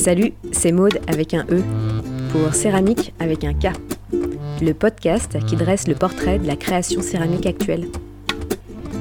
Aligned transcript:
Salut, 0.00 0.32
c'est 0.50 0.72
Maude 0.72 0.98
avec 1.08 1.34
un 1.34 1.44
E, 1.50 1.62
pour 2.32 2.54
Céramique 2.54 3.12
avec 3.20 3.44
un 3.44 3.52
K, 3.52 3.66
le 4.62 4.72
podcast 4.72 5.36
qui 5.44 5.56
dresse 5.56 5.86
le 5.88 5.94
portrait 5.94 6.38
de 6.38 6.46
la 6.46 6.56
création 6.56 7.02
céramique 7.02 7.44
actuelle. 7.44 7.86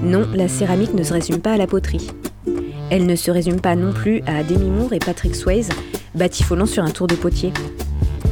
Non, 0.03 0.27
la 0.33 0.49
céramique 0.49 0.93
ne 0.93 1.03
se 1.03 1.13
résume 1.13 1.39
pas 1.39 1.53
à 1.53 1.57
la 1.57 1.67
poterie. 1.67 2.11
Elle 2.91 3.05
ne 3.05 3.15
se 3.15 3.31
résume 3.31 3.61
pas 3.61 3.77
non 3.77 3.93
plus 3.93 4.21
à 4.27 4.43
Demi 4.43 4.69
Moore 4.69 4.91
et 4.91 4.99
Patrick 4.99 5.37
Swayze 5.37 5.69
batifolant 6.15 6.65
sur 6.65 6.83
un 6.83 6.91
tour 6.91 7.07
de 7.07 7.15
potier. 7.15 7.53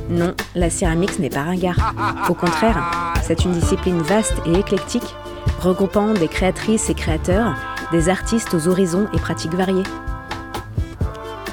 Non, 0.09 0.33
la 0.53 0.69
céramique 0.69 1.19
n'est 1.19 1.29
pas 1.29 1.43
ringard. 1.43 1.95
Au 2.29 2.33
contraire, 2.33 3.13
c'est 3.23 3.45
une 3.45 3.53
discipline 3.53 4.01
vaste 4.01 4.35
et 4.45 4.59
éclectique, 4.59 5.15
regroupant 5.61 6.13
des 6.13 6.27
créatrices 6.27 6.89
et 6.89 6.95
créateurs, 6.95 7.55
des 7.93 8.09
artistes 8.09 8.53
aux 8.53 8.67
horizons 8.67 9.07
et 9.13 9.19
pratiques 9.19 9.55
variées. 9.55 9.83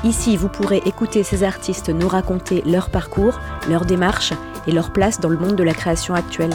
Ici, 0.04 0.36
vous 0.36 0.50
pourrez 0.50 0.82
écouter 0.84 1.22
ces 1.22 1.44
artistes 1.44 1.88
nous 1.88 2.08
raconter 2.08 2.62
leur 2.66 2.90
parcours, 2.90 3.40
leur 3.70 3.86
démarche 3.86 4.34
et 4.66 4.72
leur 4.72 4.92
place 4.92 5.18
dans 5.18 5.30
le 5.30 5.38
monde 5.38 5.56
de 5.56 5.62
la 5.62 5.72
création 5.72 6.12
actuelle. 6.14 6.52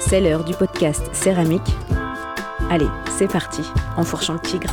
C'est 0.00 0.20
l'heure 0.20 0.44
du 0.44 0.52
podcast 0.52 1.02
Céramique. 1.14 1.74
Allez, 2.68 2.88
c'est 3.16 3.26
parti, 3.26 3.62
en 3.96 4.04
fourchant 4.04 4.34
le 4.34 4.40
tigre. 4.40 4.68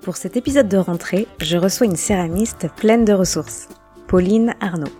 Pour 0.00 0.16
cet 0.16 0.38
épisode 0.38 0.68
de 0.68 0.78
rentrée, 0.78 1.28
je 1.42 1.58
reçois 1.58 1.86
une 1.86 1.96
céramiste 1.96 2.68
pleine 2.74 3.04
de 3.04 3.12
ressources, 3.12 3.68
Pauline 4.06 4.54
Arnaud. 4.60 4.92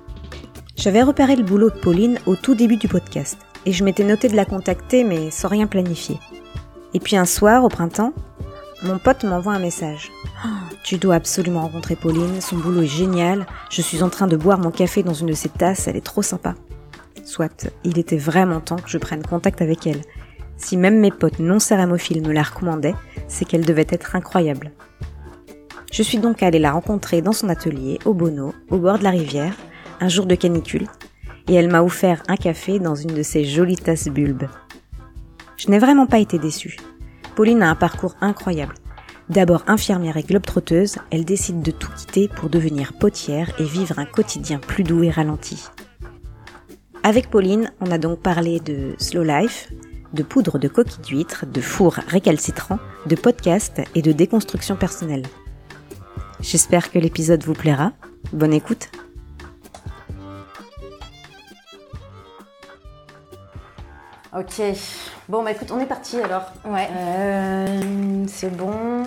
J'avais 0.77 1.03
repéré 1.03 1.37
le 1.37 1.43
boulot 1.43 1.71
de 1.71 1.79
Pauline 1.79 2.19
au 2.27 2.37
tout 2.37 2.55
début 2.55 2.77
du 2.77 2.87
podcast 2.87 3.39
et 3.67 3.73
je 3.73 3.85
m'étais 3.85 4.05
noté 4.05 4.29
de 4.29 4.37
la 4.37 4.47
contacter 4.47 5.05
mais 5.05 5.31
sans 5.31 5.49
rien 5.49 5.67
planifier. 5.67 6.19
Et 6.95 7.01
puis 7.01 7.17
un 7.17 7.27
soir, 7.27 7.65
au 7.65 7.69
printemps, 7.69 8.15
mon 8.83 8.99
pote 8.99 9.25
m'envoie 9.25 9.55
un 9.55 9.59
message. 9.59 10.11
Oh, 10.45 10.49
tu 10.83 10.97
dois 10.99 11.17
absolument 11.17 11.63
rencontrer 11.63 11.97
Pauline, 11.97 12.41
son 12.41 12.57
boulot 12.57 12.83
est 12.83 12.87
génial, 12.87 13.47
je 13.71 13.83
suis 13.83 14.03
en 14.03 14.09
train 14.09 14.27
de 14.27 14.37
boire 14.37 14.59
mon 14.59 14.71
café 14.71 15.03
dans 15.03 15.15
une 15.15 15.27
de 15.27 15.33
ses 15.35 15.49
tasses, 15.49 15.89
elle 15.89 15.97
est 15.97 16.01
trop 16.01 16.23
sympa. 16.23 16.55
Soit, 17.25 17.69
il 17.85 17.99
était 17.99 18.17
vraiment 18.17 18.61
temps 18.61 18.77
que 18.77 18.89
je 18.89 18.99
prenne 18.99 19.23
contact 19.23 19.61
avec 19.61 19.87
elle. 19.87 20.03
Si 20.57 20.77
même 20.77 21.01
mes 21.01 21.11
potes 21.11 21.41
non 21.41 21.59
céramophiles 21.59 22.27
me 22.27 22.33
la 22.33 22.45
recommandaient, 22.45 22.95
c'est 23.29 23.45
qu'elle 23.45 23.65
devait 23.65 23.87
être 23.91 24.15
incroyable. 24.15 24.73
Je 25.93 26.03
suis 26.03 26.19
donc 26.19 26.43
allée 26.43 26.59
la 26.59 26.73
rencontrer 26.73 27.23
dans 27.23 27.33
son 27.33 27.49
atelier, 27.49 27.99
au 28.05 28.15
Bono, 28.15 28.55
au 28.71 28.79
bord 28.79 28.99
de 28.99 29.05
la 29.05 29.11
rivière, 29.11 29.55
un 30.01 30.09
jour 30.09 30.27
de 30.27 30.35
canicule, 30.35 30.87
et 31.49 31.55
elle 31.55 31.71
m'a 31.71 31.83
offert 31.83 32.23
un 32.29 32.37
café 32.37 32.79
dans 32.79 32.95
une 32.95 33.15
de 33.15 33.23
ses 33.23 33.45
jolies 33.45 33.77
tasses 33.77 34.09
bulbes. 34.09 34.49
Je 35.57 35.71
n'ai 35.71 35.79
vraiment 35.79 36.07
pas 36.07 36.19
été 36.19 36.39
déçue. 36.39 36.77
Pauline 37.35 37.63
a 37.63 37.71
un 37.71 37.75
parcours 37.75 38.15
incroyable. 38.21 38.75
D'abord 39.29 39.65
infirmière 39.67 40.17
et 40.17 40.23
globe-trotteuse, 40.23 40.99
elle 41.11 41.25
décide 41.25 41.61
de 41.61 41.71
tout 41.71 41.91
quitter 41.97 42.29
pour 42.29 42.49
devenir 42.49 42.93
potière 42.93 43.51
et 43.59 43.65
vivre 43.65 43.99
un 43.99 44.05
quotidien 44.05 44.59
plus 44.59 44.85
doux 44.85 45.03
et 45.03 45.11
ralenti. 45.11 45.65
Avec 47.03 47.31
Pauline, 47.31 47.73
on 47.81 47.91
a 47.91 47.99
donc 47.99 48.21
parlé 48.21 48.61
de 48.61 48.95
slow 48.99 49.23
life, 49.23 49.73
de 50.13 50.23
poudre 50.23 50.59
de 50.59 50.69
coquille 50.69 51.03
d'huître, 51.05 51.47
de 51.47 51.61
four 51.61 51.95
récalcitrant, 52.09 52.79
de 53.07 53.17
podcast 53.17 53.81
et 53.95 54.03
de 54.03 54.13
déconstruction 54.13 54.77
personnelle. 54.77 55.27
J'espère 56.41 56.91
que 56.91 56.99
l'épisode 56.99 57.45
vous 57.45 57.55
plaira. 57.55 57.93
Bonne 58.33 58.53
écoute 58.53 58.91
Ok. 64.37 64.61
Bon, 65.31 65.43
bah 65.43 65.53
écoute, 65.53 65.71
on 65.71 65.81
est 65.81 65.87
parti 65.87 66.21
alors. 66.21 66.53
Ouais. 66.67 66.89
Euh, 66.95 68.25
c'est 68.29 68.55
bon. 68.55 69.05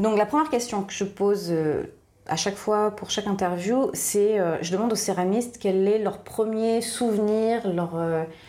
Donc, 0.00 0.16
la 0.16 0.24
première 0.24 0.48
question 0.48 0.82
que 0.82 0.94
je 0.94 1.04
pose 1.04 1.48
euh, 1.50 1.82
à 2.26 2.36
chaque 2.36 2.54
fois 2.54 2.92
pour 2.92 3.10
chaque 3.10 3.26
interview, 3.26 3.90
c'est 3.92 4.40
euh, 4.40 4.56
je 4.62 4.72
demande 4.72 4.92
aux 4.92 4.96
céramistes 4.96 5.58
quel 5.60 5.86
est 5.86 5.98
leur 5.98 6.18
premier 6.22 6.80
souvenir, 6.80 7.68
leur, 7.70 7.94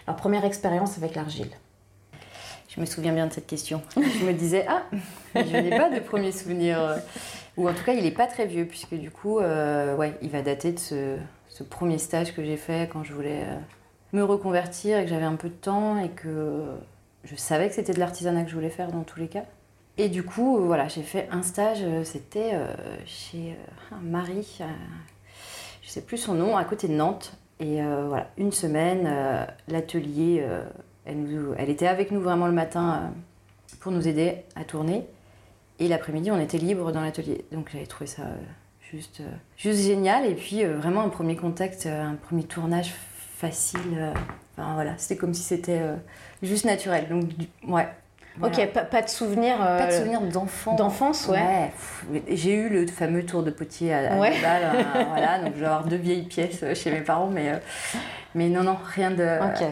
leur 0.08 0.16
première 0.16 0.46
expérience 0.46 0.98
avec 0.98 1.14
l'argile. 1.14 1.52
Je 2.70 2.80
me 2.80 2.86
souviens 2.86 3.12
bien 3.12 3.28
de 3.28 3.34
cette 3.34 3.48
question. 3.48 3.82
je 3.98 4.26
me 4.26 4.32
disais, 4.32 4.66
ah, 4.70 4.84
je 5.36 5.58
n'ai 5.58 5.78
pas 5.78 5.90
de 5.90 6.00
premier 6.00 6.32
souvenir. 6.32 6.80
Ou 7.58 7.68
en 7.68 7.74
tout 7.74 7.84
cas, 7.84 7.94
il 7.94 8.04
n'est 8.04 8.12
pas 8.12 8.28
très 8.28 8.46
vieux, 8.46 8.66
puisque 8.66 8.96
du 8.96 9.12
coup, 9.12 9.40
ouais, 9.40 10.18
il 10.22 10.30
va 10.30 10.42
dater 10.42 10.72
de 10.72 10.80
ce, 10.80 11.18
ce 11.50 11.64
premier 11.64 11.98
stage 11.98 12.34
que 12.34 12.46
j'ai 12.46 12.58
fait 12.58 12.90
quand 12.90 13.04
je 13.04 13.12
voulais 13.14 13.46
me 14.14 14.24
reconvertir 14.24 14.98
et 15.00 15.04
que 15.04 15.10
j'avais 15.10 15.26
un 15.26 15.36
peu 15.36 15.50
de 15.50 15.54
temps 15.54 15.98
et 15.98 16.10
que 16.10 16.64
je 17.24 17.36
savais 17.36 17.68
que 17.68 17.76
c'était 17.76 17.94
de 17.94 18.00
l'artisanat 18.00 18.44
que 18.44 18.50
je 18.50 18.56
voulais 18.56 18.70
faire 18.70 18.92
dans 18.92 19.04
tous 19.04 19.20
les 19.20 19.28
cas. 19.28 19.44
Et 19.98 20.10
du 20.10 20.24
coup, 20.24 20.58
voilà, 20.66 20.88
j'ai 20.88 21.04
fait 21.04 21.28
un 21.32 21.44
stage, 21.44 21.80
euh, 21.84 22.04
c'était 22.04 22.52
euh, 22.54 22.74
chez 23.06 23.52
euh, 23.52 23.96
Marie, 24.02 24.60
je 25.84 25.90
sais 25.90 26.02
plus 26.02 26.18
son 26.18 26.34
nom, 26.34 26.58
à 26.58 26.64
côté 26.66 26.88
de 26.88 26.94
Nantes. 26.94 27.34
Et 27.60 27.82
voilà, 27.82 28.28
une 28.38 28.52
semaine, 28.52 29.10
l'atelier, 29.70 30.46
elle, 31.06 31.54
elle, 31.58 31.70
était 31.70 31.88
avec 31.88 32.12
nous 32.12 32.20
vraiment 32.20 32.48
le 32.48 32.52
matin 32.52 33.14
pour 33.80 33.94
nous 33.94 34.06
aider 34.06 34.44
à 34.58 34.66
tourner. 34.66 35.06
Et 35.80 35.88
l'après-midi, 35.88 36.30
on 36.30 36.40
était 36.40 36.58
libre 36.58 36.92
dans 36.92 37.00
l'atelier. 37.00 37.46
Donc 37.54 37.70
j'avais 37.72 37.86
trouvé 37.86 38.08
ça 38.08 38.24
juste, 38.82 39.22
juste 39.56 39.80
génial. 39.80 40.26
Et 40.26 40.34
puis 40.34 40.66
vraiment 40.66 41.04
un 41.04 41.10
premier 41.10 41.38
contact, 41.38 41.86
un 41.86 42.16
premier 42.16 42.44
tournage 42.44 42.94
facile. 43.38 43.98
Euh, 43.98 44.14
enfin, 44.58 44.74
voilà, 44.74 44.94
c'était 44.98 45.18
comme 45.18 45.34
si 45.34 45.44
c'était 45.44 45.80
euh, 45.82 45.96
juste 46.42 46.66
naturel. 46.66 47.08
Donc, 47.10 47.26
ouais. 47.68 47.88
Ok, 48.42 48.68
pas, 48.90 49.02
de 49.04 49.10
souvenir. 49.10 49.56
Euh, 49.62 49.78
pas 49.78 49.86
de 49.86 49.92
souvenir 49.92 50.22
d'enfance. 50.22 50.76
D'enfance, 50.76 51.28
ouais. 51.28 51.72
J'ai 52.30 52.56
eu 52.56 52.70
le 52.70 52.88
fameux 52.88 53.24
tour 53.24 53.44
de 53.44 53.52
potier 53.52 53.94
à, 53.94 54.16
à 54.16 54.18
ouais. 54.18 54.34
Balles, 54.42 54.86
voilà, 55.10 55.38
donc 55.38 55.54
je 55.54 55.60
vais 55.60 55.68
avoir 55.68 55.84
deux 55.84 55.98
vieilles 55.98 56.24
pièces 56.24 56.64
chez 56.74 56.90
mes 56.90 57.02
parents, 57.02 57.28
mais, 57.28 57.52
mais 58.34 58.50
non, 58.50 58.64
non, 58.64 58.76
rien 58.84 59.12
de. 59.12 59.24
Ok. 59.24 59.68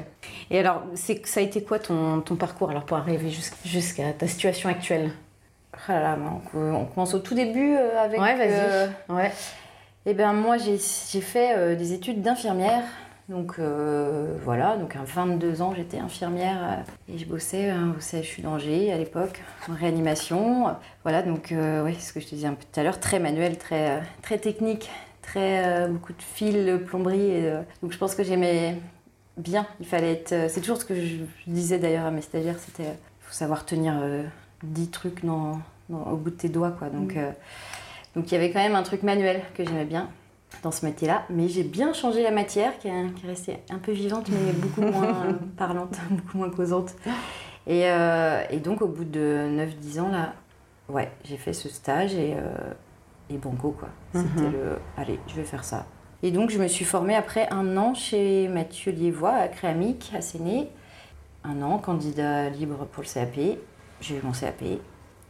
Et 0.52 0.60
alors, 0.60 0.84
ça 0.94 1.40
a 1.40 1.44
été 1.44 1.64
quoi 1.64 1.80
ton, 1.80 2.22
ton 2.22 2.36
parcours 2.36 2.70
alors 2.70 2.86
pour 2.86 2.98
arriver 2.98 3.32
jusqu'à 3.66 4.14
ta 4.14 4.28
situation 4.28 4.70
actuelle? 4.70 5.10
Ah 5.88 6.00
là, 6.00 6.18
on, 6.54 6.86
commence 6.86 7.16
au 7.16 7.20
tout 7.20 7.34
début 7.34 7.76
avec. 7.76 8.22
Ouais, 8.22 8.36
vas-y. 8.36 9.16
ouais. 9.16 9.32
Eh 10.06 10.14
bien, 10.14 10.34
moi, 10.34 10.58
j'ai 10.58 10.78
fait 10.78 11.76
des 11.76 11.94
études 11.94 12.22
d'infirmière 12.22 12.84
donc 13.32 13.56
euh, 13.60 14.36
voilà, 14.44 14.76
donc 14.76 14.98
à 14.98 15.04
22 15.06 15.62
ans, 15.62 15.74
j'étais 15.74 16.00
infirmière 16.00 16.58
euh, 16.62 17.14
et 17.14 17.18
je 17.18 17.26
bossais 17.26 17.70
hein, 17.70 17.96
au 17.98 18.02
CHU 18.02 18.42
d'Angers 18.42 18.92
à 18.92 18.98
l'époque, 18.98 19.42
en 19.70 19.74
réanimation. 19.74 20.68
Voilà, 21.04 21.22
donc 21.22 21.54
euh, 21.54 21.82
oui, 21.82 21.96
ce 21.96 22.12
que 22.12 22.20
je 22.20 22.26
te 22.26 22.36
disais 22.36 22.48
un 22.48 22.54
peu 22.54 22.66
tout 22.70 22.78
à 22.78 22.84
l'heure, 22.84 23.00
très 23.00 23.20
manuel, 23.20 23.58
très, 23.58 24.04
très 24.22 24.38
technique, 24.38 24.92
très 25.22 25.88
beaucoup 25.88 26.12
de 26.12 26.22
fils, 26.22 26.58
plomberie. 26.86 27.44
donc 27.82 27.94
je 27.94 27.98
pense 27.98 28.16
que 28.16 28.24
j'aimais 28.24 28.76
bien. 29.38 29.66
Il 29.80 29.88
fallait 29.88 30.12
être. 30.12 30.50
c'est 30.50 30.60
toujours 30.60 30.78
ce 30.78 30.86
que 30.86 30.96
je, 30.96 31.16
disais 31.48 31.80
d'ailleurs 31.80 32.06
à 32.06 32.12
mes 32.12 32.22
stagiaires, 32.22 32.60
c'était 32.60 32.84
il 32.84 33.24
faut 33.24 33.34
savoir 33.34 33.66
tenir 33.66 33.94
10 34.64 34.90
trucs 34.90 35.24
dans, 35.24 35.62
au 35.90 36.18
bout 36.18 36.32
de 36.32 36.36
tes 36.36 36.50
doigts, 36.50 36.72
quoi. 36.72 36.90
Donc, 36.90 37.16
mmh. 37.16 37.34
donc 38.18 38.30
il 38.30 38.34
y 38.34 38.38
avait 38.38 38.52
quand 38.52 38.60
même 38.60 38.76
un 38.76 38.84
truc 38.84 39.04
manuel 39.04 39.42
que 39.56 39.64
j'aimais 39.64 39.86
bien 39.86 40.10
dans 40.64 40.72
ce 40.72 40.86
métier-là. 40.86 41.24
Mais 41.30 41.48
j'ai 41.48 41.64
bien 41.64 41.94
changé 41.94 42.24
la 42.24 42.32
matière, 42.32 42.78
qui 42.80 42.88
est, 42.88 43.14
qui 43.16 43.26
est, 43.26 43.30
restée 43.30 43.58
un 43.70 43.78
peu 43.78 43.92
vivante, 43.92 44.28
mais 44.30 44.52
beaucoup 44.54 44.82
moins 44.82 45.38
parlante, 45.58 45.98
beaucoup 46.10 46.38
moins 46.38 46.50
causante. 46.50 46.96
Et, 47.68 47.84
euh, 47.86 48.44
et, 48.50 48.60
donc, 48.60 48.82
au 48.82 48.88
bout 48.88 49.06
de 49.06 49.48
9-10 49.82 50.02
ans, 50.02 50.10
là, 50.10 50.34
ouais, 50.90 51.12
j'ai 51.24 51.38
fait 51.38 51.54
ce 51.54 51.70
stage 51.70 52.16
et, 52.16 52.34
euh, 52.36 52.74
et 53.30 53.38
banco, 53.38 53.76
quoi. 53.78 53.90
C'était 54.14 54.48
mhm. 54.48 54.52
le 54.52 54.78
allez, 54.98 55.20
je 55.28 55.36
vais 55.36 55.44
faire 55.44 55.64
ça. 55.64 55.86
Et 56.24 56.32
donc, 56.32 56.50
je 56.50 56.60
me 56.60 56.68
suis 56.68 56.86
formée 56.86 57.16
après 57.16 57.48
un 57.52 57.78
an 57.78 57.94
chez 57.94 58.48
Mathieu 58.48 58.92
Liévois 58.92 59.34
à 59.34 59.48
Créamique, 59.48 60.12
à 60.16 60.22
Séné. 60.22 60.70
Un 61.44 61.64
an, 61.64 61.80
candidat 61.80 62.50
libre 62.50 62.86
pour 62.92 63.04
le 63.04 63.10
CAP. 63.12 63.58
J'ai 64.00 64.18
eu 64.18 64.22
mon 64.24 64.32
CAP 64.32 64.64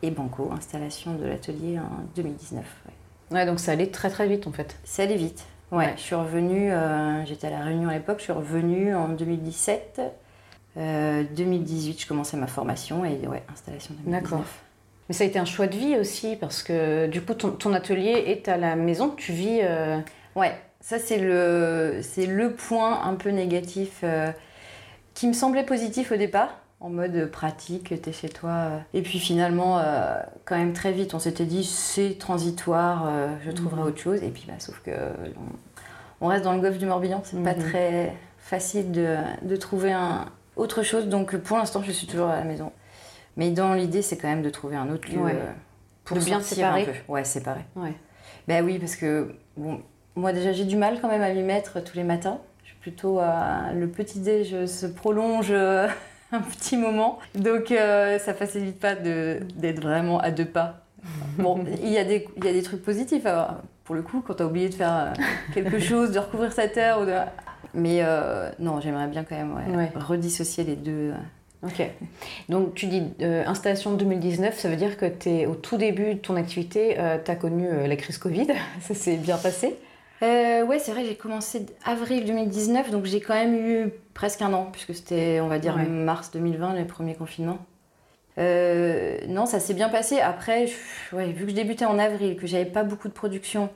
et 0.02 0.12
banco, 0.12 0.52
installation 0.52 1.16
de 1.16 1.26
l'atelier 1.26 1.80
en 1.80 2.04
2019. 2.16 2.64
Ouais, 2.86 2.94
donc 3.32 3.60
ça 3.60 3.72
allait 3.72 3.88
très 3.88 4.10
très 4.10 4.28
vite 4.28 4.48
en 4.48 4.52
fait. 4.52 4.78
Ça 4.84 5.04
allait 5.04 5.16
vite. 5.16 5.46
Ouais, 5.72 5.94
je 5.96 6.02
suis 6.02 6.16
revenue, 6.16 6.72
euh, 6.72 7.26
j'étais 7.26 7.48
à 7.48 7.50
La 7.50 7.62
Réunion 7.62 7.88
à 7.90 7.94
l'époque, 7.94 8.18
je 8.20 8.24
suis 8.24 8.34
revenue 8.34 8.94
en 8.94 9.08
2017. 9.08 10.02
2018, 10.76 10.78
euh, 10.78 11.96
je 11.98 12.08
commençais 12.08 12.38
ma 12.38 12.48
formation 12.48 13.06
et 13.06 13.28
ouais, 13.28 13.44
installation 13.52 13.94
2019. 14.06 14.22
D'accord. 14.22 14.46
Mais 15.08 15.16
ça 15.16 15.24
a 15.24 15.28
été 15.28 15.40
un 15.40 15.46
choix 15.46 15.68
de 15.68 15.76
vie 15.76 15.98
aussi 15.98 16.36
parce 16.36 16.62
que 16.64 17.08
du 17.08 17.22
coup 17.22 17.34
ton, 17.34 17.74
atelier 17.74 18.24
est 18.28 18.50
à 18.50 18.58
la 18.58 18.76
maison, 18.76 19.14
tu 19.16 19.32
vis. 19.32 19.60
Euh, 19.64 20.00
ouais, 20.36 20.54
ça 20.82 21.00
c'est 21.00 21.20
le, 21.20 22.00
c'est 22.02 22.26
le 22.26 22.52
point 22.54 23.04
un 23.04 23.16
peu 23.16 23.30
négatif 23.30 24.04
qui 25.14 25.28
me 25.28 25.34
semblait 25.34 25.66
positif 25.66 26.12
au 26.12 26.18
départ 26.18 26.61
en 26.82 26.90
mode 26.90 27.28
pratique, 27.28 28.02
t'es 28.02 28.12
chez 28.12 28.30
toi. 28.30 28.72
Et 28.94 29.04
puis 29.04 29.20
finalement, 29.20 29.80
euh, 29.80 30.20
quand 30.46 30.58
même 30.58 30.74
très 30.74 30.92
vite, 30.92 31.14
on 31.14 31.20
s'était 31.20 31.46
dit 31.46 31.64
c'est 31.64 32.18
transitoire, 32.18 33.06
euh, 33.08 33.30
je 33.46 33.52
trouverai 33.52 33.82
mhm. 33.82 33.88
autre 33.88 34.00
chose. 34.00 34.24
Et 34.24 34.30
puis 34.30 34.46
bah, 34.48 34.56
sauf 34.58 34.82
que 34.84 34.92
on, 36.20 36.28
reste 36.28 36.44
dans 36.44 36.54
le 36.54 36.60
golfe 36.60 36.80
du 36.80 36.88
Morbihan, 36.88 37.22
c'est 37.24 37.42
pas 37.44 37.54
mhm. 37.54 37.70
très 37.70 38.16
facile 38.40 38.92
de, 38.92 39.16
de, 39.44 39.56
trouver 39.56 39.92
un, 39.92 40.26
autre 40.56 40.82
chose. 40.82 41.08
Donc 41.08 41.38
pour 41.38 41.58
l'instant, 41.58 41.84
je 41.84 41.92
suis 41.92 42.08
toujours 42.08 42.30
à 42.30 42.38
la 42.38 42.44
maison. 42.44 42.72
Mais 43.38 43.52
dans 43.52 43.76
l'idée, 43.76 44.02
c'est 44.02 44.18
quand 44.18 44.28
même 44.28 44.42
de 44.42 44.50
trouver 44.50 44.76
un 44.76 44.90
autre 44.90 45.10
lieu 45.10 45.20
Ouais. 45.20 45.36
euh, 45.36 45.52
pour 46.04 46.18
De 46.18 46.24
bien 46.24 46.40
un 46.40 46.42
séparer. 46.42 46.86
peu. 46.86 47.14
Ouais, 47.14 47.24
séparer. 47.24 47.62
Ouais. 47.76 47.94
Ben 48.48 48.66
oui, 48.66 48.80
parce 48.80 48.96
que 48.96 49.36
bon, 49.56 49.82
moi 50.16 50.34
déjà 50.34 50.52
j'ai 50.52 50.66
du 50.66 50.76
mal 50.76 50.98
quand 51.00 51.08
même 51.08 51.22
à 51.22 51.32
m'y 51.32 51.44
mettre 51.44 51.80
tous 51.84 51.96
les 51.96 52.04
matins. 52.04 52.40
Je 52.64 52.70
suis 52.70 52.78
plutôt 52.80 53.20
à 53.20 53.72
le 53.72 53.88
petit 53.88 54.20
déj 54.20 54.66
se 54.66 54.88
prolonge 54.88 55.52
euh, 55.52 55.88
un 56.38 56.40
petit 56.42 56.78
moment, 56.78 57.20
donc 57.36 57.72
euh, 57.72 58.18
ça 58.20 58.34
facilite 58.34 58.80
pas 58.80 58.96
d'être 58.96 59.82
vraiment 59.82 60.20
à 60.20 60.32
deux 60.32 60.46
pas. 60.46 60.82
Bon, 61.38 61.64
il 61.84 61.90
y 61.90 61.98
a 61.98 62.04
des 62.04 62.28
il 62.38 62.46
y 62.46 62.50
a 62.50 62.54
des 62.54 62.64
trucs 62.64 62.84
positifs. 62.84 63.26
alors, 63.26 63.56
pour 63.84 63.96
le 63.96 64.02
coup, 64.02 64.22
quand 64.26 64.36
t'as 64.36 64.46
oublié 64.46 64.70
de 64.70 64.74
faire 64.76 64.94
euh, 64.94 65.14
quelque 65.54 65.80
chose, 65.90 66.12
de 66.12 66.20
recouvrir 66.20 66.54
sa 66.54 66.68
terre 66.68 67.00
ou 67.02 67.06
de... 67.06 67.14
Mais 67.74 68.00
euh, 68.04 68.50
non, 68.60 68.80
j'aimerais 68.82 69.08
bien 69.08 69.24
quand 69.24 69.36
même 69.36 69.54
ouais, 69.56 69.76
Ouais. 69.76 69.92
redissocier 69.96 70.64
les 70.64 70.76
deux. 70.76 71.14
Ok. 71.64 71.82
Donc 72.50 72.74
tu 72.76 72.88
dis 72.88 73.04
euh, 73.22 73.44
installation 73.46 73.92
de 73.92 73.98
2019, 73.98 74.58
ça 74.58 74.68
veut 74.70 74.76
dire 74.76 74.98
que 74.98 75.06
tu 75.06 75.30
es 75.30 75.46
au 75.46 75.56
tout 75.56 75.78
début 75.78 76.16
de 76.16 76.20
ton 76.20 76.36
activité, 76.36 76.98
tu 77.24 77.32
as 77.32 77.36
connu 77.36 77.68
euh, 77.68 77.88
la 77.88 77.96
crise 77.96 78.18
Covid, 78.18 78.48
ça 78.82 78.94
s'est 78.96 79.18
bien 79.18 79.38
passé. 79.38 79.76
Euh, 80.24 80.64
ouais, 80.66 80.78
c'est 80.80 80.92
vrai, 80.92 81.04
j'ai 81.06 81.16
commencé 81.16 81.66
avril 81.84 82.26
2019, 82.26 82.92
donc 82.92 83.06
j'ai 83.06 83.20
quand 83.22 83.34
même 83.34 83.56
eu 83.56 83.92
presque 84.14 84.42
un 84.42 84.54
an, 84.54 84.70
puisque 84.72 84.94
c'était, 84.94 85.40
on 85.42 85.48
va 85.48 85.58
dire, 85.58 85.76
Ouais. 85.76 85.86
mars 85.88 86.30
2020, 86.32 86.76
les 86.76 86.86
premiers 86.86 87.16
confinements. 87.16 87.58
Euh, 88.38 89.18
non, 89.28 89.46
ça 89.46 89.60
s'est 89.60 89.74
bien 89.74 89.90
passé. 89.90 90.20
Après, 90.20 90.68
je- 90.68 91.16
ouais, 91.16 91.32
vu 91.32 91.46
que 91.46 91.52
je 91.52 91.56
débutais 91.56 91.86
en 91.86 91.98
avril, 92.00 92.38
que 92.38 92.48
j'avais 92.48 92.66
pas 92.66 92.84
beaucoup 92.84 93.08
de 93.08 93.14
production 93.14 93.70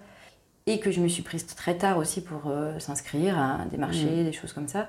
et 0.68 0.80
que 0.80 0.92
je 0.92 1.00
me 1.02 1.08
suis 1.08 1.24
prise 1.24 1.46
très 1.48 1.76
tard 1.76 1.98
aussi 1.98 2.22
pour 2.24 2.44
euh, 2.48 2.78
s'inscrire 2.80 3.38
à 3.40 3.66
des 3.72 3.78
marchés, 3.78 4.24
des 4.24 4.32
choses 4.32 4.54
comme 4.54 4.68
ça. 4.68 4.88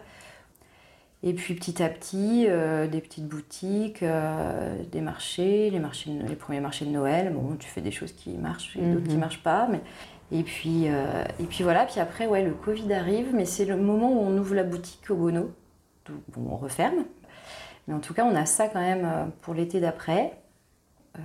Et 1.22 1.32
puis 1.32 1.54
petit 1.54 1.82
à 1.82 1.88
petit, 1.88 2.46
euh, 2.48 2.86
des 2.86 3.00
petites 3.00 3.26
boutiques, 3.26 4.02
euh, 4.02 4.76
des 4.92 5.00
marchés, 5.00 5.70
les, 5.70 5.78
marchés 5.80 6.10
de- 6.10 6.28
les 6.28 6.36
premiers 6.36 6.60
marchés 6.60 6.84
de 6.84 6.90
Noël. 6.90 7.32
Bon, 7.32 7.56
tu 7.58 7.66
fais 7.68 7.80
des 7.80 7.90
choses 7.90 8.12
qui 8.12 8.30
marchent 8.36 8.76
et 8.76 8.82
d'autres 8.82 9.08
qui 9.08 9.14
Mhm. 9.14 9.20
marchent 9.20 9.42
pas. 9.42 9.66
Mais... 9.70 9.80
Et, 10.32 10.42
puis, 10.42 10.84
euh, 10.88 11.24
et 11.38 11.44
puis 11.44 11.62
voilà, 11.62 11.84
puis 11.86 12.00
après, 12.00 12.26
ouais, 12.26 12.42
le 12.44 12.52
Covid 12.52 12.92
arrive, 12.92 13.28
mais 13.34 13.44
c'est 13.44 13.64
le 13.64 13.76
moment 13.76 14.10
où 14.12 14.18
on 14.18 14.36
ouvre 14.38 14.54
la 14.54 14.64
boutique 14.64 15.08
au 15.10 15.14
Bono. 15.16 15.52
Donc, 16.06 16.16
bon, 16.28 16.50
on 16.52 16.56
referme. 16.56 17.04
Mais 17.88 17.94
en 17.94 18.00
tout 18.00 18.14
cas, 18.14 18.24
on 18.24 18.34
a 18.34 18.46
ça 18.46 18.68
quand 18.68 18.80
même 18.80 19.04
euh, 19.04 19.24
pour 19.42 19.54
l'été 19.54 19.78
d'après. 19.80 20.32
Euh, 21.16 21.20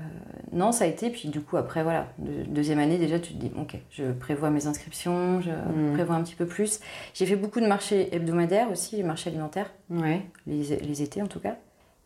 non, 0.54 0.72
ça 0.72 0.86
a 0.86 0.88
été, 0.88 1.10
puis 1.10 1.30
du 1.30 1.42
coup, 1.42 1.58
après, 1.58 1.84
voilà, 1.84 2.08
de- 2.20 2.44
deuxième 2.44 2.80
année, 2.80 2.98
déjà, 2.98 3.20
tu 3.20 3.34
te 3.34 3.38
dis, 3.40 3.52
ok, 3.60 3.76
je 3.90 4.12
prévois 4.12 4.50
mes 4.52 4.68
inscriptions, 4.68 5.42
je 5.42 5.50
Mhm. 5.50 5.94
prévois 5.94 6.16
un 6.16 6.22
petit 6.24 6.36
peu 6.36 6.46
plus. 6.46 6.80
J'ai 7.14 7.26
fait 7.26 7.36
beaucoup 7.36 7.60
de 7.60 7.68
marchés 7.68 8.16
hebdomadaires 8.16 8.70
aussi, 8.72 8.96
les 8.96 9.04
marchés 9.04 9.30
alimentaires, 9.32 9.70
Ouais. 9.90 10.22
les, 10.48 10.64
les 10.78 11.02
étés 11.02 11.22
en 11.22 11.28
tout 11.28 11.40
cas. 11.40 11.58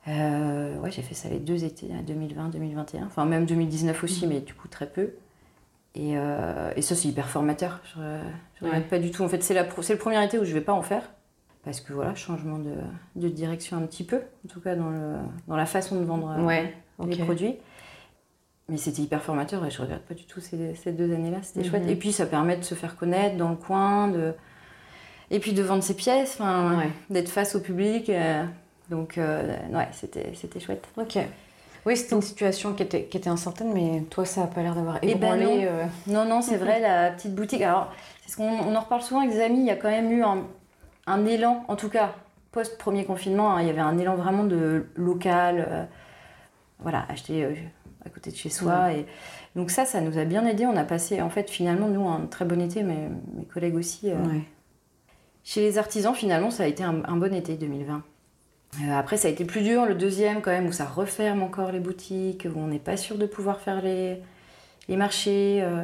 Euh, 0.07 0.77
ouais, 0.80 0.92
j'ai 0.92 1.01
fait 1.01 1.13
ça 1.15 1.30
les 1.30 1.39
deux 1.39 1.63
étés, 1.63 1.88
2020-2021, 2.07 3.06
enfin 3.06 3.25
même 3.25 3.45
2019 3.45 4.03
aussi, 4.03 4.25
mais 4.27 4.39
du 4.39 4.53
coup 4.53 4.68
très 4.68 4.88
peu. 4.88 5.12
Et, 5.95 6.18
euh, 6.18 6.71
et 6.75 6.81
ça, 6.81 6.94
c'est 6.95 7.07
hyper 7.07 7.27
formateur. 7.30 7.80
Je, 7.86 8.00
je 8.59 8.65
regrette 8.65 8.83
Ouais. 8.83 8.89
pas 8.89 9.00
du 9.00 9.12
tout. 9.12 9.24
En 9.24 9.30
fait, 9.30 9.42
c'est 9.44 9.53
le 9.53 9.97
premier 9.97 10.24
été 10.24 10.38
où 10.38 10.44
je 10.45 10.53
vais 10.53 10.62
pas 10.62 10.74
en 10.74 10.81
faire. 10.81 11.03
Parce 11.63 11.80
que 11.81 11.94
voilà, 11.94 12.13
changement 12.13 12.59
de, 12.59 12.74
de 13.15 13.27
direction 13.30 13.77
un 13.77 13.81
petit 13.88 14.03
peu, 14.03 14.18
en 14.18 14.47
tout 14.53 14.59
cas 14.62 14.75
dans, 14.75 14.89
le, 14.92 15.15
dans 15.47 15.56
la 15.56 15.65
façon 15.65 16.00
de 16.00 16.06
vendre 16.06 16.30
euh, 16.38 16.44
Ouais. 16.44 16.74
les 17.07 17.18
produits. 17.18 17.56
Mais 18.69 18.77
c'était 18.77 19.01
hyper 19.01 19.21
formateur 19.24 19.65
et 19.65 19.71
je 19.71 19.81
regrette 19.81 20.06
pas 20.06 20.13
du 20.13 20.25
tout 20.25 20.39
ces, 20.39 20.75
ces 20.75 20.92
deux 20.92 21.12
années-là, 21.13 21.38
c'était 21.42 21.62
Mhm. 21.62 21.65
chouette. 21.69 21.88
Et 21.89 21.95
puis 21.95 22.12
ça 22.12 22.25
permet 22.27 22.56
de 22.57 22.63
se 22.63 22.75
faire 22.75 22.95
connaître 22.95 23.38
dans 23.38 23.50
le 23.50 23.56
coin, 23.56 24.09
de... 24.09 24.33
et 25.31 25.39
puis 25.39 25.53
de 25.53 25.63
vendre 25.63 25.81
ses 25.83 25.95
pièces, 25.95 26.39
Ouais. 26.39 26.89
d'être 27.09 27.30
face 27.30 27.56
au 27.56 27.59
public. 27.62 28.09
euh, 28.09 28.44
Donc 28.92 29.18
euh, 29.18 29.42
ouais, 29.71 29.88
c'était 29.92 30.33
c'était 30.36 30.59
chouette. 30.59 30.88
Ok. 30.97 31.18
Oui, 31.85 31.95
c'était 31.95 32.15
une 32.15 32.21
situation 32.21 32.73
qui 32.73 32.81
était, 32.83 33.03
qui 33.05 33.17
était 33.17 33.29
incertaine, 33.29 33.71
mais 33.73 34.01
toi, 34.09 34.25
ça 34.25 34.43
a 34.43 34.47
pas 34.47 34.63
l'air 34.63 34.73
d'avoir 34.73 34.97
Eh 35.03 35.13
ben 35.15 35.35
ébranlé. 35.39 35.45
non. 35.45 35.61
euh, 35.63 35.85
Non, 36.07 36.25
non, 36.25 36.41
c'est 36.41 36.57
vrai, 36.63 36.79
la 36.79 37.11
petite 37.11 37.35
boutique. 37.35 37.61
Alors, 37.61 37.91
c'est 38.25 38.31
ce 38.31 38.37
qu'on 38.37 38.49
on 38.49 38.75
en 38.75 38.79
reparle 38.79 39.01
souvent 39.03 39.21
avec 39.21 39.31
des 39.33 39.41
amis. 39.41 39.59
Il 39.59 39.65
y 39.65 39.71
a 39.71 39.75
quand 39.75 39.89
même 39.91 40.11
eu 40.11 40.23
un, 40.23 40.45
un 41.05 41.25
élan, 41.25 41.63
en 41.67 41.75
tout 41.75 41.89
cas, 41.89 42.13
post-premier 42.51 43.05
confinement, 43.05 43.53
hein, 43.55 43.61
il 43.61 43.67
y 43.67 43.69
avait 43.69 43.81
un 43.81 43.97
élan 43.99 44.15
vraiment 44.15 44.43
de 44.45 44.87
local. 44.95 45.65
euh, 45.69 45.83
voilà, 46.79 47.05
acheter 47.09 47.45
euh, 47.45 47.53
à 48.05 48.09
côté 48.09 48.31
de 48.31 48.35
chez 48.35 48.49
soi. 48.49 48.91
Et, 48.93 49.05
donc, 49.55 49.69
ça, 49.69 49.85
ça 49.85 50.01
nous 50.01 50.17
a 50.17 50.25
bien 50.25 50.45
aidé. 50.47 50.65
On 50.65 50.75
a 50.75 50.83
passé, 50.83 51.21
en 51.21 51.29
fait, 51.29 51.49
finalement, 51.49 51.87
nous, 51.87 52.07
un 52.09 52.25
très 52.25 52.45
bon 52.45 52.59
été, 52.61 52.81
mais 52.83 53.09
mes 53.35 53.45
collègues 53.45 53.75
aussi. 53.75 54.09
euh, 54.11 54.15
ouais. 54.25 54.41
Chez 55.43 55.61
les 55.61 55.77
artisans, 55.77 56.15
finalement, 56.15 56.49
ça 56.49 56.63
a 56.63 56.65
été 56.65 56.83
un, 56.83 57.03
un 57.05 57.15
bon 57.17 57.31
été 57.33 57.55
2020. 57.55 58.01
Euh, 58.81 58.94
après, 58.98 59.18
ça 59.18 59.27
a 59.27 59.31
été 59.31 59.45
plus 59.45 59.62
dur, 59.62 59.86
le 59.86 59.95
deuxième 59.95 60.42
quand 60.42 60.51
même, 60.51 60.68
où 60.68 60.72
ça 60.72 60.86
referme 60.86 61.44
encore 61.44 61.72
les 61.72 61.80
boutiques, 61.80 62.48
où 62.54 62.60
on 62.60 62.68
n'est 62.68 62.80
pas 62.80 62.98
sûr 62.98 63.18
de 63.18 63.25
pouvoir 63.25 63.60
faire 63.60 63.81
les, 63.81 64.18
les 64.88 64.98
marchés. 64.98 65.60
euh. 65.62 65.83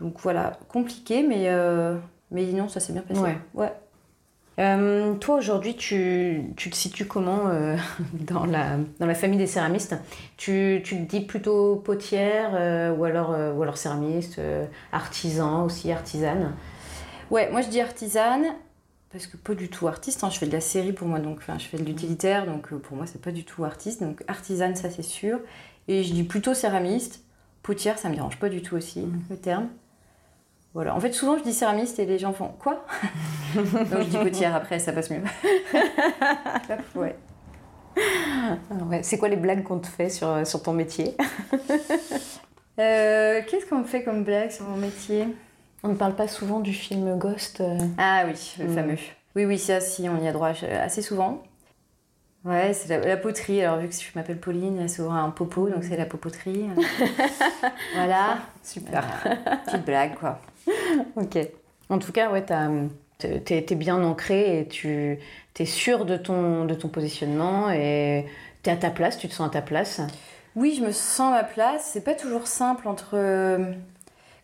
donc 0.00 0.18
voilà, 0.20 0.58
compliqué, 0.68 1.22
mais, 1.22 1.48
euh, 1.48 1.96
mais 2.30 2.44
non, 2.52 2.68
ça 2.68 2.80
s'est 2.80 2.92
bien 2.92 3.02
passé. 3.02 3.20
Ouais. 3.20 3.38
ouais. 3.54 3.72
Euh, 4.60 5.14
toi, 5.14 5.36
aujourd'hui, 5.36 5.74
tu, 5.74 6.44
tu 6.56 6.70
te 6.70 6.76
situes 6.76 7.06
comment 7.06 7.50
dans, 8.12 8.46
la, 8.46 8.76
dans 9.00 9.06
la 9.06 9.14
famille 9.14 9.38
des 9.38 9.48
céramistes? 9.48 9.96
Tu, 10.36 10.80
tu 10.84 10.96
te 10.96 11.02
dis 11.10 11.20
plutôt 11.20 11.76
potière 11.76 12.52
ou, 12.96 13.04
alors, 13.04 13.30
ou 13.30 13.62
alors 13.62 13.76
céramiste, 13.76 14.40
artisan 14.92 15.64
aussi, 15.64 15.90
artisane? 15.90 16.52
Ouais, 17.30 17.50
moi 17.50 17.62
je 17.62 17.68
dis 17.68 17.80
artisane, 17.80 18.44
parce 19.14 19.28
que 19.28 19.36
pas 19.36 19.54
du 19.54 19.68
tout 19.68 19.86
artiste, 19.86 20.24
hein, 20.24 20.28
je 20.28 20.38
fais 20.40 20.46
de 20.46 20.52
la 20.52 20.60
série 20.60 20.92
pour 20.92 21.06
moi, 21.06 21.20
donc 21.20 21.36
enfin, 21.38 21.56
je 21.56 21.66
fais 21.66 21.78
de 21.78 21.84
l'utilitaire, 21.84 22.46
donc 22.46 22.72
euh, 22.72 22.78
pour 22.78 22.96
moi 22.96 23.06
c'est 23.06 23.22
pas 23.22 23.30
du 23.30 23.44
tout 23.44 23.64
artiste, 23.64 24.02
donc 24.02 24.24
artisane 24.26 24.74
ça 24.74 24.90
c'est 24.90 25.04
sûr. 25.04 25.38
Et 25.86 26.02
je 26.02 26.12
dis 26.12 26.24
plutôt 26.24 26.52
céramiste, 26.52 27.22
potière 27.62 27.96
ça 27.96 28.08
me 28.08 28.16
dérange 28.16 28.40
pas 28.40 28.48
du 28.48 28.60
tout 28.60 28.74
aussi, 28.74 29.06
le 29.30 29.36
terme. 29.36 29.68
Voilà, 30.74 30.96
en 30.96 31.00
fait 31.00 31.12
souvent 31.12 31.38
je 31.38 31.44
dis 31.44 31.52
céramiste 31.52 32.00
et 32.00 32.06
les 32.06 32.18
gens 32.18 32.32
font 32.32 32.48
quoi? 32.58 32.84
Donc 33.54 34.00
je 34.00 34.08
dis 34.08 34.18
potière 34.18 34.52
après, 34.56 34.80
ça 34.80 34.92
passe 34.92 35.10
mieux. 35.10 35.22
Ouais. 36.96 37.16
Ouais. 38.90 39.02
C'est 39.04 39.18
quoi 39.18 39.28
les 39.28 39.36
blagues 39.36 39.62
qu'on 39.62 39.78
te 39.78 39.86
fait 39.86 40.10
sur, 40.10 40.44
sur 40.44 40.60
ton 40.60 40.72
métier? 40.72 41.16
Euh, 42.80 43.40
Qu'est-ce 43.46 43.66
qu'on 43.66 43.78
me 43.78 43.84
fait 43.84 44.02
comme 44.02 44.24
blague 44.24 44.50
sur 44.50 44.64
mon 44.64 44.76
métier? 44.76 45.28
On 45.84 45.88
ne 45.88 45.94
parle 45.94 46.14
pas 46.16 46.26
souvent 46.28 46.60
du 46.60 46.72
film 46.72 47.18
Ghost. 47.18 47.60
euh. 47.60 47.78
Ah 47.98 48.24
oui, 48.26 48.54
le 48.58 48.66
Mm. 48.70 48.74
fameux. 48.74 48.98
Oui, 49.36 49.44
oui, 49.44 49.58
ça, 49.58 49.80
si, 49.80 50.08
on 50.08 50.20
y 50.22 50.26
a 50.28 50.32
droit 50.32 50.48
assez 50.82 51.02
souvent. 51.02 51.42
Ouais, 52.44 52.72
c'est 52.74 52.88
la, 52.88 53.06
la 53.06 53.16
poterie. 53.16 53.62
Alors, 53.62 53.78
vu 53.78 53.88
que 53.88 53.94
je 53.94 54.02
m'appelle 54.14 54.38
Pauline, 54.38 54.76
il 54.76 54.82
y 54.82 54.84
a 54.84 54.88
souvent 54.88 55.14
un 55.14 55.30
popo, 55.30 55.68
donc 55.68 55.82
c'est 55.84 55.96
la 55.96 56.04
popoterie. 56.06 56.66
voilà. 57.94 58.38
Super. 58.62 59.04
Petite 59.66 59.84
blague, 59.84 60.14
quoi. 60.14 60.40
Ok. 61.16 61.38
En 61.90 61.98
tout 61.98 62.12
cas, 62.12 62.30
ouais, 62.30 62.42
t'as- 62.44 62.70
t'es 63.44 63.74
bien 63.74 64.02
ancré 64.02 64.60
et 64.60 64.68
tu 64.68 65.18
es 65.58 65.64
sûr 65.66 66.04
de 66.06 66.16
ton, 66.16 66.64
de 66.64 66.74
ton 66.74 66.88
positionnement 66.88 67.70
et 67.70 68.26
t'es 68.62 68.70
à 68.70 68.76
ta 68.76 68.90
place, 68.90 69.18
tu 69.18 69.28
te 69.28 69.34
sens 69.34 69.48
à 69.48 69.50
ta 69.50 69.62
place. 69.62 70.00
Oui, 70.56 70.74
je 70.78 70.84
me 70.84 70.92
sens 70.92 71.32
à 71.32 71.36
ma 71.42 71.44
place. 71.44 71.90
C'est 71.92 72.04
pas 72.04 72.14
toujours 72.14 72.46
simple 72.46 72.88
entre. 72.88 73.16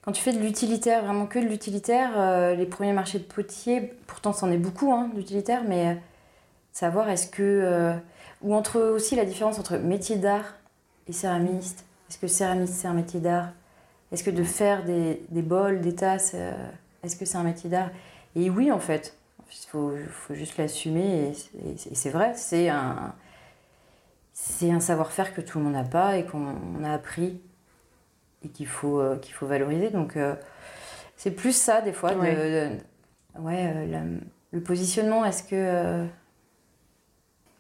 Quand 0.03 0.13
tu 0.13 0.23
fais 0.23 0.33
de 0.33 0.39
l'utilitaire, 0.39 1.05
vraiment 1.05 1.27
que 1.27 1.39
de 1.39 1.45
l'utilitaire, 1.45 2.13
euh, 2.17 2.55
les 2.55 2.65
premiers 2.65 2.93
marchés 2.93 3.19
de 3.19 3.25
potiers, 3.25 3.93
pourtant 4.07 4.33
c'en 4.33 4.51
est 4.51 4.59
beaucoup, 4.59 4.93
hein, 4.93 5.11
d'utilitaire, 5.15 5.63
mais 5.69 5.89
euh, 5.89 5.95
savoir 6.73 7.09
est-ce 7.11 7.27
que. 7.27 7.43
euh, 7.43 7.95
ou 8.43 8.55
entre 8.55 8.81
aussi 8.81 9.17
la 9.17 9.27
différence 9.27 9.59
entre 9.59 9.77
métier 9.77 10.17
d'art 10.17 10.55
et 11.07 11.13
céramiste. 11.13 11.85
Est-ce 12.09 12.19
que 12.19 12.27
céramiste 12.27 12.73
c'est 12.73 12.89
un 12.89 12.95
métier 12.95 13.21
d'art? 13.21 13.51
Est-ce 14.13 14.25
que 14.25 14.31
de 14.31 14.43
faire 14.43 14.85
des, 14.85 15.21
bols, 15.31 15.83
des 15.83 15.95
tasses, 15.95 16.35
est-ce 17.05 17.17
que 17.17 17.27
c'est 17.27 17.37
un 17.37 17.43
métier 17.43 17.69
d'art? 17.69 17.91
Et 18.35 18.51
oui, 18.51 18.73
en 18.73 18.81
fait. 18.81 19.17
Il 19.53 19.69
faut, 19.69 19.93
juste 20.31 20.57
l'assumer 20.57 21.33
et, 21.33 21.95
c'est 21.95 22.11
vrai, 22.11 22.33
c'est 22.35 22.69
un 22.69 23.15
c'est 24.33 24.71
un 24.71 24.81
savoir-faire 24.81 25.35
que 25.35 25.41
tout 25.41 25.59
le 25.59 25.65
monde 25.65 25.75
n'a 25.75 25.85
pas 25.85 26.17
et 26.17 26.25
qu'on 26.25 26.55
on 26.79 26.85
a 26.85 26.93
appris 26.93 27.41
et 28.45 28.49
qu'il 28.49 28.67
faut, 28.67 29.01
euh, 29.01 29.17
qu'il 29.19 29.35
faut 29.35 29.47
valoriser. 29.47 29.91
Donc, 29.91 30.17
euh, 30.17 30.35
c'est 31.17 31.31
plus 31.33 31.53
ça, 31.55 31.81
des 31.81 31.93
fois, 31.93 32.13
Ouais. 32.15 32.35
de- 32.35 33.41
ouais, 33.43 33.73
euh, 33.75 33.87
la- 33.87 34.03
le 34.53 34.61
positionnement. 34.63 35.25
Est-ce 35.25 35.43
que. 35.43 36.07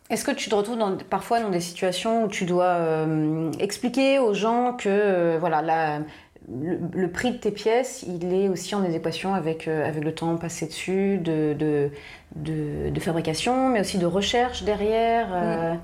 Est-ce 0.09 0.25
que 0.25 0.33
tu 0.33 0.51
te 0.51 0.55
retrouves 0.57 0.77
dans- 0.79 0.97
parfois 0.97 1.39
dans 1.41 1.51
des 1.51 1.61
situations 1.61 2.25
où 2.25 2.29
tu 2.29 2.45
dois 2.45 2.65
euh, 2.65 3.53
expliquer 3.61 4.19
aux 4.19 4.35
gens 4.35 4.73
que 4.73 4.89
euh, 4.89 5.37
voilà, 5.39 5.63
la- 5.63 6.01
le, 6.49 6.79
le 6.93 7.11
prix 7.13 7.31
de 7.31 7.37
tes 7.37 7.53
pièces, 7.53 8.03
il 8.09 8.33
est 8.35 8.49
aussi 8.49 8.75
en 8.75 8.83
adéquation 8.83 9.35
avec, 9.35 9.69
euh, 9.69 9.87
avec 9.87 10.03
le 10.03 10.13
temps 10.13 10.37
passé 10.37 10.67
dessus, 10.67 11.19
de, 11.19 11.55
de, 11.57 11.91
de, 12.35 12.91
de 12.91 13.01
fabrication, 13.01 13.69
mais 13.69 13.81
aussi 13.81 13.99
de 13.99 14.07
recherche 14.07 14.65
derrière 14.65 15.79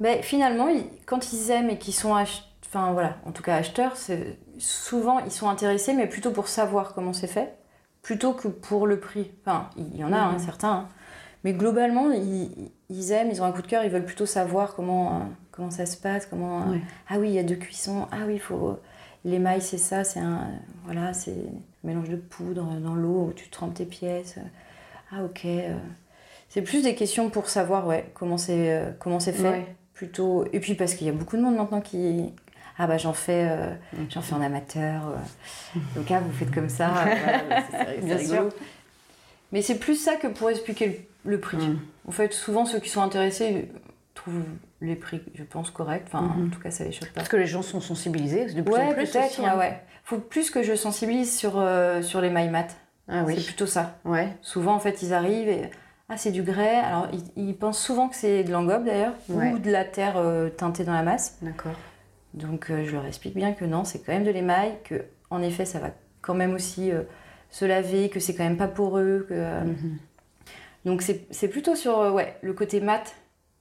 ben, 0.00 0.22
finalement, 0.22 0.68
ils- 0.68 0.84
quand 1.06 1.32
ils 1.32 1.50
aiment 1.50 1.70
et 1.70 1.78
qu'ils 1.78 1.94
sont 1.94 2.14
ach- 2.14 2.48
enfin 2.66 2.92
voilà, 2.92 3.16
en 3.26 3.32
tout 3.32 3.42
cas 3.42 3.56
acheteurs, 3.56 3.96
c'est- 3.96 4.38
souvent 4.58 5.18
ils 5.20 5.30
sont 5.32 5.48
intéressés, 5.48 5.92
mais 5.94 6.06
plutôt 6.08 6.30
pour 6.30 6.48
savoir 6.48 6.94
comment 6.94 7.12
c'est 7.12 7.26
fait, 7.26 7.54
plutôt 8.02 8.32
que 8.32 8.48
pour 8.48 8.86
le 8.86 8.98
prix. 9.00 9.30
Enfin, 9.44 9.70
il 9.76 9.96
y 9.96 10.04
en 10.04 10.12
a 10.12 10.18
hein, 10.18 10.32
Mhm. 10.32 10.38
certains, 10.38 10.72
hein. 10.72 10.88
mais 11.44 11.52
globalement, 11.52 12.10
ils, 12.10 12.70
ils 12.90 13.12
aiment, 13.12 13.28
ils 13.30 13.40
ont 13.42 13.44
un 13.44 13.52
coup 13.52 13.62
de 13.62 13.66
cœur, 13.66 13.84
ils 13.84 13.90
veulent 13.90 14.04
plutôt 14.04 14.26
savoir 14.26 14.74
comment, 14.74 15.16
euh, 15.16 15.20
comment 15.52 15.70
ça 15.70 15.86
se 15.86 15.96
passe, 15.96 16.26
comment... 16.26 16.62
euh. 16.72 16.76
Ah 17.08 17.18
oui, 17.18 17.28
il 17.28 17.34
y 17.34 17.38
a 17.38 17.42
deux 17.44 17.56
cuissons, 17.56 18.06
ah 18.12 18.18
oui, 18.26 18.34
il 18.34 18.40
faut... 18.40 18.78
L'émail, 19.26 19.62
c'est 19.62 19.78
ça, 19.78 20.04
c'est 20.04 20.20
un... 20.20 20.48
Voilà, 20.84 21.14
c'est 21.14 21.32
un 21.32 21.86
mélange 21.86 22.10
de 22.10 22.16
poudre 22.16 22.64
dans 22.80 22.94
l'eau 22.94 23.28
où 23.28 23.32
tu 23.34 23.48
trempes 23.48 23.72
tes 23.74 23.86
pièces. 23.86 24.36
Ah 25.10 25.24
ok. 25.24 25.46
euh. 25.46 25.76
C'est 26.50 26.60
plus 26.62 26.82
des 26.82 26.94
questions 26.94 27.30
pour 27.30 27.48
savoir, 27.48 27.86
ouais, 27.86 28.10
comment 28.14 28.36
c'est 28.36 28.94
comment 28.98 29.20
c'est 29.20 29.32
fait. 29.32 29.48
Ouais. 29.48 29.76
Plutôt... 29.94 30.44
Et 30.52 30.60
puis 30.60 30.74
parce 30.74 30.94
qu'il 30.94 31.06
y 31.06 31.10
a 31.10 31.14
beaucoup 31.14 31.36
de 31.38 31.42
monde 31.42 31.56
maintenant 31.56 31.80
qui... 31.80 32.32
Ah 32.78 32.86
bah 32.86 32.98
j'en 32.98 33.12
fais, 33.12 33.46
euh, 33.50 33.70
j'en 34.10 34.20
fais 34.22 34.34
en 34.34 34.42
amateur. 34.42 35.02
euh. 35.08 35.78
Donc 35.96 36.10
ah, 36.10 36.20
vous 36.20 36.32
faites 36.32 36.52
comme 36.52 36.68
ça. 36.68 36.88
voilà, 36.94 37.62
c'est- 37.70 38.00
c'est 38.00 38.04
Bien 38.06 38.16
rigolo. 38.16 38.48
Mais 39.52 39.62
c'est 39.62 39.78
plus 39.78 39.94
ça 39.96 40.16
que 40.16 40.26
pour 40.26 40.50
expliquer 40.50 41.06
le, 41.24 41.32
le 41.32 41.40
prix. 41.40 41.56
Mm. 41.58 41.78
En 42.08 42.10
fait, 42.10 42.32
souvent 42.32 42.64
ceux 42.66 42.80
qui 42.80 42.88
sont 42.88 43.02
intéressés 43.02 43.70
trouvent 44.14 44.42
les 44.80 44.96
prix, 44.96 45.22
je 45.34 45.44
pense, 45.44 45.70
corrects. 45.70 46.04
Enfin, 46.06 46.22
Mhm. 46.22 46.46
en 46.46 46.50
tout 46.50 46.60
cas, 46.60 46.70
ça 46.70 46.84
les 46.84 46.92
choque 46.92 47.08
pas. 47.10 47.14
Parce 47.20 47.28
que 47.28 47.36
les 47.36 47.46
gens 47.46 47.62
sont 47.62 47.80
sensibilisés 47.80 48.46
de 48.46 48.62
plus 48.62 48.72
Ouais, 48.74 48.80
en 48.82 48.92
plus 48.92 49.10
peut-être. 49.10 49.26
aussi, 49.30 49.40
ouais, 49.40 49.46
hein. 49.48 49.58
ouais. 49.58 49.80
Faut 50.04 50.18
plus 50.18 50.50
que 50.50 50.62
je 50.62 50.74
sensibilise 50.74 51.36
sur, 51.36 51.54
euh, 51.58 52.02
sur 52.02 52.20
les 52.20 52.30
mailles 52.30 52.50
mat. 52.50 52.76
Ah 53.08 53.22
oui. 53.24 53.34
C'est 53.38 53.44
plutôt 53.44 53.66
ça. 53.66 53.96
Ouais. 54.04 54.28
Souvent, 54.42 54.74
en 54.74 54.80
fait, 54.80 55.02
ils 55.02 55.14
arrivent 55.14 55.48
et 55.48 55.70
ah, 56.08 56.16
c'est 56.16 56.30
du 56.32 56.42
grès. 56.42 56.76
Alors, 56.76 57.08
ils, 57.12 57.48
ils 57.48 57.56
pensent 57.56 57.78
souvent 57.82 58.08
que 58.08 58.16
c'est 58.16 58.44
de 58.44 58.52
l'engobe 58.52 58.84
d'ailleurs, 58.84 59.14
Ouais. 59.28 59.52
ou 59.52 59.58
de 59.58 59.70
la 59.70 59.84
terre 59.84 60.14
euh, 60.16 60.48
teintée 60.50 60.84
dans 60.84 60.92
la 60.92 61.02
masse. 61.02 61.38
D'accord. 61.40 61.72
Donc, 62.34 62.70
euh, 62.70 62.84
je 62.84 62.92
leur 62.92 63.06
explique 63.06 63.34
bien 63.34 63.52
que 63.52 63.64
non, 63.64 63.84
c'est 63.84 64.00
quand 64.00 64.12
même 64.12 64.24
de 64.24 64.30
l'émail, 64.30 64.74
que 64.84 65.04
en 65.30 65.40
effet, 65.40 65.64
ça 65.64 65.78
va 65.78 65.90
quand 66.20 66.34
même 66.34 66.52
aussi 66.54 66.90
euh, 66.92 67.02
se 67.50 67.64
laver, 67.64 68.08
que 68.10 68.20
c'est 68.20 68.34
quand 68.34 68.44
même 68.44 68.56
pas 68.56 68.68
poreux. 68.68 69.24
Que, 69.28 69.34
euh, 69.34 69.60
Mhm. 69.62 69.98
Donc, 70.84 71.00
c'est 71.02 71.48
plutôt 71.48 71.74
sur 71.76 71.96
ouais, 72.12 72.36
le 72.42 72.52
côté 72.52 72.80
mat 72.80 73.14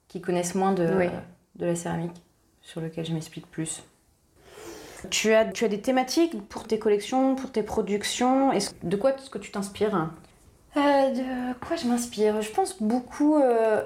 qui 0.10 0.20
connaissent 0.20 0.56
moins 0.56 0.74
de, 0.74 0.86
Oui. 0.98 1.08
de 1.56 1.66
la 1.68 1.76
céramique, 1.76 2.22
sur 2.62 2.82
lequel 2.82 3.06
je 3.06 3.14
m'explique 3.14 3.50
plus. 3.50 3.84
Tu 5.10 5.34
as, 5.34 5.46
tu 5.46 5.64
as 5.66 5.68
des 5.70 5.80
thématiques 5.82 6.48
pour 6.50 6.66
tes 6.66 6.80
collections, 6.80 7.36
pour 7.36 7.52
tes 7.52 7.64
productions? 7.64 8.52
De 8.84 8.96
quoi 8.98 9.14
est-ce 9.16 9.30
que 9.30 9.38
tu 9.38 9.52
t'inspires? 9.52 10.12
Euh, 10.76 10.80
de 10.80 11.54
quoi 11.66 11.76
je 11.78 11.88
m'inspire? 11.88 12.42
Je 12.42 12.52
pense 12.52 12.82
beaucoup, 12.82 13.38
euh, 13.38 13.84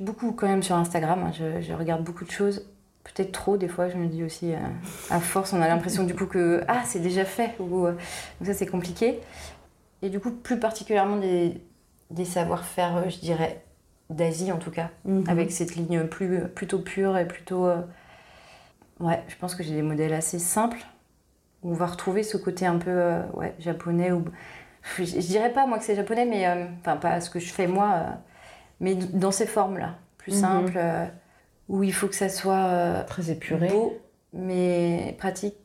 beaucoup 0.00 0.32
quand 0.32 0.48
même 0.48 0.62
sur 0.62 0.74
Instagram. 0.76 1.22
hein. 1.24 1.32
Je, 1.32 1.60
je 1.62 1.72
regarde 1.72 2.02
beaucoup 2.02 2.24
de 2.24 2.30
choses. 2.30 2.66
Peut-être 3.14 3.32
trop, 3.32 3.56
des 3.56 3.68
fois, 3.68 3.88
je 3.88 3.96
me 3.96 4.06
dis 4.06 4.22
aussi, 4.22 4.52
euh, 4.52 4.58
à 5.10 5.18
force, 5.20 5.52
on 5.52 5.60
a 5.62 5.68
l'impression 5.68 6.04
du 6.04 6.14
coup 6.14 6.26
que 6.26 6.62
ah, 6.68 6.82
c'est 6.84 7.00
déjà 7.00 7.24
fait. 7.24 7.52
Ou, 7.58 7.86
euh, 7.86 7.92
donc 7.92 8.46
ça, 8.46 8.54
c'est 8.54 8.66
compliqué. 8.66 9.20
Et 10.02 10.10
du 10.10 10.20
coup, 10.20 10.30
plus 10.30 10.58
particulièrement 10.60 11.16
des, 11.16 11.60
des 12.10 12.24
savoir-faire, 12.24 12.96
euh, 12.98 13.08
je 13.08 13.18
dirais, 13.18 13.62
d'Asie 14.10 14.52
en 14.52 14.58
tout 14.58 14.70
cas, 14.70 14.90
Mhm. 15.04 15.24
avec 15.28 15.50
cette 15.52 15.74
ligne 15.76 16.04
plus, 16.04 16.40
plutôt 16.54 16.78
pure 16.78 17.16
et 17.18 17.26
plutôt. 17.26 17.66
euh, 17.66 17.80
Ouais, 19.00 19.22
je 19.28 19.36
pense 19.36 19.54
que 19.54 19.62
j'ai 19.62 19.74
des 19.74 19.82
modèles 19.82 20.12
assez 20.12 20.38
simples 20.40 20.78
où 21.62 21.70
on 21.70 21.74
va 21.74 21.86
retrouver 21.86 22.22
ce 22.24 22.36
côté 22.36 22.66
un 22.66 22.78
peu 22.78 23.20
ouais, 23.34 23.54
japonais 23.60 24.10
ou 24.10 24.24
je, 24.96 25.04
je 25.04 25.18
dirais 25.18 25.52
pas 25.52 25.66
moi 25.66 25.78
que 25.78 25.84
c'est 25.84 25.94
japonais 25.94 26.24
mais 26.26 26.48
enfin 26.80 26.96
pas 26.96 27.20
ce 27.20 27.30
que 27.30 27.38
je 27.38 27.52
fais 27.52 27.68
moi 27.68 28.06
mais 28.80 28.96
dans 28.96 29.30
ces 29.30 29.46
formes 29.46 29.78
là 29.78 29.94
plus 30.18 30.32
Mhm. 30.32 30.38
simples 30.40 30.78
où 31.68 31.82
il 31.82 31.92
faut 31.92 32.08
que 32.08 32.14
ça 32.14 32.28
soit 32.28 32.54
euh, 32.66 33.04
Très 33.04 33.30
épuré. 33.30 33.68
beau 33.68 33.98
mais 34.32 35.14
pratique 35.18 35.56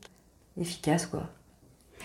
efficace 0.60 1.06
quoi 1.06 1.24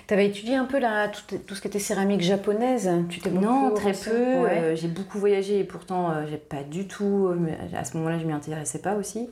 Tu 0.07 0.13
avais 0.13 0.27
étudié 0.27 0.55
un 0.55 0.65
peu 0.65 0.79
la, 0.79 1.07
tout, 1.07 1.37
tout 1.37 1.55
ce 1.55 1.61
qui 1.61 1.67
était 1.67 1.79
céramique 1.79 2.21
japonaise? 2.21 2.89
Tu 3.09 3.19
t'es 3.21 3.29
non 3.31 3.71
très 3.73 3.93
peu 3.93 4.11
Ouais. 4.11 4.59
euh, 4.59 4.75
j'ai 4.75 4.87
beaucoup 4.87 5.19
voyagé 5.19 5.59
et 5.59 5.63
pourtant 5.63 6.11
euh, 6.11 6.25
j'ai 6.29 6.37
pas 6.37 6.63
du 6.63 6.87
tout 6.87 7.27
euh, 7.27 7.37
à 7.77 7.83
ce 7.85 7.95
moment-là 7.97 8.19
je 8.19 8.25
m'y 8.25 8.33
intéressais 8.33 8.79
pas 8.79 8.95
aussi 8.95 9.29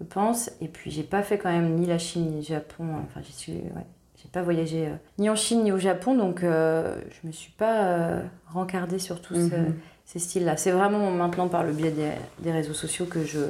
je 0.00 0.04
pense 0.04 0.50
et 0.60 0.68
puis 0.68 0.90
j'ai 0.90 1.02
pas 1.02 1.22
fait 1.22 1.38
quand 1.38 1.50
même 1.50 1.74
ni 1.74 1.86
la 1.86 1.98
Chine 1.98 2.26
ni 2.30 2.36
le 2.36 2.42
Japon 2.42 2.84
enfin 3.04 3.20
j'y 3.24 3.32
suis 3.32 3.52
ouais 3.52 3.86
j'ai 4.22 4.28
pas 4.32 4.42
voyagé 4.42 4.86
euh, 4.86 4.94
ni 5.18 5.28
en 5.30 5.36
Chine 5.36 5.62
ni 5.64 5.70
au 5.72 5.78
Japon 5.78 6.16
donc 6.16 6.40
je 6.42 7.26
me 7.26 7.30
suis 7.32 7.52
pas 7.52 8.22
rencardée 8.52 8.98
sur 8.98 9.20
tous 9.22 9.34
ce- 9.34 9.54
Mhm. 9.54 9.74
ces 10.06 10.18
styles-là. 10.18 10.56
C'est 10.56 10.70
vraiment 10.70 11.10
maintenant 11.10 11.48
par 11.48 11.62
le 11.64 11.72
biais 11.72 11.90
des, 11.90 12.10
des 12.38 12.50
réseaux 12.50 12.72
sociaux 12.72 13.04
que 13.06 13.24
je, 13.24 13.40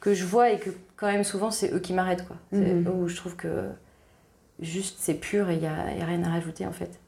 que 0.00 0.14
je 0.14 0.24
vois 0.24 0.50
et 0.50 0.58
que 0.58 0.70
quand 0.96 1.06
même 1.06 1.24
souvent 1.24 1.50
c'est 1.50 1.72
eux 1.72 1.80
qui 1.80 1.92
m'arrêtent. 1.92 2.26
quoi. 2.26 2.36
C'est 2.52 2.58
Mhm. 2.74 2.88
eux 2.88 2.92
où 2.92 3.08
je 3.08 3.16
trouve 3.16 3.36
que 3.36 3.68
juste 4.60 4.96
c'est 5.00 5.14
pur 5.14 5.48
et 5.50 5.54
il 5.54 5.60
n'y 5.60 5.66
a, 5.66 5.82
rien 6.06 6.22
à 6.24 6.28
rajouter 6.30 6.66
en 6.66 6.72
fait. 6.72 6.98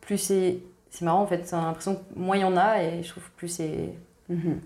Plus 0.00 0.18
c'est. 0.18 0.58
C'est 0.90 1.04
marrant 1.04 1.22
en 1.22 1.26
fait, 1.26 1.44
j'ai 1.50 1.56
l'impression 1.56 1.96
que 1.96 2.00
moins 2.14 2.36
il 2.36 2.42
y 2.42 2.44
en 2.44 2.56
a 2.56 2.80
et 2.82 3.02
je 3.02 3.08
trouve 3.08 3.24
que 3.24 3.36
plus 3.36 3.48
c'est. 3.48 3.90
Mhm. 4.28 4.60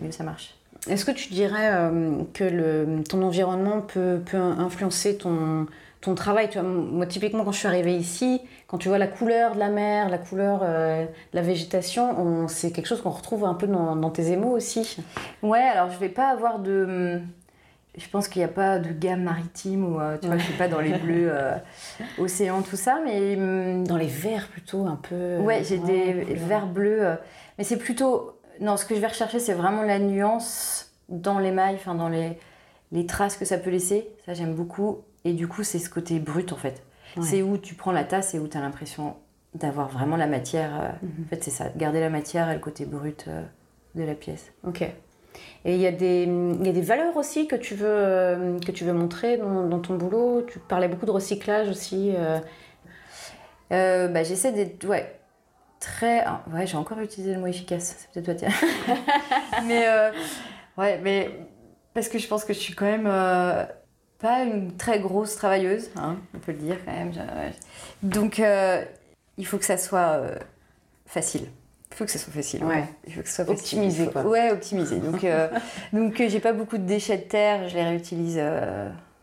Mieux 0.00 0.10
ça 0.10 0.24
marche. 0.24 0.54
Est-ce 0.88 1.04
que 1.04 1.10
tu 1.10 1.32
dirais 1.32 1.70
euh, 1.74 2.22
que 2.32 2.44
le, 2.44 3.02
ton 3.04 3.22
environnement 3.22 3.80
peut, 3.82 4.20
peut 4.24 4.36
influencer 4.36 5.16
ton, 5.18 5.66
ton 6.00 6.14
travail? 6.14 6.48
Moi, 6.62 7.06
typiquement, 7.06 7.44
quand 7.44 7.52
je 7.52 7.58
suis 7.58 7.68
arrivée 7.68 7.96
ici, 7.96 8.40
quand 8.74 8.78
tu 8.78 8.88
vois 8.88 8.98
la 8.98 9.06
couleur 9.06 9.54
de 9.54 9.60
la 9.60 9.68
mer, 9.68 10.08
la 10.08 10.18
couleur 10.18 10.58
euh, 10.64 11.04
de 11.04 11.08
la 11.32 11.42
végétation, 11.42 12.10
on- 12.18 12.48
c'est 12.48 12.72
quelque 12.72 12.86
chose 12.88 13.00
qu'on 13.02 13.10
retrouve 13.10 13.44
un 13.44 13.54
peu 13.54 13.68
dans, 13.68 13.94
dans 13.94 14.10
tes 14.10 14.32
émaux 14.32 14.50
aussi. 14.50 14.96
Ouais, 15.44 15.60
alors 15.62 15.90
je 15.90 15.98
vais 15.98 16.08
pas 16.08 16.28
avoir 16.28 16.58
de. 16.58 17.20
Je 17.96 18.08
pense 18.08 18.26
qu'il 18.26 18.40
n'y 18.40 18.46
a 18.46 18.48
pas 18.48 18.80
de 18.80 18.90
gamme 18.90 19.22
maritime 19.22 19.84
ou 19.94 20.00
euh, 20.00 20.16
tu 20.20 20.26
vois, 20.26 20.38
je 20.38 20.42
suis 20.42 20.54
pas 20.54 20.66
dans 20.66 20.80
les 20.80 20.92
bleus 20.98 21.28
euh, 21.30 21.52
océan, 22.18 22.62
tout 22.62 22.74
ça, 22.74 22.98
mais. 23.04 23.36
hum, 23.36 23.86
Dans 23.86 23.96
les 23.96 24.08
verts 24.08 24.48
plutôt, 24.48 24.86
un 24.86 24.96
peu. 24.96 25.36
Ouais, 25.38 25.62
j'ai 25.62 25.78
des 25.78 26.12
verts 26.34 26.66
bleus. 26.66 27.06
euh, 27.06 27.14
mais 27.58 27.62
c'est 27.62 27.76
plutôt. 27.78 28.32
Non, 28.60 28.76
ce 28.76 28.84
que 28.84 28.96
je 28.96 29.00
vais 29.00 29.06
rechercher, 29.06 29.38
c'est 29.38 29.54
vraiment 29.54 29.82
la 29.82 30.00
nuance 30.00 30.90
dans 31.08 31.38
l'émail, 31.38 31.76
enfin 31.76 31.94
dans 31.94 32.08
les, 32.08 32.40
les 32.90 33.06
traces 33.06 33.36
que 33.36 33.44
ça 33.44 33.56
peut 33.56 33.70
laisser. 33.70 34.08
Ça, 34.26 34.34
j'aime 34.34 34.54
beaucoup. 34.54 35.02
Et 35.24 35.32
du 35.32 35.46
coup, 35.46 35.62
c'est 35.62 35.78
ce 35.78 35.88
côté 35.88 36.18
brut 36.18 36.52
en 36.52 36.56
fait. 36.56 36.82
Ouais. 37.16 37.22
C'est 37.22 37.42
où 37.42 37.58
tu 37.58 37.74
prends 37.74 37.92
la 37.92 38.04
tasse 38.04 38.34
et 38.34 38.38
où 38.38 38.48
tu 38.48 38.56
as 38.56 38.60
l'impression 38.60 39.16
d'avoir 39.54 39.88
vraiment 39.88 40.16
la 40.16 40.26
matière. 40.26 40.70
euh, 40.80 40.88
Mhm. 41.02 41.24
En 41.26 41.28
fait, 41.28 41.44
c'est 41.44 41.50
ça, 41.50 41.66
garder 41.76 42.00
la 42.00 42.10
matière 42.10 42.50
et 42.50 42.54
le 42.54 42.60
côté 42.60 42.84
brut 42.86 43.26
euh, 43.28 43.42
de 43.94 44.02
la 44.02 44.14
pièce. 44.14 44.52
Ok. 44.66 44.82
Et 44.82 45.74
il 45.74 45.80
y, 45.80 45.86
a 45.86 45.92
des- 45.92 46.24
il 46.24 46.64
y 46.66 46.68
a 46.68 46.72
des 46.72 46.80
valeurs 46.82 47.16
aussi 47.16 47.48
que 47.48 47.56
tu 47.56 47.74
veux, 47.74 47.86
euh, 47.88 48.58
que 48.60 48.70
tu 48.70 48.84
veux 48.84 48.92
montrer 48.92 49.36
dans, 49.36 49.66
dans 49.66 49.80
ton 49.80 49.96
boulot? 49.96 50.42
Tu 50.42 50.58
parlais 50.60 50.86
beaucoup 50.88 51.06
de 51.06 51.10
recyclage 51.10 51.68
aussi. 51.68 52.12
euh. 52.16 52.38
Euh, 53.72 54.08
bah, 54.08 54.22
j'essaie 54.22 54.52
d'être 54.52 54.84
ouais, 54.86 55.18
très. 55.80 56.20
ah, 56.24 56.42
ouais, 56.52 56.66
j'ai 56.66 56.76
encore 56.76 57.00
utilisé 57.00 57.34
le 57.34 57.40
mot 57.40 57.46
efficace, 57.46 57.96
c'est 57.98 58.22
peut-être 58.22 58.40
toi, 58.40 58.48
tiens. 58.48 58.96
mais 59.66 59.86
euh, 59.88 60.10
ouais, 60.78 61.00
mais 61.02 61.30
parce 61.94 62.08
que 62.08 62.18
je 62.18 62.28
pense 62.28 62.44
que 62.44 62.52
je 62.52 62.58
suis 62.58 62.74
quand 62.74 62.84
même 62.84 63.06
pas 64.18 64.42
une 64.42 64.76
très 64.76 65.00
grosse 65.00 65.36
travailleuse, 65.36 65.90
hein, 65.96 66.16
on 66.34 66.38
peut 66.38 66.52
le 66.52 66.58
dire 66.58 66.76
quand 66.84 66.92
même. 66.92 67.12
Donc 68.02 68.38
euh, 68.38 68.84
il 69.38 69.46
faut 69.46 69.58
que 69.58 69.64
ça 69.64 69.76
soit 69.76 70.18
euh, 70.18 70.38
facile. 71.06 71.48
Il 71.90 71.96
faut 71.96 72.04
que 72.04 72.10
ça 72.10 72.18
soit 72.18 72.32
facile. 72.32 72.64
Ouais. 72.64 72.84
Il 73.06 73.14
faut 73.14 73.22
que 73.22 73.28
ça 73.28 73.44
soit. 73.44 73.54
Optimisé, 73.54 74.08
quoi. 74.08 74.22
Ouais, 74.22 74.50
optimisé. 74.50 74.98
Donc, 74.98 75.22
euh, 75.22 75.48
donc 75.92 76.20
euh, 76.20 76.28
j'ai 76.28 76.40
pas 76.40 76.52
beaucoup 76.52 76.78
de 76.78 76.84
déchets 76.84 77.18
de 77.18 77.22
terre, 77.22 77.68
je 77.68 77.74
les 77.74 77.84
réutilise. 77.84 78.40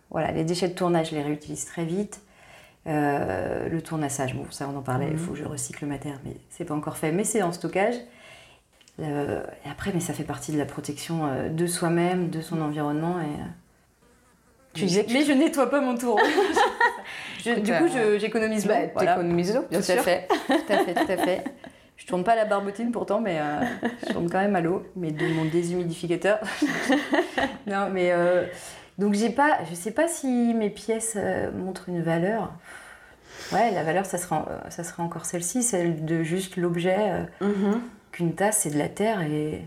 voilà, 0.10 0.31
les 0.31 0.43
déchets 0.43 0.69
de 0.69 0.74
tournage, 0.74 1.10
je 1.10 1.15
les 1.15 1.24
réutilise 1.24 1.65
très 1.65 1.86
vite. 1.86 2.21
Le 2.86 3.79
tournassage, 3.79 4.36
bon, 4.36 4.45
ça 4.51 4.69
on 4.74 4.77
en 4.77 4.81
parlait, 4.81 5.10
il 5.12 5.17
faut 5.17 5.33
que 5.33 5.38
je 5.38 5.45
recycle 5.45 5.86
ma 5.86 5.98
terre, 5.98 6.19
mais 6.24 6.36
c'est 6.50 6.65
pas 6.65 6.74
encore 6.74 6.98
fait, 6.98 7.12
mais 7.12 7.24
c'est 7.24 7.41
en 7.41 7.51
stockage. 7.51 7.95
Et 9.00 9.69
après, 9.69 9.91
mais 9.93 10.00
ça 10.00 10.13
fait 10.13 10.24
partie 10.24 10.51
de 10.51 10.57
la 10.57 10.65
protection 10.65 11.50
de 11.50 11.67
soi-même, 11.67 12.29
de 12.29 12.41
son 12.41 12.62
environnement. 12.62 13.19
Et, 13.19 13.25
Tu 14.73 14.85
disais 14.85 15.03
que 15.05 15.11
mais 15.13 15.23
je 15.25 15.33
nettoie 15.33 15.69
pas 15.69 15.81
mon 15.81 15.95
tour. 15.97 16.19
Je- 17.43 17.59
du 17.59 17.71
coup, 17.73 17.87
je- 17.87 18.19
j'économise 18.19 18.65
l'eau. 18.67 18.73
Bah, 18.73 18.79
voilà. 18.93 19.15
t'économises 19.15 19.55
l'eau, 19.55 19.65
bien 19.69 19.81
Tout 19.81 19.91
à 19.91 19.97
fait, 19.97 20.27
tout 20.47 20.53
à 20.73 20.77
fait, 20.77 20.93
tout 20.93 21.11
à 21.11 21.17
fait. 21.17 21.43
Je 21.97 22.05
tourne 22.05 22.23
pas 22.23 22.35
la 22.35 22.45
barbotine 22.45 22.91
pourtant, 22.91 23.19
mais 23.19 23.39
euh, 23.39 23.61
je 24.07 24.13
tourne 24.13 24.29
quand 24.29 24.39
même 24.39 24.55
à 24.55 24.61
l'eau, 24.61 24.83
mais 24.95 25.11
de 25.11 25.27
mon 25.33 25.45
déshumidificateur. 25.45 26.39
non, 27.67 27.89
mais 27.91 28.11
euh, 28.11 28.45
donc 28.99 29.13
j'ai 29.15 29.29
pas, 29.31 29.57
je 29.69 29.75
sais 29.75 29.91
pas 29.91 30.07
si 30.07 30.27
mes 30.53 30.69
pièces 30.69 31.13
euh, 31.15 31.51
montrent 31.51 31.89
une 31.89 32.01
valeur. 32.03 32.51
Ouais, 33.51 33.71
la 33.71 33.83
valeur, 33.83 34.05
ça 34.05 34.17
sera, 34.19 34.45
euh, 34.49 34.69
ça 34.69 34.83
sera 34.83 35.01
encore 35.03 35.25
celle-ci, 35.25 35.63
celle 35.63 36.05
de 36.05 36.21
juste 36.23 36.57
l'objet. 36.57 36.95
euh, 36.99 37.23
Mhm. 37.47 37.81
Qu'une 38.11 38.35
tasse, 38.35 38.59
c'est 38.59 38.71
de 38.71 38.77
la 38.77 38.89
terre 38.89 39.21
et 39.21 39.65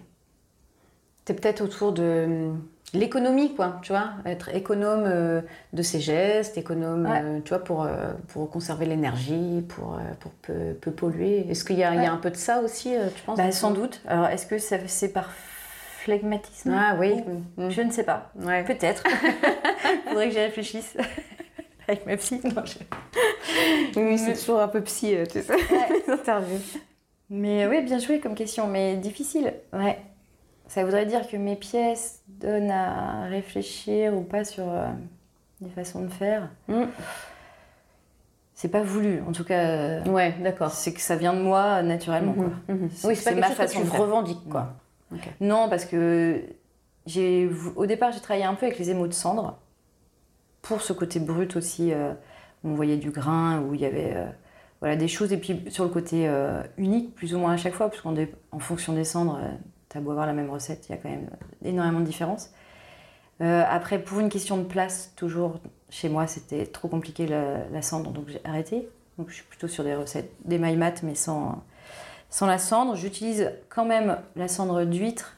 T'es 1.25 1.35
peut-être 1.35 1.63
autour 1.63 1.93
de 1.93 2.51
l'économie, 2.93 3.55
quoi, 3.55 3.79
tu 3.83 3.93
vois, 3.93 4.11
être 4.27 4.55
économe 4.55 5.05
euh, 5.07 5.41
de 5.73 5.83
ses 5.83 6.01
gestes, 6.01 6.57
économe, 6.59 7.07
Ouais. 7.07 7.21
euh, 7.23 7.41
tu 7.45 7.49
vois, 7.51 7.65
pour, 7.65 7.83
euh, 7.85 8.13
pour 8.29 8.49
conserver 8.51 8.87
l'énergie, 8.87 9.65
pour, 9.69 9.99
pour 10.21 10.31
peu, 10.33 10.75
peu 10.81 10.91
polluer. 10.93 11.47
Est-ce 11.51 11.65
qu'il 11.65 11.79
y, 11.79 11.85
a- 11.85 11.91
il 11.93 11.97
y 11.97 12.01
Ouais. 12.01 12.07
a 12.07 12.13
un 12.13 12.19
peu 12.19 12.31
de 12.31 12.37
ça 12.37 12.61
aussi, 12.61 12.95
tu 13.17 13.23
penses? 13.23 13.39
Bah, 13.39 13.51
sans 13.53 13.71
doute. 13.73 14.01
Alors, 14.07 14.27
est-ce 14.29 14.47
que 14.47 14.59
c'est 14.59 15.09
par 15.13 15.31
phlegmatisme 15.99 16.73
Ah 16.77 16.97
oui. 17.01 17.15
Ou- 17.57 17.63
Mm. 17.63 17.71
Je 17.71 17.81
ne 17.83 17.91
sais 17.91 18.05
pas. 18.05 18.31
Ouais. 18.37 18.63
Peut-être. 18.65 19.03
Faudrait 20.09 20.27
que 20.29 20.33
j'y 20.35 20.41
réfléchisse. 20.41 20.97
Avec 21.89 22.07
ma 22.07 22.17
psy. 22.17 22.41
Non, 22.45 22.63
je- 22.65 24.01
Oui, 24.01 24.19
c'est 24.19 24.35
toujours 24.35 24.61
un 24.61 24.69
peu 24.69 24.81
psy, 24.83 25.15
tu 25.31 25.43
sais, 25.43 25.55
les 26.07 26.13
interviews. 26.13 26.59
Mais 27.31 27.67
oui, 27.67 27.83
bien 27.83 27.99
joué 27.99 28.21
comme 28.21 28.35
question, 28.35 28.67
mais 28.69 28.97
difficile. 28.97 29.53
Ouais. 29.73 29.99
Ça 30.75 30.83
voudrait 30.85 31.07
dire 31.07 31.29
que 31.29 31.37
mes 31.37 31.55
pièces 31.55 32.21
donnent 32.27 32.73
à 32.73 33.27
réfléchir 33.27 34.13
ou 34.13 34.23
pas 34.23 34.45
sur 34.45 34.69
euh, 34.69 34.89
des 35.61 35.71
façons 35.71 36.03
de 36.03 36.09
faire. 36.09 36.49
Mm. 36.67 36.87
C'est 38.55 38.71
pas 38.71 38.83
voulu, 38.83 39.21
en 39.29 39.31
tout 39.31 39.45
cas. 39.45 39.61
euh, 39.69 40.05
Ouais, 40.07 40.35
d'accord. 40.43 40.73
C'est 40.73 40.93
que 40.93 41.01
ça 41.01 41.15
vient 41.15 41.33
de 41.33 41.39
moi 41.39 41.81
naturellement. 41.85 42.33
quoi. 42.33 42.51
Mhm. 42.75 42.91
C'est- 42.93 43.07
Oui, 43.07 43.15
c'est 43.15 43.35
pas 43.35 43.41
ma 43.41 43.47
chose 43.47 43.57
façon 43.57 43.81
que 43.83 43.85
de 43.87 43.91
tu 43.93 43.97
revendiques, 44.01 44.49
quoi. 44.51 44.75
Ok. 45.13 45.29
Non, 45.41 45.69
parce 45.69 45.85
que 45.85 46.43
j'ai, 47.07 47.49
au 47.77 47.87
départ, 47.87 48.11
j'ai 48.11 48.19
travaillé 48.21 48.45
un 48.45 48.55
peu 48.55 48.67
avec 48.67 48.77
les 48.81 48.91
émaux 48.91 49.07
de 49.07 49.13
cendre 49.13 49.57
pour 50.61 50.81
ce 50.83 50.93
côté 50.93 51.21
brut 51.21 51.55
aussi, 51.55 51.93
euh, 51.93 52.15
où 52.65 52.71
on 52.71 52.75
voyait 52.75 52.97
du 52.97 53.13
grain, 53.13 53.61
où 53.61 53.75
il 53.75 53.81
y 53.81 53.87
avait 53.87 54.13
euh, 54.17 54.27
voilà, 54.81 54.97
des 54.97 55.07
choses. 55.07 55.33
Et 55.33 55.37
puis 55.37 55.63
sur 55.69 55.85
le 55.85 55.91
côté 55.91 56.29
euh, 56.29 56.65
unique, 56.79 57.15
plus 57.15 57.33
ou 57.33 57.39
moins 57.39 57.53
à 57.53 57.57
chaque 57.57 57.75
fois, 57.75 57.89
parce 57.91 58.01
qu'en 58.03 58.17
en 58.51 58.59
fonction 58.59 58.93
des 58.93 59.05
cendres, 59.05 59.39
euh, 59.41 59.53
beau 60.01 60.11
avoir 60.11 60.27
la 60.27 60.33
même 60.33 60.51
recette, 60.51 60.87
il 60.89 60.93
y 60.93 60.95
a 60.95 60.99
quand 60.99 61.11
même 61.11 61.29
énormément 61.65 62.01
de 62.01 62.05
différences. 62.05 62.51
Euh, 63.41 63.65
après, 63.69 63.99
pour 63.99 64.21
une 64.21 64.29
question 64.29 64.57
de 64.57 64.65
place, 64.65 65.13
toujours 65.17 65.59
chez 65.91 66.09
moi, 66.09 66.27
c'était 66.27 66.67
trop 66.67 66.89
compliqué 66.89 67.27
la, 67.27 67.83
cendre, 67.83 68.11
donc 68.11 68.29
j'ai 68.29 68.41
arrêté. 68.45 68.89
Donc 69.19 69.29
je 69.29 69.35
suis 69.35 69.45
plutôt 69.45 69.69
sur 69.69 69.85
des 69.85 69.95
recettes, 69.95 70.31
des 70.45 70.59
mailles 70.59 70.77
mat, 70.77 71.03
mais 71.03 71.15
sans, 71.15 71.63
sans 72.31 72.47
la 72.47 72.59
cendre. 72.59 72.97
J'utilise 72.97 73.53
quand 73.69 73.85
même 73.85 74.19
la 74.37 74.49
cendre 74.49 74.85
d'huître, 74.85 75.37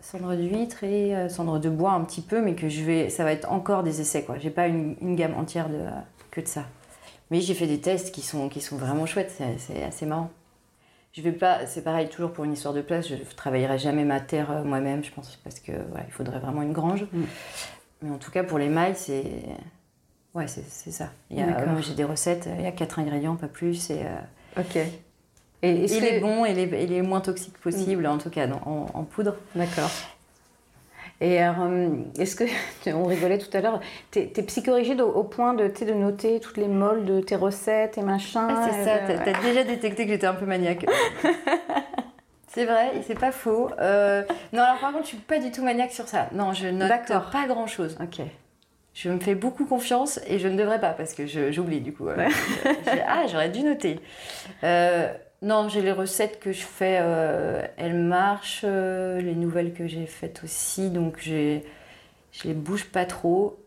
cendre 0.00 0.34
d'huître 0.34 0.84
et 0.84 1.16
euh, 1.16 1.28
cendre 1.28 1.58
de 1.58 1.70
bois 1.70 1.92
un 1.92 2.04
petit 2.04 2.20
peu, 2.20 2.42
mais 2.42 2.54
que 2.54 2.68
je 2.68 2.82
vais, 2.82 3.08
ça 3.08 3.24
va 3.24 3.32
être 3.32 3.50
encore 3.50 3.82
des 3.82 4.00
essais 4.00 4.22
quoi. 4.22 4.38
J'ai 4.38 4.50
pas 4.50 4.66
une, 4.66 5.16
gamme 5.16 5.34
entière 5.34 5.68
que 6.30 6.40
de 6.40 6.46
ça. 6.48 6.64
Mais 7.30 7.40
j'ai 7.40 7.54
fait 7.54 7.66
des 7.66 7.80
tests 7.80 8.14
qui 8.14 8.22
sont, 8.22 8.48
qui 8.48 8.60
sont 8.60 8.76
vraiment 8.76 9.06
chouettes, 9.06 9.34
c'est 9.58 9.82
assez 9.82 10.06
marrant. 10.06 10.30
Je 11.16 11.22
vais 11.22 11.32
pas, 11.32 11.66
c'est 11.66 11.82
pareil 11.82 12.08
toujours 12.10 12.30
pour 12.32 12.44
une 12.44 12.52
histoire 12.52 12.74
de 12.74 12.82
place, 12.82 13.08
je 13.08 13.14
travaillerai 13.36 13.78
jamais 13.78 14.04
ma 14.04 14.20
terre 14.20 14.50
euh, 14.50 14.62
moi-même, 14.64 15.02
je 15.02 15.10
pense, 15.10 15.36
parce 15.42 15.60
que 15.60 15.72
voilà, 15.88 16.04
il 16.06 16.12
faudrait 16.12 16.38
vraiment 16.38 16.60
une 16.60 16.74
grange. 16.74 17.04
Mm. 17.10 17.22
Mais 18.02 18.10
en 18.10 18.18
tout 18.18 18.30
cas 18.30 18.44
pour 18.44 18.58
les 18.58 18.68
mailles, 18.68 18.94
c'est 18.96 19.24
ouais, 20.34 20.46
c'est 20.46 20.90
ça. 20.90 21.08
Il 21.30 21.38
y 21.38 21.40
a, 21.40 21.46
moi, 21.66 21.80
j'ai 21.80 21.94
des 21.94 22.04
recettes, 22.04 22.46
il 22.58 22.62
y 22.62 22.66
a 22.66 22.72
quatre 22.72 22.98
ingrédients, 22.98 23.36
pas 23.36 23.48
plus, 23.48 23.88
et, 23.90 24.02
euh, 24.02 24.60
Ok. 24.60 24.76
Et 25.62 25.86
que- 25.86 26.00
les 26.04 26.20
bons 26.20 26.44
et 26.44 26.52
les, 26.52 26.64
et 26.64 26.86
les 26.86 27.00
moins 27.00 27.22
toxiques 27.22 27.56
possibles, 27.58 28.06
en 28.06 28.18
tout 28.18 28.28
cas 28.30 28.46
dans- 28.46 28.60
en, 28.66 28.86
en 28.92 29.04
poudre. 29.04 29.36
D'accord. 29.54 29.90
Et 31.20 31.42
euh, 31.42 31.88
est-ce 32.18 32.36
que, 32.36 32.44
on 32.90 33.04
rigolait 33.04 33.38
tout 33.38 33.54
à 33.56 33.60
l'heure, 33.60 33.80
t'es 34.10 34.32
es 34.36 34.42
psychorigide 34.42 35.00
au, 35.00 35.08
au 35.08 35.24
point 35.24 35.54
de, 35.54 35.68
de 35.68 35.92
noter 35.92 36.40
toutes 36.40 36.58
les 36.58 36.68
molles 36.68 37.04
de 37.04 37.20
tes 37.20 37.36
recettes 37.36 37.98
et 37.98 38.02
machin 38.02 38.48
Ah, 38.50 38.68
c'est 38.70 38.84
ça, 38.84 38.96
euh, 38.96 39.18
t'as 39.24 39.40
déjà 39.42 39.64
détecté 39.64 40.04
que 40.04 40.12
j'étais 40.12 40.26
un 40.26 40.34
peu 40.34 40.46
maniaque. 40.46 40.86
c'est 42.48 42.66
vrai, 42.66 42.92
c'est 43.06 43.18
pas 43.18 43.32
faux. 43.32 43.70
Euh, 43.80 44.22
non, 44.52 44.62
alors 44.62 44.78
par 44.78 44.92
contre, 44.92 45.04
je 45.04 45.08
suis 45.08 45.16
pas 45.18 45.38
du 45.38 45.50
tout 45.50 45.62
maniaque 45.62 45.92
sur 45.92 46.08
ça. 46.08 46.28
Non, 46.32 46.52
je 46.52 46.68
note 46.68 46.90
pas 47.32 47.46
grand 47.46 47.66
chose. 47.66 47.96
Ok. 48.02 48.24
Je 48.96 49.10
me 49.10 49.20
fais 49.20 49.34
beaucoup 49.34 49.66
confiance 49.66 50.20
et 50.26 50.38
je 50.38 50.48
ne 50.48 50.56
devrais 50.56 50.80
pas 50.80 50.94
parce 50.94 51.12
que 51.12 51.26
j'oublie 51.26 51.82
du 51.82 51.92
coup. 51.92 52.08
Euh, 52.08 52.28
ah, 53.06 53.24
j'aurais 53.30 53.50
dû 53.50 53.62
noter. 53.62 54.00
Euh, 54.64 55.12
non, 55.42 55.68
j'ai 55.68 55.82
les 55.82 55.92
recettes 55.92 56.40
que 56.40 56.52
je 56.52 56.62
fais, 56.62 56.98
euh, 57.00 57.62
elles 57.76 57.94
marchent. 57.96 58.62
euh, 58.64 59.20
les 59.20 59.34
nouvelles 59.34 59.72
que 59.74 59.86
j'ai 59.86 60.06
faites 60.06 60.42
aussi, 60.44 60.90
donc 60.90 61.18
je 61.20 61.60
les 62.44 62.54
bouge 62.54 62.86
pas 62.86 63.04
trop. 63.04 63.58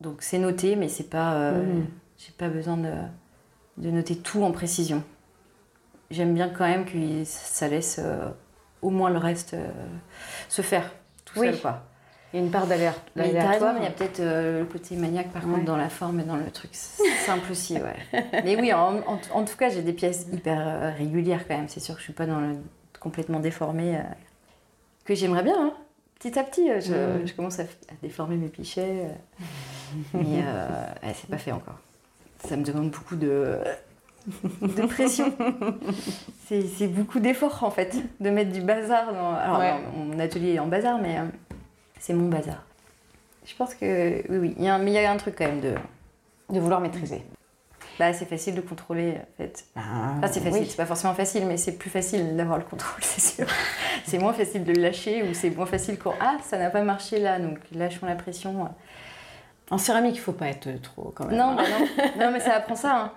Donc 0.00 0.22
c'est 0.22 0.38
noté, 0.38 0.76
mais 0.76 0.88
c'est 0.88 1.08
pas. 1.10 1.34
euh, 1.34 1.62
Mhm. 1.62 1.86
J'ai 2.18 2.32
pas 2.36 2.48
besoin 2.48 2.76
de, 2.76 2.90
de 3.76 3.90
noter 3.90 4.16
tout 4.16 4.42
en 4.42 4.50
précision. 4.50 5.04
J'aime 6.10 6.34
bien 6.34 6.48
quand 6.48 6.66
même 6.66 6.84
que 6.84 7.24
ça 7.24 7.68
laisse 7.68 8.00
au 8.82 8.90
moins 8.90 9.10
le 9.10 9.18
reste 9.18 9.54
se 10.48 10.62
faire 10.62 10.90
tout 11.24 11.38
Oui. 11.38 11.46
seul 11.48 11.60
quoi. 11.60 11.84
Il 12.34 12.40
y 12.40 12.42
a 12.42 12.44
une 12.44 12.50
part 12.50 12.66
d'aléatoire. 12.66 13.74
il 13.78 13.82
y 13.84 13.86
a 13.86 13.90
peut-être 13.90 14.20
euh, 14.20 14.60
le 14.60 14.64
côté 14.66 14.96
maniaque 14.96 15.30
par 15.30 15.46
Ouais. 15.46 15.52
contre 15.54 15.64
dans 15.64 15.76
la 15.78 15.88
forme 15.88 16.20
et 16.20 16.24
dans 16.24 16.36
le 16.36 16.50
truc 16.50 16.70
simple 16.74 17.50
aussi, 17.52 17.74
ouais. 17.74 18.22
Mais 18.44 18.54
oui, 18.60 18.72
en, 18.74 18.98
en- 18.98 19.18
en 19.32 19.44
tout 19.44 19.56
cas, 19.56 19.70
j'ai 19.70 19.80
des 19.82 19.94
pièces 19.94 20.26
hyper 20.32 20.58
euh, 20.60 20.90
régulières 20.96 21.48
quand 21.48 21.56
même. 21.56 21.68
C'est 21.68 21.80
sûr 21.80 21.94
que 21.94 22.00
je 22.00 22.04
suis 22.04 22.12
pas 22.12 22.26
dans 22.26 22.40
le 22.40 22.56
complètement 23.00 23.40
déformée. 23.40 23.96
euh, 23.96 24.00
que 25.06 25.14
j'aimerais 25.14 25.42
bien, 25.42 25.56
hein. 25.58 25.72
petit 26.18 26.38
à 26.38 26.44
petit. 26.44 26.70
euh, 26.70 26.80
Je, 26.82 27.22
Mm. 27.22 27.26
je 27.26 27.32
commence 27.32 27.58
à, 27.60 27.62
à 27.62 27.94
déformer 28.02 28.36
mes 28.36 28.48
pichets, 28.48 29.06
mais 30.12 30.20
ouais, 30.42 31.14
c'est 31.14 31.30
pas 31.30 31.38
fait 31.38 31.52
encore. 31.52 31.78
Ça 32.46 32.56
me 32.58 32.62
demande 32.62 32.90
beaucoup 32.90 33.16
de, 33.16 33.56
de 34.60 34.86
pression. 34.86 35.32
c'est 36.46 36.88
beaucoup 36.88 37.20
d'efforts 37.20 37.64
en 37.64 37.70
fait, 37.70 37.96
de 38.20 38.28
mettre 38.30 38.52
du 38.52 38.60
bazar 38.60 39.12
dans. 39.14 39.32
Alors, 39.34 39.58
Ouais. 39.60 39.72
non, 39.96 40.04
mon 40.04 40.18
atelier 40.18 40.54
est 40.54 40.58
en 40.58 40.66
bazar, 40.66 40.98
mais 41.00 41.16
c'est 41.98 42.14
mon 42.14 42.28
bazar. 42.28 42.64
Je 43.46 43.54
pense 43.54 43.74
que 43.74 44.22
oui, 44.30 44.36
oui. 44.38 44.54
Il 44.58 44.64
y 44.64 44.68
a 44.68 44.74
un, 44.74 44.78
mais 44.78 44.90
il 44.90 44.94
y 44.94 44.98
a 44.98 45.10
un 45.10 45.16
truc 45.16 45.36
quand 45.38 45.46
même 45.46 45.60
de. 45.60 45.74
De 46.50 46.60
vouloir 46.60 46.80
maîtriser. 46.80 47.22
Bah, 47.98 48.12
c'est 48.12 48.24
facile 48.24 48.54
de 48.54 48.60
contrôler 48.62 49.16
en 49.18 49.36
fait. 49.36 49.64
Enfin, 49.76 50.26
c'est 50.32 50.40
facile, 50.40 50.66
c'est 50.66 50.76
pas 50.76 50.86
forcément 50.86 51.14
facile, 51.14 51.44
mais 51.46 51.56
c'est 51.56 51.72
plus 51.72 51.90
facile 51.90 52.36
d'avoir 52.36 52.56
le 52.58 52.64
contrôle, 52.64 53.00
c'est 53.02 53.20
sûr. 53.20 53.46
c'est 54.06 54.18
moins 54.18 54.32
facile 54.32 54.64
de 54.64 54.72
le 54.72 54.80
lâcher 54.80 55.24
ou 55.24 55.34
c'est 55.34 55.50
moins 55.50 55.66
facile 55.66 55.98
quand 55.98 56.14
ah 56.20 56.36
ça 56.48 56.56
n'a 56.58 56.70
pas 56.70 56.82
marché 56.82 57.18
là, 57.18 57.38
donc 57.40 57.58
lâchons 57.72 58.06
la 58.06 58.14
pression. 58.14 58.68
En 59.70 59.76
céramique, 59.78 60.14
il 60.14 60.20
faut 60.20 60.32
pas 60.32 60.46
être 60.46 60.80
trop 60.80 61.12
quand 61.14 61.26
même. 61.26 61.36
Non, 61.36 61.54
bah 61.54 61.64
non, 61.68 62.24
non, 62.26 62.30
mais 62.32 62.40
ça 62.40 62.54
apprend 62.54 62.76
ça. 62.76 62.96
hein. 62.96 63.12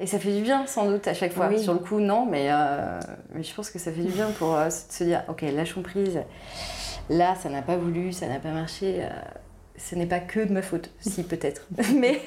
Et 0.00 0.06
ça 0.06 0.18
fait 0.18 0.34
du 0.36 0.42
bien 0.42 0.66
sans 0.66 0.84
doute 0.90 1.06
à 1.08 1.14
chaque 1.14 1.32
fois. 1.32 1.48
Oui. 1.48 1.58
Sur 1.62 1.72
le 1.72 1.78
coup, 1.78 2.00
non, 2.00 2.26
mais, 2.26 2.48
euh, 2.50 3.00
mais 3.32 3.42
je 3.42 3.54
pense 3.54 3.70
que 3.70 3.78
ça 3.78 3.90
fait 3.92 4.02
du 4.02 4.12
bien 4.12 4.28
pour 4.38 4.54
euh, 4.54 4.68
se 4.68 5.04
dire 5.04 5.22
ok, 5.28 5.42
lâchons 5.54 5.80
prise. 5.82 6.20
Là, 7.08 7.34
ça 7.36 7.48
n'a 7.48 7.62
pas 7.62 7.76
voulu, 7.76 8.12
ça 8.12 8.26
n'a 8.28 8.38
pas 8.40 8.52
marché. 8.52 9.04
euh, 9.04 9.08
ce 9.78 9.94
n'est 9.94 10.06
pas 10.06 10.20
que 10.20 10.40
de 10.40 10.52
ma 10.52 10.62
faute, 10.62 10.90
si 11.00 11.22
peut-être, 11.24 11.66
mais 11.94 12.20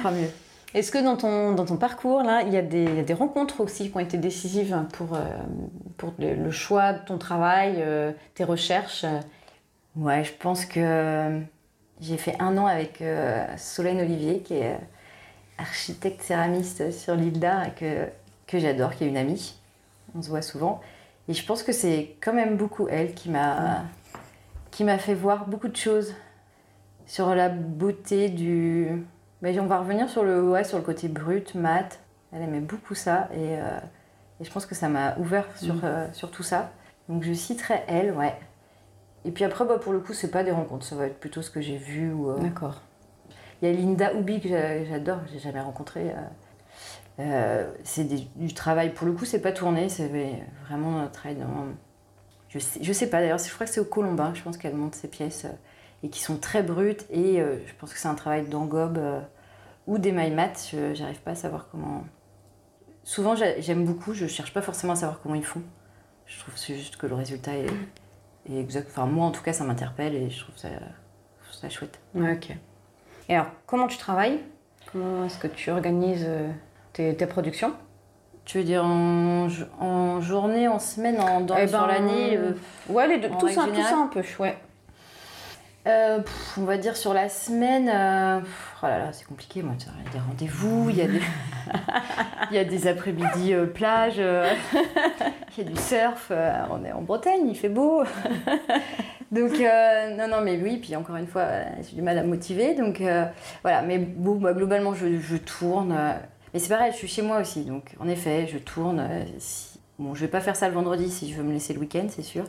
fera 0.00 0.10
mieux. 0.12 0.30
Est-ce 0.74 0.90
que 0.92 0.98
dans 1.02 1.16
ton, 1.16 1.52
dans 1.54 1.64
ton 1.64 1.76
parcours, 1.76 2.22
là, 2.22 2.42
il 2.42 2.52
y, 2.52 2.56
a 2.56 2.62
des, 2.62 2.84
il 2.84 2.96
y 2.96 2.98
a 3.00 3.02
des 3.02 3.14
rencontres 3.14 3.60
aussi 3.60 3.90
qui 3.90 3.96
ont 3.96 4.00
été 4.00 4.18
décisives 4.18 4.76
pour, 4.92 5.14
euh, 5.14 5.20
pour 5.96 6.12
le, 6.18 6.34
le 6.34 6.50
choix 6.50 6.92
de 6.92 7.04
ton 7.04 7.18
travail, 7.18 7.76
euh, 7.78 8.12
tes 8.34 8.44
recherches? 8.44 9.06
Ouais, 9.96 10.24
je 10.24 10.32
pense 10.34 10.66
que 10.66 11.40
j'ai 12.00 12.16
fait 12.18 12.36
un 12.40 12.58
an 12.58 12.66
avec 12.66 13.00
euh, 13.00 13.46
Solène 13.56 14.00
Olivier, 14.00 14.40
qui 14.40 14.54
est 14.54 14.78
architecte 15.58 16.22
céramiste 16.22 16.92
sur 16.92 17.14
l'île 17.16 17.38
d'Art 17.40 17.66
et 17.68 17.72
que, 17.72 18.08
que 18.46 18.58
j'adore, 18.58 18.94
qui 18.94 19.04
est 19.04 19.08
une 19.08 19.16
amie. 19.16 19.54
On 20.16 20.22
se 20.22 20.28
voit 20.28 20.42
souvent. 20.42 20.80
Et 21.28 21.34
je 21.34 21.44
pense 21.44 21.62
que 21.62 21.72
c'est 21.72 22.16
quand 22.20 22.32
même 22.32 22.56
beaucoup 22.56 22.86
elle 22.88 23.14
qui 23.14 23.30
m'a 23.30 23.82
qui 24.70 24.84
m'a 24.84 24.98
fait 24.98 25.14
voir 25.14 25.46
beaucoup 25.48 25.68
de 25.68 25.76
choses 25.76 26.14
sur 27.06 27.34
la 27.34 27.48
beauté 27.48 28.28
du. 28.28 29.04
Mais 29.42 29.58
on 29.58 29.66
va 29.66 29.78
revenir 29.78 30.08
sur 30.08 30.22
le 30.24 30.42
ouais, 30.50 30.64
sur 30.64 30.78
le 30.78 30.84
côté 30.84 31.08
brut, 31.08 31.54
mat. 31.54 31.98
Elle 32.32 32.42
aimait 32.42 32.60
beaucoup 32.60 32.94
ça 32.94 33.28
et, 33.32 33.58
euh, 33.58 33.78
et 34.40 34.44
je 34.44 34.50
pense 34.50 34.66
que 34.66 34.74
ça 34.74 34.88
m'a 34.88 35.16
ouvert 35.18 35.46
sur, 35.56 35.76
euh, 35.84 36.06
sur 36.12 36.30
tout 36.30 36.42
ça. 36.42 36.70
Donc 37.08 37.22
je 37.22 37.32
citerai 37.32 37.82
elle, 37.86 38.12
ouais. 38.12 38.34
Et 39.24 39.30
puis 39.30 39.44
après, 39.44 39.64
bah, 39.64 39.78
pour 39.78 39.92
le 39.92 40.00
coup, 40.00 40.12
c'est 40.12 40.30
pas 40.30 40.44
des 40.44 40.50
rencontres, 40.52 40.84
ça 40.84 40.96
va 40.96 41.06
être 41.06 41.18
plutôt 41.18 41.42
ce 41.42 41.50
que 41.50 41.60
j'ai 41.60 41.76
vu. 41.76 42.12
Euh, 42.12 42.36
D'accord. 42.38 42.82
Il 43.62 43.68
y 43.68 43.72
a 43.72 43.74
Linda 43.74 44.12
Houbi 44.14 44.40
que 44.40 44.48
j'a- 44.48 44.84
j'adore, 44.84 45.18
j'ai 45.32 45.38
jamais 45.38 45.60
rencontré. 45.60 46.10
Euh, 47.18 47.70
c'est 47.84 48.04
du 48.36 48.54
travail, 48.54 48.92
pour 48.92 49.06
le 49.06 49.12
coup, 49.12 49.24
c'est 49.24 49.40
pas 49.40 49.52
tourné, 49.52 49.88
c'est 49.88 50.10
vraiment 50.66 51.00
un 51.00 51.06
travail 51.08 51.36
dans. 51.38 51.66
Je 52.48 52.58
sais, 52.58 52.82
je 52.82 52.92
sais 52.92 53.08
pas 53.10 53.20
d'ailleurs, 53.20 53.38
je 53.38 53.52
crois 53.52 53.66
que 53.66 53.72
c'est 53.72 53.80
au 53.80 53.84
Colombin, 53.84 54.32
je 54.34 54.42
pense 54.42 54.56
qu'elle 54.56 54.74
monte 54.74 54.94
ses 54.94 55.08
pièces 55.08 55.44
euh, 55.46 55.52
et 56.02 56.08
qui 56.10 56.20
sont 56.20 56.36
très 56.36 56.62
brutes 56.62 57.04
et 57.10 57.40
euh, 57.40 57.58
je 57.66 57.74
pense 57.74 57.92
que 57.92 57.98
c'est 57.98 58.08
un 58.08 58.14
travail 58.14 58.46
d'engobe 58.48 59.00
ou 59.86 59.98
d'émail 59.98 60.30
mat, 60.32 60.74
j'arrive 60.94 61.20
pas 61.20 61.32
à 61.32 61.34
savoir 61.34 61.68
comment. 61.70 62.04
Souvent, 63.02 63.34
j'a- 63.36 63.60
j'aime 63.60 63.84
beaucoup, 63.84 64.14
je 64.14 64.26
cherche 64.26 64.52
pas 64.52 64.62
forcément 64.62 64.92
à 64.92 64.96
savoir 64.96 65.20
comment 65.20 65.34
ils 65.34 65.44
font. 65.44 65.62
Je 66.26 66.38
trouve 66.40 66.56
c'est 66.56 66.76
juste 66.76 66.96
que 66.96 67.06
le 67.06 67.14
résultat 67.14 67.52
est, 67.56 67.66
exact. 68.52 68.88
Enfin, 68.90 69.06
moi 69.06 69.26
en 69.26 69.30
tout 69.30 69.42
cas, 69.42 69.52
ça 69.52 69.64
m'interpelle 69.64 70.14
et 70.14 70.28
je 70.30 70.40
trouve 70.40 70.56
ça, 70.56 71.68
chouette. 71.68 71.98
Ok. 72.16 72.50
Et 73.28 73.34
alors, 73.34 73.48
comment 73.66 73.86
tu 73.86 73.96
travailles? 73.98 74.40
Comment 74.92 75.24
est-ce 75.24 75.38
que 75.38 75.46
tu 75.48 75.70
organises 75.70 76.28
tes, 76.96 77.14
tes 77.14 77.26
productions 77.26 77.72
Tu 78.46 78.58
veux 78.58 78.64
dire 78.64 78.84
en, 78.84 79.48
jo- 79.48 79.64
en 79.80 80.20
journée, 80.20 80.66
en 80.68 80.78
semaine, 80.78 81.20
en 81.20 81.40
dans, 81.42 81.56
Eh 81.58 81.68
sur 81.68 81.78
ben, 81.80 81.86
l'année 81.88 82.36
euh, 82.38 82.52
Ouais, 82.88 83.06
les 83.06 83.18
deux, 83.18 83.28
tout, 83.38 83.48
ça, 83.48 83.62
tout 83.62 83.66
générale 83.66 83.90
ça 83.90 83.96
un 83.98 84.06
peu, 84.06 84.22
ouais. 84.40 84.56
euh, 85.86 86.18
pff, 86.20 86.58
On 86.58 86.64
va 86.64 86.78
dire 86.78 86.96
sur 86.96 87.12
la 87.12 87.28
semaine. 87.28 87.90
euh, 87.92 88.40
pff, 88.40 88.74
oh 88.82 88.86
là 88.86 88.98
là, 88.98 89.12
c'est 89.12 89.26
compliqué. 89.26 89.62
Moi, 89.62 89.74
il 89.78 89.84
y 89.86 90.08
a 90.08 90.12
des 90.12 90.18
rendez-vous, 90.26 90.90
il 90.90 90.96
y 90.96 91.02
a 91.02 91.06
des, 91.06 91.20
il 92.50 92.56
y 92.56 92.58
a 92.58 92.64
des 92.64 92.86
après-midi 92.86 93.52
euh, 93.52 93.66
plage, 93.66 94.16
il 95.58 95.64
y 95.64 95.66
a 95.66 95.70
du 95.70 95.76
surf. 95.80 96.32
on 96.70 96.84
est 96.84 96.92
en 96.92 97.02
Bretagne, 97.02 97.46
il 97.48 97.56
fait 97.56 97.68
beau. 97.68 98.04
donc 99.32 99.52
non, 99.60 100.28
non, 100.28 100.40
mais 100.42 100.58
oui. 100.62 100.78
Puis 100.78 100.96
encore 100.96 101.16
une 101.16 101.26
fois, 101.26 101.46
j'ai 101.82 101.94
du 101.96 102.02
mal 102.02 102.16
à 102.18 102.22
me 102.22 102.28
motiver. 102.28 102.74
Donc 102.74 103.02
voilà. 103.62 103.82
Mais 103.82 103.98
bon, 103.98 104.36
bah, 104.36 104.54
globalement, 104.54 104.94
je, 104.94 105.18
je 105.20 105.36
tourne. 105.36 105.94
Euh, 106.56 106.58
mais 106.58 106.58
c'est 106.58 106.68
pareil, 106.68 106.92
je 106.92 106.96
suis 106.96 107.08
chez 107.08 107.22
moi 107.22 107.40
aussi. 107.40 107.64
Donc 107.64 107.94
en 108.00 108.08
effet, 108.08 108.46
je 108.46 108.58
tourne. 108.58 109.00
euh, 109.00 109.24
si- 109.38 109.78
Bon, 109.98 110.14
je 110.14 110.20
vais 110.20 110.28
pas 110.28 110.40
faire 110.40 110.56
ça 110.56 110.68
le 110.68 110.74
vendredi 110.74 111.10
si 111.10 111.30
je 111.32 111.36
veux 111.38 111.42
me 111.42 111.52
laisser 111.52 111.72
le 111.72 111.80
week-end, 111.80 112.06
c'est 112.10 112.22
sûr. 112.22 112.44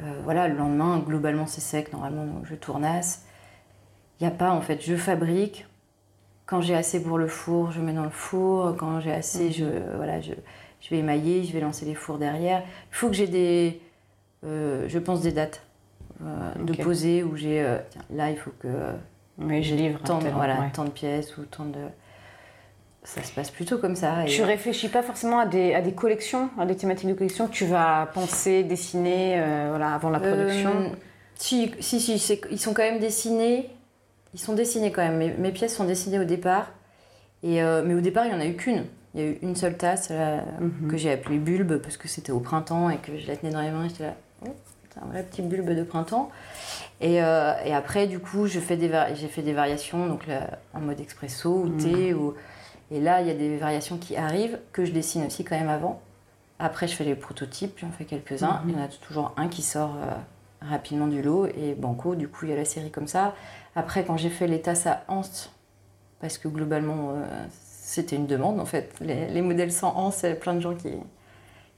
Euh, 0.00 0.20
voilà, 0.22 0.46
le 0.46 0.56
lendemain, 0.56 0.98
globalement, 1.04 1.46
c'est 1.46 1.60
sec. 1.60 1.92
Normalement, 1.92 2.40
je 2.44 2.54
tournasse. 2.54 3.24
Il 4.20 4.24
n'y 4.26 4.28
a 4.28 4.36
pas, 4.36 4.52
en 4.52 4.60
fait, 4.60 4.80
je 4.80 4.94
fabrique. 4.96 5.66
Quand 6.46 6.60
j'ai 6.60 6.74
assez 6.76 7.02
pour 7.02 7.18
le 7.18 7.26
four, 7.26 7.72
je 7.72 7.80
mets 7.80 7.92
dans 7.92 8.04
le 8.04 8.10
four. 8.10 8.76
Quand 8.76 9.00
j'ai 9.00 9.12
assez, 9.12 9.50
je, 9.50 9.64
voilà, 9.96 10.20
je, 10.20 10.32
je 10.80 10.90
vais 10.90 10.98
émailler, 10.98 11.42
je 11.44 11.52
vais 11.52 11.60
lancer 11.60 11.84
les 11.84 11.94
fours 11.94 12.18
derrière. 12.18 12.62
Il 12.92 12.94
faut 12.96 13.08
que 13.08 13.14
j'ai 13.14 13.26
des, 13.28 13.80
euh, 14.44 14.84
je 14.88 14.98
pense, 15.00 15.20
des 15.20 15.32
dates 15.32 15.62
euh, 16.24 16.54
de 16.62 16.72
poser 16.74 17.22
où 17.24 17.36
j'ai, 17.36 17.60
euh, 17.60 17.78
là, 18.10 18.30
il 18.30 18.36
faut 18.36 18.52
que 18.60 18.68
Oui, 19.38 19.62
je 19.64 19.74
livre. 19.74 20.00
tant, 20.04 20.18
voilà, 20.20 20.60
ouais. 20.60 20.70
tant 20.72 20.84
de 20.84 20.90
pièces 20.90 21.36
ou 21.38 21.42
tant 21.44 21.64
de. 21.64 21.78
Ça 23.02 23.22
se 23.22 23.32
passe 23.32 23.50
plutôt 23.50 23.78
comme 23.78 23.96
ça. 23.96 24.24
et- 24.24 24.28
Tu 24.28 24.42
réfléchis 24.42 24.88
pas 24.88 25.02
forcément 25.02 25.38
à 25.38 25.46
des, 25.46 25.74
à 25.74 25.80
des 25.80 25.92
collections, 25.92 26.50
à 26.58 26.66
des 26.66 26.76
thématiques 26.76 27.08
de 27.08 27.14
collection 27.14 27.46
que 27.46 27.52
tu 27.52 27.64
vas 27.64 28.10
penser, 28.12 28.62
dessiner 28.62 29.40
euh, 29.40 29.66
voilà, 29.70 29.94
avant 29.94 30.10
la 30.10 30.20
production 30.20 30.70
Euh, 30.70 30.88
si, 31.34 31.72
si, 31.80 31.98
si, 32.00 32.40
ils 32.50 32.58
sont 32.60 32.74
quand 32.74 32.82
même 32.82 32.98
dessinés. 32.98 33.70
Ils 34.34 34.40
sont 34.40 34.52
dessinés 34.52 34.92
quand 34.92 35.02
même. 35.02 35.16
Mes, 35.16 35.30
mes 35.32 35.50
pièces 35.50 35.74
sont 35.74 35.84
dessinées 35.84 36.18
au 36.18 36.24
départ. 36.24 36.66
Et, 37.42 37.62
euh, 37.62 37.82
mais 37.84 37.94
au 37.94 38.00
départ, 38.00 38.26
il 38.26 38.32
n'y 38.32 38.36
en 38.36 38.40
a 38.40 38.46
eu 38.46 38.54
qu'une. 38.54 38.84
Il 39.14 39.20
y 39.20 39.24
a 39.24 39.26
eu 39.28 39.38
une 39.42 39.56
seule 39.56 39.76
tasse 39.78 40.10
là, 40.10 40.44
Mhm. 40.60 40.88
que 40.90 40.96
j'ai 40.98 41.10
appelée 41.10 41.38
bulbe 41.38 41.78
parce 41.78 41.96
que 41.96 42.06
c'était 42.06 42.30
au 42.32 42.38
printemps 42.40 42.90
et 42.90 42.98
que 42.98 43.16
je 43.18 43.26
la 43.26 43.36
tenais 43.36 43.50
dans 43.50 43.62
les 43.62 43.70
mains. 43.70 43.88
J'étais 43.88 44.04
là, 44.04 44.14
oh, 44.46 44.50
c'est 44.94 45.00
un 45.02 45.06
vrai 45.06 45.22
petit 45.22 45.40
bulbe 45.42 45.70
de 45.74 45.82
printemps. 45.82 46.30
Et, 47.00 47.22
euh, 47.22 47.54
et 47.64 47.72
après, 47.74 48.06
du 48.06 48.18
coup, 48.20 48.46
je 48.46 48.60
fais 48.60 48.76
des 48.76 48.90
j'ai 49.14 49.26
fait 49.28 49.42
des 49.42 49.54
variations, 49.54 50.06
donc 50.06 50.26
là, 50.26 50.58
en 50.74 50.80
mode 50.80 51.00
expresso 51.00 51.50
ou 51.64 51.68
thé. 51.70 52.12
Ou... 52.14 52.34
Et 52.90 53.00
là, 53.00 53.20
il 53.20 53.26
y 53.26 53.30
a 53.30 53.34
des 53.34 53.56
variations 53.56 53.98
qui 53.98 54.16
arrivent 54.16 54.58
que 54.72 54.84
je 54.84 54.92
dessine 54.92 55.26
aussi 55.26 55.44
quand 55.44 55.58
même 55.58 55.68
avant. 55.68 56.00
Après, 56.58 56.88
je 56.88 56.94
fais 56.94 57.04
les 57.04 57.14
prototypes, 57.14 57.78
j'en 57.78 57.90
fais 57.90 58.04
quelques-uns. 58.04 58.62
Il 58.66 58.72
y 58.72 58.76
en 58.76 58.82
a 58.82 58.88
toujours 58.88 59.32
un 59.36 59.48
qui 59.48 59.62
sort 59.62 59.94
euh, 59.96 60.12
rapidement 60.60 61.06
du 61.06 61.22
lot 61.22 61.46
et 61.46 61.74
banco, 61.74 62.14
du 62.14 62.28
coup, 62.28 62.46
il 62.46 62.50
y 62.50 62.52
a 62.52 62.56
la 62.56 62.64
série 62.64 62.90
comme 62.90 63.06
ça. 63.06 63.34
Après, 63.76 64.04
quand 64.04 64.16
j'ai 64.16 64.30
fait 64.30 64.46
les 64.46 64.60
tasses 64.60 64.86
à 64.86 65.04
anse, 65.08 65.50
parce 66.20 66.36
que 66.36 66.48
globalement, 66.48 67.10
euh, 67.10 67.24
c'était 67.62 68.16
une 68.16 68.26
demande 68.26 68.60
en 68.60 68.66
fait. 68.66 68.92
Les, 69.00 69.28
les 69.28 69.40
modèles 69.40 69.72
sans 69.72 69.96
anse, 69.96 70.20
il 70.22 70.30
y 70.30 70.32
a 70.32 70.36
plein 70.36 70.54
de 70.54 70.60
gens 70.60 70.74
qui 70.74 70.90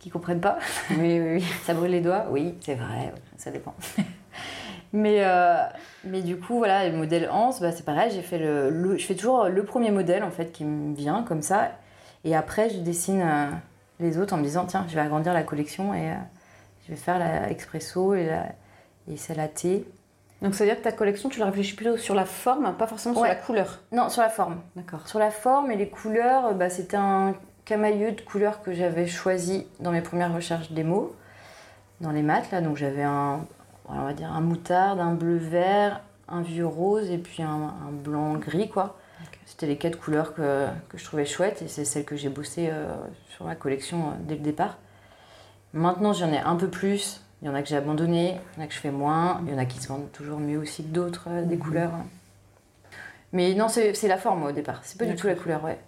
qui 0.03 0.11
comprennent 0.11 0.41
pas. 0.41 0.59
Oui, 0.91 1.21
oui, 1.21 1.35
oui. 1.37 1.45
Ça 1.65 1.75
brûle 1.75 1.93
les 1.93 2.01
doigts 2.01 2.27
Oui, 2.31 2.55
c'est 2.61 2.75
vrai, 2.75 3.15
ça 3.39 3.51
dépend. 3.51 3.73
mais, 4.93 5.25
euh, 5.25 5.57
mais 6.05 6.21
du 6.23 6.37
coup, 6.39 6.59
voilà, 6.59 6.89
le 6.89 6.97
modèle 6.97 7.29
Hans, 7.31 7.51
bah, 7.61 7.73
c'est 7.73 7.85
pareil, 7.85 8.11
j'ai 8.15 8.23
fait 8.23 8.39
le, 8.39 8.71
le- 8.71 8.99
je 8.99 9.07
fais 9.07 9.15
toujours 9.15 9.45
le 9.49 9.65
premier 9.65 9.91
modèle 9.91 10.23
en 10.25 10.31
fait 10.31 10.53
qui 10.53 10.65
me 10.65 10.95
vient 10.95 11.23
comme 11.23 11.43
ça. 11.43 11.71
Et 12.25 12.37
après, 12.37 12.71
je 12.71 12.79
dessine 12.79 13.23
euh, 13.23 13.47
les 14.01 14.19
autres 14.19 14.35
en 14.35 14.37
me 14.37 14.43
disant, 14.45 14.65
tiens, 14.67 14.85
je 14.89 14.95
vais 14.95 15.01
agrandir 15.01 15.33
la 15.35 15.43
collection 15.43 15.93
et 15.95 16.11
euh, 16.11 16.15
je 16.87 16.93
vais 16.93 16.99
faire 16.99 17.19
la 17.19 17.51
expresso 17.51 18.15
et, 18.15 18.27
la, 18.27 18.45
et 19.11 19.17
celle 19.17 19.41
à 19.41 19.49
thé. 19.49 19.85
Donc 20.41 20.55
ça 20.55 20.65
veut 20.65 20.71
dire 20.71 20.79
que 20.79 20.85
ta 20.85 20.93
collection, 20.93 21.29
tu 21.29 21.39
la 21.39 21.47
réfléchis 21.47 21.77
plutôt 21.77 21.97
sur 21.97 22.15
la 22.15 22.25
forme, 22.25 22.75
pas 22.77 22.87
forcément 22.89 23.15
sur 23.15 23.25
la 23.25 23.35
couleur. 23.37 23.79
Non, 23.93 24.09
sur 24.09 24.23
la 24.23 24.29
forme. 24.29 24.61
D'accord. 24.75 25.07
Sur 25.07 25.21
la 25.21 25.31
forme 25.31 25.71
et 25.71 25.77
les 25.77 25.89
couleurs, 25.89 26.55
bah, 26.55 26.69
c'était 26.69 26.97
un 26.97 27.35
camailleux 27.65 28.11
de 28.11 28.21
couleurs 28.21 28.61
que 28.63 28.73
j'avais 28.73 29.07
choisi 29.07 29.69
dans 29.79 29.93
mes 29.93 30.01
premières 30.01 30.35
recherches 30.35 30.73
démo, 30.73 31.15
dans 32.01 32.11
les 32.11 32.23
maths. 32.23 32.51
Là. 32.51 32.61
Donc 32.61 32.77
j'avais 32.77 33.05
un, 33.05 33.47
on 34.01 34.05
va 34.05 34.13
dire 34.13 34.33
un 34.33 34.41
moutarde, 34.41 35.01
un 35.01 35.15
bleu 35.15 35.37
vert, 35.37 36.01
un 36.29 36.43
vieux 36.43 36.67
rose 36.67 37.11
et 37.11 37.19
puis 37.19 37.43
un, 37.43 37.75
un 37.87 37.93
blanc 37.93 38.35
gris. 38.35 38.69
quoi. 38.69 38.97
C'était 39.45 39.67
les 39.67 39.77
quatre 39.77 39.99
couleurs 39.99 40.35
que, 40.35 40.67
que 40.89 40.99
je 40.99 41.05
trouvais 41.05 41.27
chouettes 41.27 41.63
et 41.63 41.69
c'est 41.69 41.85
celles 41.85 42.05
que 42.05 42.17
j'ai 42.17 42.29
bossé 42.29 42.69
euh, 42.71 42.95
sur 43.29 43.45
ma 43.45 43.55
collection 43.55 44.09
euh, 44.09 44.13
dès 44.21 44.35
le 44.35 44.41
départ. 44.41 44.79
Maintenant 45.75 46.13
j'en 46.13 46.33
ai 46.33 46.39
un 46.39 46.57
peu 46.57 46.69
plus. 46.69 47.21
Il 47.43 47.47
y 47.47 47.49
en 47.49 47.55
a 47.55 47.63
que 47.63 47.69
j'ai 47.69 47.77
abandonné, 47.77 48.37
il 48.55 48.59
y 48.59 48.63
en 48.63 48.65
a 48.65 48.69
que 48.69 48.75
je 48.75 48.79
fais 48.79 48.93
moins, 48.93 49.41
il 49.45 49.53
y 49.53 49.55
en 49.55 49.59
a 49.59 49.65
qui 49.65 49.81
se 49.81 49.89
vendent 49.89 50.13
toujours 50.13 50.39
mieux 50.39 50.59
aussi 50.59 50.85
que 50.85 50.89
d'autres, 50.91 51.27
euh, 51.29 51.43
des 51.43 51.59
couleurs. 51.59 51.91
Mais 53.33 53.55
non, 53.55 53.67
c'est 53.69 53.95
c'est 53.95 54.07
la 54.09 54.17
forme 54.17 54.45
au 54.45 54.53
départ, 54.53 54.81
c'est 54.85 54.97
pas 54.97 55.07
du 55.07 55.17
tout 55.17 55.27
la 55.27 55.35
couleur, 55.35 55.65
ouais. 55.65 55.79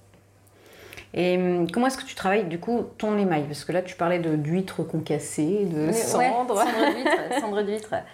Et 1.16 1.36
hum, 1.38 1.70
comment 1.70 1.86
est-ce 1.86 1.96
que 1.96 2.04
tu 2.04 2.16
travailles 2.16 2.44
du 2.44 2.58
coup 2.58 2.82
ton 2.98 3.16
émail? 3.16 3.44
Parce 3.44 3.64
que 3.64 3.70
là, 3.72 3.82
tu 3.82 3.94
parlais 3.94 4.18
d'huîtres 4.18 4.82
concassées, 4.82 5.64
de 5.64 5.86
Ouais, 5.86 5.92
cendres. 5.92 6.58
cendre 6.58 6.94
d'huître. 6.94 7.40
cendre 7.40 7.62
d'huître. 7.62 7.94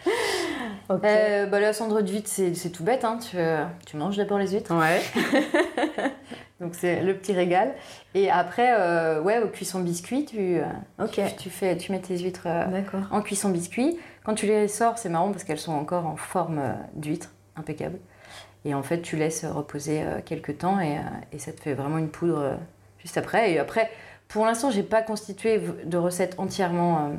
Euh, 0.90 1.46
bah, 1.46 1.60
la 1.60 1.72
cendre 1.72 2.00
d'huître, 2.02 2.28
c'est 2.28 2.70
tout 2.72 2.82
bête. 2.82 3.04
Hein. 3.04 3.18
Tu, 3.18 3.36
euh, 3.38 3.64
tu 3.86 3.96
manges 3.96 4.16
d'abord 4.16 4.38
les 4.38 4.48
huîtres. 4.48 4.74
Ouais. 4.74 5.00
Donc 6.60 6.74
c'est 6.74 7.00
le 7.02 7.14
petit 7.16 7.32
régal. 7.32 7.74
Et 8.14 8.28
après, 8.28 8.72
euh, 8.76 9.22
ouais, 9.22 9.38
au 9.38 9.46
cuisson 9.46 9.78
biscuit, 9.80 10.24
tu, 10.24 10.58
tu, 11.12 11.20
tu 11.38 11.48
fais, 11.48 11.76
tu 11.76 11.92
mets 11.92 12.00
tes 12.00 12.18
huîtres 12.18 12.48
en 13.12 13.22
cuisson 13.22 13.50
biscuit. 13.50 13.98
Quand 14.24 14.34
tu 14.34 14.46
les 14.46 14.66
sors, 14.66 14.98
c'est 14.98 15.08
marrant 15.08 15.30
parce 15.30 15.44
qu'elles 15.44 15.60
sont 15.60 15.74
encore 15.74 16.06
en 16.06 16.16
forme 16.16 16.60
d'huître, 16.94 17.30
impeccable. 17.54 17.98
Et 18.64 18.74
en 18.74 18.82
fait, 18.82 19.00
tu 19.00 19.14
laisses 19.14 19.44
reposer 19.44 20.02
quelques 20.26 20.58
temps 20.58 20.80
et, 20.80 20.96
et 21.32 21.38
ça 21.38 21.52
te 21.52 21.60
fait 21.60 21.74
vraiment 21.74 21.98
une 21.98 22.08
poudre 22.10 22.58
juste 23.02 23.16
après. 23.18 23.52
Et 23.52 23.58
après, 23.58 23.90
pour 24.28 24.46
l'instant, 24.46 24.70
j'ai 24.70 24.82
pas 24.82 25.02
constitué 25.02 25.60
de 25.84 25.96
recette 25.96 26.34
entièrement 26.38 26.98
euh, 26.98 27.14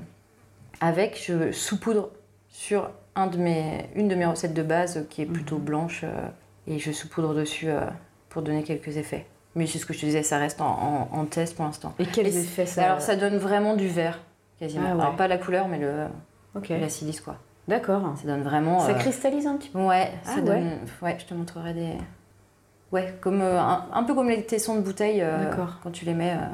avec. 0.80 1.22
Je 1.26 1.52
saupoudre 1.52 2.10
sur 2.50 2.90
un 3.16 3.28
de 3.28 3.38
mes, 3.38 3.90
une 3.96 4.08
de 4.08 4.16
mes 4.16 4.26
recettes 4.26 4.54
de 4.54 4.64
base 4.64 5.06
qui 5.10 5.22
est 5.22 5.26
plutôt 5.26 5.58
blanche 5.58 6.02
euh, 6.04 6.28
et 6.68 6.80
je 6.80 6.92
saupoudre 6.92 7.34
dessus 7.34 7.70
euh, 7.70 7.82
pour 8.30 8.42
donner 8.42 8.64
quelques 8.64 8.98
effets. 8.98 9.26
Mais 9.56 9.68
c'est 9.68 9.80
ce 9.80 9.86
que 9.86 9.94
je 9.94 10.00
te 10.00 10.06
disais, 10.06 10.24
ça 10.24 10.38
reste 10.38 10.62
en, 10.62 11.10
en- 11.12 11.18
en 11.20 11.26
test 11.26 11.56
pour 11.58 11.66
l'instant. 11.66 11.94
Et 12.00 12.06
quels 12.06 12.28
effets 12.38 12.66
ça 12.66 12.86
Alors 12.86 13.02
ça 13.02 13.18
donne 13.18 13.36
vraiment 13.38 13.76
du 13.76 13.88
vert, 13.90 14.20
quasiment. 14.60 14.86
Ah 14.90 14.96
ouais. 14.96 15.02
Alors 15.02 15.16
pas 15.18 15.28
la 15.28 15.38
couleur, 15.38 15.68
mais 15.68 15.78
le, 15.80 16.06
Ok. 16.56 16.70
la 16.70 16.88
silice 16.88 17.20
quoi. 17.20 17.36
D'accord. 17.68 18.02
Ça 18.22 18.28
donne 18.28 18.44
vraiment. 18.44 18.80
Ça 18.80 18.94
cristallise 18.94 19.46
un 19.48 19.58
petit 19.58 19.70
peu. 19.70 19.80
Ouais, 19.80 20.10
ça 20.24 20.32
Ah 20.34 20.40
ouais. 20.40 20.42
donne. 20.44 20.72
Ouais, 21.02 21.18
je 21.20 21.26
te 21.26 21.34
montrerai 21.34 21.74
des. 21.74 21.94
Ouais, 22.92 23.14
comme 23.22 23.42
euh, 23.42 23.60
un, 23.60 23.86
un 23.94 24.04
peu 24.04 24.14
comme 24.14 24.30
les 24.30 24.44
tessons 24.44 24.76
de 24.76 24.82
bouteille. 24.82 25.22
euh. 25.22 25.52
Quand 25.84 25.92
tu 25.92 26.06
les 26.06 26.14
mets, 26.14 26.34
euh, 26.34 26.46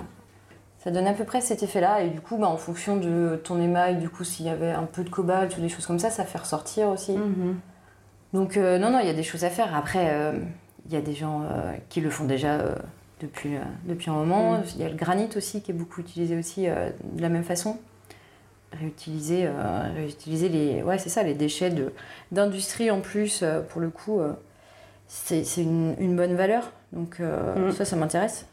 ça 0.79 0.91
donne 0.91 1.07
à 1.07 1.13
peu 1.13 1.23
près 1.23 1.41
cet 1.41 1.63
effet-là. 1.63 2.01
Et 2.03 2.09
du 2.09 2.21
coup, 2.21 2.37
bah, 2.37 2.47
en 2.47 2.57
fonction 2.57 2.97
de 2.97 3.39
ton 3.43 3.59
émail, 3.59 3.97
du 3.97 4.09
coup, 4.09 4.23
s'il 4.23 4.45
y 4.45 4.49
avait 4.49 4.71
un 4.71 4.83
peu 4.83 5.03
de 5.03 5.09
cobalt 5.09 5.57
ou 5.57 5.61
des 5.61 5.69
choses 5.69 5.87
comme 5.87 5.99
ça, 5.99 6.09
ça 6.09 6.23
fait 6.25 6.37
ressortir 6.37 6.89
aussi. 6.89 7.13
Mhm. 7.13 7.59
Donc 8.33 8.57
euh, 8.57 8.77
non, 8.77 8.91
non, 8.91 8.99
il 8.99 9.07
y 9.07 9.09
a 9.09 9.13
des 9.13 9.23
choses 9.23 9.43
à 9.45 9.49
faire. 9.49 9.75
Après, 9.75 10.09
euh, 10.11 10.33
il 10.85 10.93
y 10.93 10.97
a 10.97 11.01
des 11.01 11.13
gens 11.13 11.41
euh, 11.43 11.71
qui 11.89 12.01
le 12.01 12.09
font 12.09 12.25
déjà 12.25 12.59
depuis, 13.19 13.55
depuis 13.85 14.09
un 14.09 14.13
moment. 14.13 14.53
Mm. 14.59 14.63
Il 14.75 14.81
y 14.81 14.85
a 14.85 14.89
le 14.89 14.95
granit 14.95 15.29
aussi 15.35 15.61
qui 15.61 15.71
est 15.71 15.73
beaucoup 15.73 16.01
utilisé 16.01 16.37
aussi 16.37 16.65
de 16.67 17.21
la 17.21 17.29
même 17.29 17.43
façon. 17.43 17.77
Réutiliser, 18.73 19.49
réutiliser 19.95 20.49
les, 20.49 20.83
ouais, 20.83 20.97
c'est 20.97 21.09
ça, 21.09 21.23
les 21.23 21.33
déchets 21.33 21.73
d'industrie 22.31 22.91
en 22.91 22.99
plus, 22.99 23.43
pour 23.69 23.79
le 23.81 23.89
coup, 23.89 24.19
c'est, 25.07 25.43
c'est 25.43 25.61
une, 25.63 25.95
une 25.99 26.15
bonne 26.15 26.35
valeur. 26.35 26.71
Donc 26.93 27.19
euh, 27.19 27.69
Mm. 27.69 27.71
ça, 27.71 27.85
ça 27.85 27.95
m'intéresse. 27.95 28.45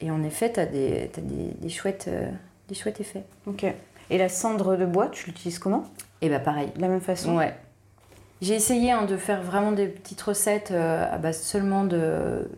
Et 0.00 0.10
en 0.10 0.22
effet, 0.22 0.52
tu 0.52 0.60
as 0.60 0.66
des, 0.66 1.10
t'as 1.12 1.20
des, 1.22 1.52
des 1.60 1.68
chouettes, 1.68 2.06
euh, 2.08 2.28
des 2.68 2.74
chouettes 2.74 3.00
effets. 3.00 3.24
Ok. 3.46 3.64
Et 4.10 4.18
la 4.18 4.28
cendre 4.28 4.76
de 4.76 4.84
bois, 4.86 5.08
tu 5.08 5.26
l'utilises 5.26 5.58
comment? 5.58 5.84
Et 6.20 6.28
bah 6.28 6.40
pareil, 6.40 6.70
De 6.76 6.80
la 6.80 6.88
même 6.88 7.00
façon? 7.00 7.36
Ouais. 7.36 7.54
J'ai 8.40 8.54
essayé 8.54 8.90
hein, 8.90 9.04
de 9.04 9.16
faire 9.16 9.42
vraiment 9.42 9.72
des 9.72 9.86
petites 9.86 10.20
recettes 10.22 10.72
euh, 10.72 11.06
à 11.12 11.18
base 11.18 11.40
seulement 11.40 11.84
de 11.84 12.48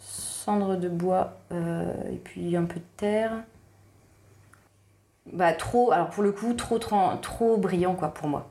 cendre 0.00 0.76
de 0.76 0.88
bois 0.88 1.38
et 1.52 2.16
puis 2.22 2.56
un 2.56 2.64
peu 2.64 2.76
de 2.78 2.84
terre. 2.96 3.32
Bah 5.32 5.52
trop, 5.52 5.90
alors 5.90 6.10
pour 6.10 6.22
le 6.22 6.30
coup, 6.30 6.54
trop, 6.54 6.78
trop, 6.78 6.96
trop 7.20 7.56
brillant 7.56 7.94
quoi 7.96 8.14
pour 8.14 8.28
moi. 8.28 8.48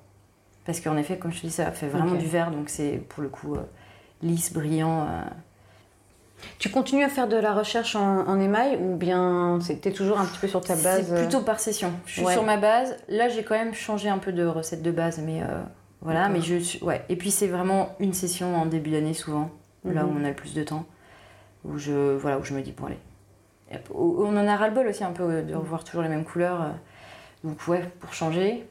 Parce 0.66 0.82
qu'en 0.82 0.98
effet, 0.98 1.18
comme 1.18 1.32
je 1.32 1.42
te 1.42 1.48
dis, 1.48 1.54
ça 1.54 1.72
fait 1.72 1.88
vraiment 1.88 2.16
du 2.16 2.26
vert, 2.26 2.52
donc 2.52 2.68
c'est 2.70 2.98
pour 2.98 3.24
le 3.24 3.30
coup 3.30 3.56
euh, 3.56 3.60
lisse, 4.26 4.52
brillant. 4.54 5.02
euh. 5.08 5.22
Tu 6.60 6.70
continues 6.70 7.04
à 7.04 7.10
faire 7.10 7.28
de 7.28 7.38
la 7.38 7.54
recherche 7.54 7.96
en, 7.96 8.28
en 8.28 8.40
émail 8.40 8.78
ou 8.78 8.96
bien 8.96 9.58
t'es 9.82 9.92
toujours 9.92 10.20
un 10.20 10.26
petit 10.26 10.40
peu 10.40 10.48
sur 10.48 10.62
ta 10.62 10.76
base 10.76 11.08
C'est 11.08 11.14
euh, 11.14 11.22
plutôt 11.24 11.42
par 11.42 11.60
session. 11.60 11.92
Je 12.06 12.14
suis 12.14 12.26
Ouais. 12.26 12.34
sur 12.34 12.44
ma 12.44 12.58
base. 12.58 12.96
Là, 13.08 13.30
j'ai 13.30 13.44
quand 13.44 13.56
même 13.56 13.74
changé 13.74 14.10
un 14.10 14.18
peu 14.20 14.32
de 14.32 14.46
recette 14.46 14.84
de 14.84 14.92
base, 14.92 15.20
mais 15.20 15.42
euh, 15.42 15.46
voilà. 16.02 16.30
Mais 16.30 16.42
je 16.42 16.58
suis, 16.58 16.84
ouais. 16.84 17.04
Et 17.10 17.16
puis 17.16 17.32
c'est 17.32 17.48
vraiment 17.48 17.96
une 18.00 18.14
session 18.14 18.56
en 18.56 18.66
début 18.66 18.92
d'année 18.92 19.14
souvent, 19.14 19.50
là 19.86 20.06
où 20.06 20.10
Mhm. 20.12 20.22
on 20.22 20.26
a 20.26 20.30
le 20.30 20.36
plus 20.36 20.54
de 20.54 20.64
temps, 20.64 20.86
où 21.64 21.78
je, 21.78 22.16
voilà, 22.18 22.38
où 22.38 22.44
je 22.44 22.54
me 22.54 22.62
dis 22.62 22.74
bon 22.74 22.88
allez. 22.88 23.00
On 23.96 24.38
en 24.38 24.48
a 24.48 24.56
ras 24.56 24.68
le 24.68 24.74
bol 24.76 24.88
aussi 24.88 25.04
un 25.04 25.12
peu 25.12 25.42
de 25.42 25.56
revoir 25.56 25.84
toujours 25.84 26.04
les 26.04 26.10
mêmes 26.10 26.26
couleurs. 26.26 26.74
Donc 27.44 27.68
ouais, 27.68 27.84
pour 28.00 28.14
changer. 28.14 28.66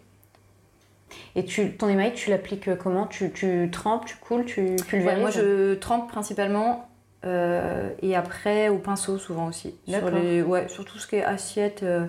Et 1.36 1.44
tu, 1.44 1.76
ton 1.76 1.88
émail, 1.88 2.12
tu 2.14 2.30
l'appliques 2.30 2.68
euh, 2.68 2.76
comment? 2.76 3.06
Tu, 3.06 3.30
tu 3.32 3.68
trempes, 3.72 4.06
tu 4.06 4.16
coules, 4.16 4.44
tu 4.44 4.60
Ouais, 4.62 4.76
pulvérises 4.86 5.20
moi 5.20 5.30
je 5.30 5.74
trempe 5.74 6.08
principalement. 6.10 6.88
euh, 7.24 7.88
et 8.02 8.14
après 8.14 8.68
au 8.68 8.78
pinceau 8.78 9.16
souvent 9.18 9.46
aussi. 9.48 9.74
Sur, 9.88 10.10
les, 10.10 10.42
ouais, 10.42 10.68
sur 10.68 10.84
tout 10.84 10.98
ce 10.98 11.06
qui 11.06 11.16
est 11.16 11.24
assiette, 11.24 11.82
euh, 11.82 12.06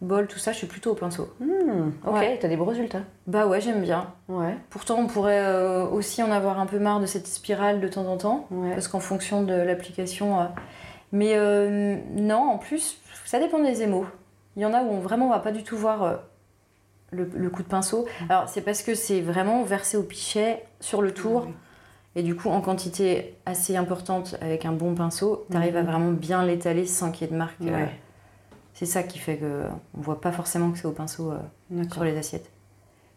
bol, 0.00 0.26
tout 0.26 0.38
ça, 0.38 0.52
je 0.52 0.56
suis 0.58 0.66
plutôt 0.66 0.92
au 0.92 0.94
pinceau. 0.94 1.28
Hmm, 1.40 1.90
ok, 2.06 2.14
Ouais. 2.14 2.38
t'as 2.40 2.48
des 2.48 2.56
beaux 2.56 2.64
résultats. 2.64 3.02
Bah 3.26 3.46
ouais, 3.46 3.60
j'aime 3.60 3.82
bien. 3.82 4.06
Ouais. 4.28 4.56
Pourtant, 4.70 4.96
on 4.98 5.06
pourrait 5.06 5.40
euh, 5.44 5.84
aussi 5.86 6.22
en 6.22 6.30
avoir 6.32 6.58
un 6.58 6.64
peu 6.66 6.78
marre 6.78 7.00
de 7.00 7.06
cette 7.06 7.26
spirale 7.26 7.80
de 7.80 7.88
temps 7.88 8.06
en 8.06 8.16
temps, 8.16 8.46
Ouais. 8.50 8.70
parce 8.72 8.88
qu'en 8.88 9.00
fonction 9.00 9.42
de 9.42 9.52
l'application. 9.52 10.48
Mais 11.12 11.36
non, 12.16 12.36
en 12.52 12.58
plus, 12.58 12.98
ça 13.26 13.38
dépend 13.40 13.58
des 13.62 13.82
émaux. 13.82 14.06
Il 14.56 14.62
y 14.62 14.64
en 14.66 14.72
a 14.72 14.82
où 14.82 14.90
on, 14.90 15.00
vraiment 15.00 15.26
on 15.26 15.30
va 15.30 15.38
pas 15.40 15.52
du 15.52 15.62
tout 15.64 15.76
voir 15.76 16.20
le, 17.10 17.28
le 17.34 17.50
coup 17.50 17.62
de 17.62 17.68
pinceau. 17.68 18.06
Alors 18.28 18.48
c'est 18.48 18.60
parce 18.62 18.82
que 18.82 18.94
c'est 18.94 19.20
vraiment 19.20 19.62
versé 19.64 19.96
au 19.96 20.02
pichet 20.02 20.62
sur 20.80 21.02
le 21.02 21.12
tour. 21.12 21.48
Et 22.16 22.24
du 22.24 22.34
coup, 22.34 22.48
en 22.48 22.60
quantité 22.60 23.36
assez 23.46 23.76
importante, 23.76 24.36
avec 24.40 24.64
un 24.64 24.72
bon 24.72 24.94
pinceau, 24.96 25.46
tu 25.48 25.56
arrives 25.56 25.76
à 25.76 25.82
vraiment 25.84 26.10
bien 26.10 26.44
l'étaler 26.44 26.84
sans 26.86 27.12
qu'il 27.12 27.26
y 27.26 27.30
ait 27.30 27.32
de 27.32 27.38
marque. 27.38 27.60
euh, 27.60 27.86
c'est 28.74 28.86
ça 28.86 29.02
qui 29.04 29.18
fait 29.18 29.36
que 29.36 29.64
on 29.96 30.00
voit 30.00 30.20
pas 30.20 30.32
forcément 30.32 30.70
que 30.72 30.78
c'est 30.78 30.86
au 30.86 30.92
pinceau 30.92 31.30
euh, 31.32 31.84
sur 31.92 32.02
les 32.02 32.16
assiettes. 32.16 32.50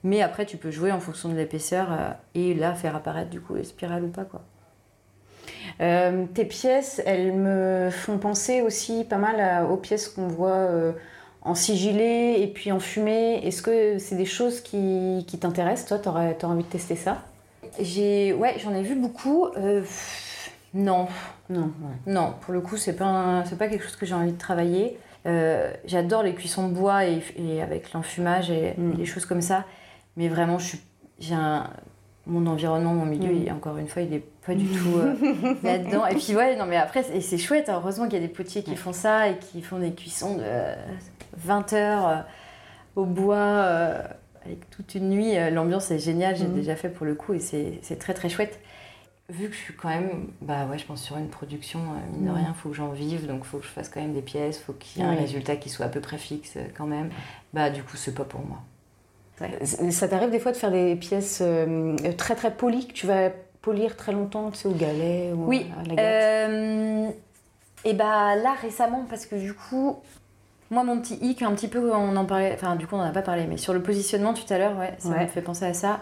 Mais 0.04 0.22
après, 0.22 0.46
tu 0.46 0.58
peux 0.58 0.70
jouer 0.72 0.92
en 0.92 1.00
fonction 1.00 1.30
de 1.30 1.36
l'épaisseur 1.36 1.88
euh, 1.92 2.12
et 2.36 2.54
là 2.54 2.76
faire 2.76 2.96
apparaître 2.96 3.30
du 3.32 3.40
coup 3.42 3.56
les 3.56 3.64
spirales 3.64 4.04
ou 4.04 4.10
pas 4.10 4.26
quoi. 4.26 4.42
Tes 5.80 6.46
pièces, 6.46 7.02
elles 7.06 7.34
me 7.34 7.90
font 7.90 8.18
penser 8.18 8.62
aussi 8.62 9.04
pas 9.06 9.18
mal 9.18 9.40
à- 9.40 9.66
aux 9.66 9.78
pièces 9.78 10.08
qu'on 10.08 10.28
voit 10.28 10.94
en 11.46 11.56
sigillé 11.56 12.42
et 12.44 12.48
puis 12.48 12.72
en 12.72 12.80
fumée. 12.80 13.42
Est-ce 13.46 13.62
que 13.62 13.98
c'est 14.00 14.16
des 14.16 14.26
choses 14.26 14.62
qui, 14.62 15.24
qui 15.28 15.38
t'intéressent 15.38 15.88
Toi, 15.88 15.98
t'aurais 16.00 16.38
aurais 16.44 16.54
envie 16.54 16.64
de 16.64 16.70
tester 16.70 16.96
ça? 16.96 17.22
J'ai, 17.80 18.34
ouais, 18.34 18.56
j'en 18.64 18.74
ai 18.74 18.82
vu 18.84 18.96
beaucoup. 18.96 19.48
Euh, 19.58 19.82
pff, 19.82 20.52
non, 20.74 21.08
Non. 21.50 21.72
non. 22.08 22.34
Pour 22.42 22.54
le 22.54 22.62
coup, 22.62 22.78
c'est 22.78 22.96
pas, 22.96 23.44
c'est 23.48 23.58
pas 23.58 23.68
quelque 23.68 23.84
chose 23.84 23.96
que 23.96 24.06
j'ai 24.06 24.14
envie 24.16 24.32
de 24.32 24.38
travailler. 24.38 24.98
Euh, 25.26 25.72
j'adore 25.86 26.24
les 26.24 26.34
cuissons 26.36 26.68
de 26.68 26.74
bois 26.74 27.06
et, 27.06 27.22
et 27.38 27.62
avec 27.62 27.94
l'enfumage 27.94 28.50
et, 28.52 28.74
Mm. 28.78 28.94
les 28.98 29.06
choses 29.06 29.26
comme 29.26 29.42
ça. 29.42 29.64
Mais 30.18 30.28
vraiment, 30.28 30.60
je 30.60 30.66
suis, 30.68 30.82
j'ai 31.20 31.34
un, 31.36 31.70
mon 32.28 32.46
environnement, 32.48 32.94
mon 32.94 33.06
milieu, 33.06 33.32
Mm. 33.34 33.44
il- 33.46 33.52
encore 33.52 33.78
une 33.78 33.88
fois, 33.88 34.02
il 34.02 34.14
est 34.14 34.24
pas 34.46 34.54
du 34.56 34.66
tout 34.66 34.98
euh, 34.98 35.14
là-dedans. 35.64 36.06
Et 36.08 36.16
puis 36.16 36.36
ouais, 36.36 36.56
non 36.58 36.66
mais 36.66 36.76
après, 36.78 37.04
et 37.14 37.22
c'est 37.22 37.38
chouette. 37.38 37.70
hein. 37.70 37.80
Heureusement 37.82 38.06
qu'il 38.06 38.16
y 38.20 38.24
a 38.24 38.28
des 38.28 38.34
potiers 38.34 38.62
qui 38.64 38.76
font 38.76 38.94
ça 38.94 39.30
et 39.30 39.38
qui 39.38 39.62
font 39.62 39.80
des 39.80 39.92
cuissons 39.94 40.36
de 40.36 40.44
20 41.38 41.74
heures 41.74 42.08
euh, 42.08 42.16
au 42.96 43.06
bois 43.06 43.36
euh, 43.38 44.02
avec 44.46 44.70
toute 44.70 44.96
une 44.96 45.10
nuit. 45.10 45.38
Euh, 45.38 45.50
L'ambiance 45.50 45.92
est 45.92 46.00
géniale. 46.00 46.36
J'ai 46.36 46.48
Mhm. 46.48 46.54
déjà 46.56 46.76
fait 46.76 46.90
pour 46.90 47.06
le 47.06 47.16
coup 47.16 47.34
et 47.34 47.40
c'est 47.40 48.00
très 48.00 48.14
très 48.14 48.30
chouette. 48.30 48.60
Vu 49.30 49.48
que 49.48 49.56
je 49.56 49.60
suis 49.60 49.74
quand 49.74 49.88
même, 49.90 50.28
bah 50.42 50.66
ouais, 50.70 50.78
je 50.78 50.86
pense 50.86 51.02
sur 51.02 51.18
une 51.18 51.30
production, 51.30 51.80
euh, 51.80 52.12
mine 52.14 52.26
de 52.26 52.30
Mhm. 52.30 52.36
rien, 52.36 52.54
faut 52.54 52.70
que 52.70 52.76
j'en 52.76 52.90
vive, 52.90 53.26
donc 53.26 53.46
faut 53.46 53.58
que 53.58 53.64
je 53.64 53.70
fasse 53.70 53.88
quand 53.88 54.02
même 54.02 54.14
des 54.14 54.22
pièces, 54.22 54.60
faut 54.60 54.74
qu'il 54.74 55.02
y 55.02 55.06
ait 55.06 55.08
un 55.08 55.12
Oui. 55.12 55.18
résultat 55.18 55.56
qui 55.56 55.70
soit 55.70 55.86
à 55.86 55.90
peu 55.90 56.02
près 56.02 56.18
fixe 56.18 56.58
quand 56.78 56.86
même. 56.88 57.10
Bah 57.54 57.70
du 57.70 57.84
coup, 57.84 57.96
c'est 57.96 58.14
pas 58.14 58.26
pour 58.26 58.42
moi. 58.42 58.58
Ça 59.92 60.08
t'arrive 60.08 60.30
des 60.30 60.40
fois 60.40 60.52
de 60.52 60.58
faire 60.58 60.72
des 60.72 60.96
pièces 60.96 61.40
euh, 61.42 61.96
très 62.18 62.36
très 62.36 62.52
polies 62.52 62.88
que 62.88 62.94
tu 62.94 63.08
vas 63.08 63.30
polir 63.62 63.96
très 63.98 64.12
longtemps, 64.12 64.52
tu 64.52 64.58
sais, 64.60 64.68
au 64.68 64.74
galet 64.74 65.32
ou 65.34 65.48
Oui. 65.48 65.66
à 65.80 65.84
la 65.88 65.96
gâte 65.96 66.00
Euh, 66.00 67.10
et 67.86 67.94
bah 67.94 68.36
là 68.36 68.54
récemment 68.62 69.06
parce 69.10 69.26
que 69.26 69.36
du 69.36 69.54
coup, 69.54 69.98
moi 70.74 70.84
mon 70.84 71.00
petit 71.00 71.16
hic 71.22 71.42
un 71.44 71.54
petit 71.54 71.68
peu 71.68 71.94
on 71.94 72.16
en 72.16 72.26
parlait, 72.26 72.52
enfin 72.54 72.76
du 72.76 72.88
coup 72.88 72.96
on 72.96 73.00
en 73.00 73.04
a 73.04 73.12
pas 73.12 73.22
parlé, 73.22 73.46
mais 73.48 73.58
sur 73.58 73.74
le 73.74 73.82
positionnement 73.82 74.34
tout 74.34 74.52
à 74.52 74.58
l'heure, 74.58 74.78
ouais, 74.78 74.96
ça 74.98 75.10
Ouais. 75.10 75.24
me 75.24 75.28
fait 75.28 75.42
penser 75.42 75.66
à 75.66 75.74
ça. 75.74 76.02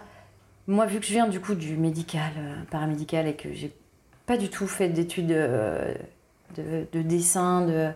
Moi 0.68 0.86
vu 0.86 1.00
que 1.00 1.06
je 1.06 1.12
viens 1.12 1.28
du 1.28 1.40
coup 1.40 1.56
du 1.56 1.76
médical, 1.78 2.32
euh, 2.38 2.56
paramédical 2.72 3.28
et 3.28 3.36
que 3.36 3.52
j'ai 3.54 3.72
pas 4.26 4.38
du 4.38 4.50
tout 4.50 4.68
fait 4.68 4.90
d'études 4.90 5.32
euh, 5.32 5.94
de, 6.56 6.88
de 6.92 7.02
dessin, 7.02 7.66
de 7.66 7.90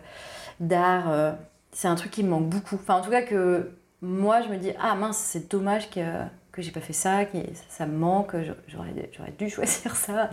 d'art, 0.60 1.10
euh, 1.10 1.32
c'est 1.72 1.88
un 1.88 1.94
truc 1.94 2.10
qui 2.12 2.22
me 2.24 2.28
manque 2.30 2.48
beaucoup. 2.48 2.76
Enfin 2.76 2.96
en 2.96 3.00
tout 3.00 3.10
cas 3.10 3.22
que 3.22 3.70
moi 4.02 4.42
je 4.42 4.48
me 4.48 4.56
dis 4.56 4.72
ah 4.80 4.94
mince 4.94 5.16
c'est 5.18 5.50
dommage 5.50 5.88
que 5.90 6.00
que 6.52 6.62
j'ai 6.62 6.70
pas 6.72 6.80
fait 6.80 6.92
ça, 6.94 7.24
que 7.26 7.36
ça, 7.54 7.62
ça 7.68 7.86
me 7.86 7.96
manque, 7.96 8.34
j'aurais 8.68 8.92
j'aurais 9.16 9.32
dû 9.38 9.48
choisir 9.50 9.94
ça. 9.96 10.30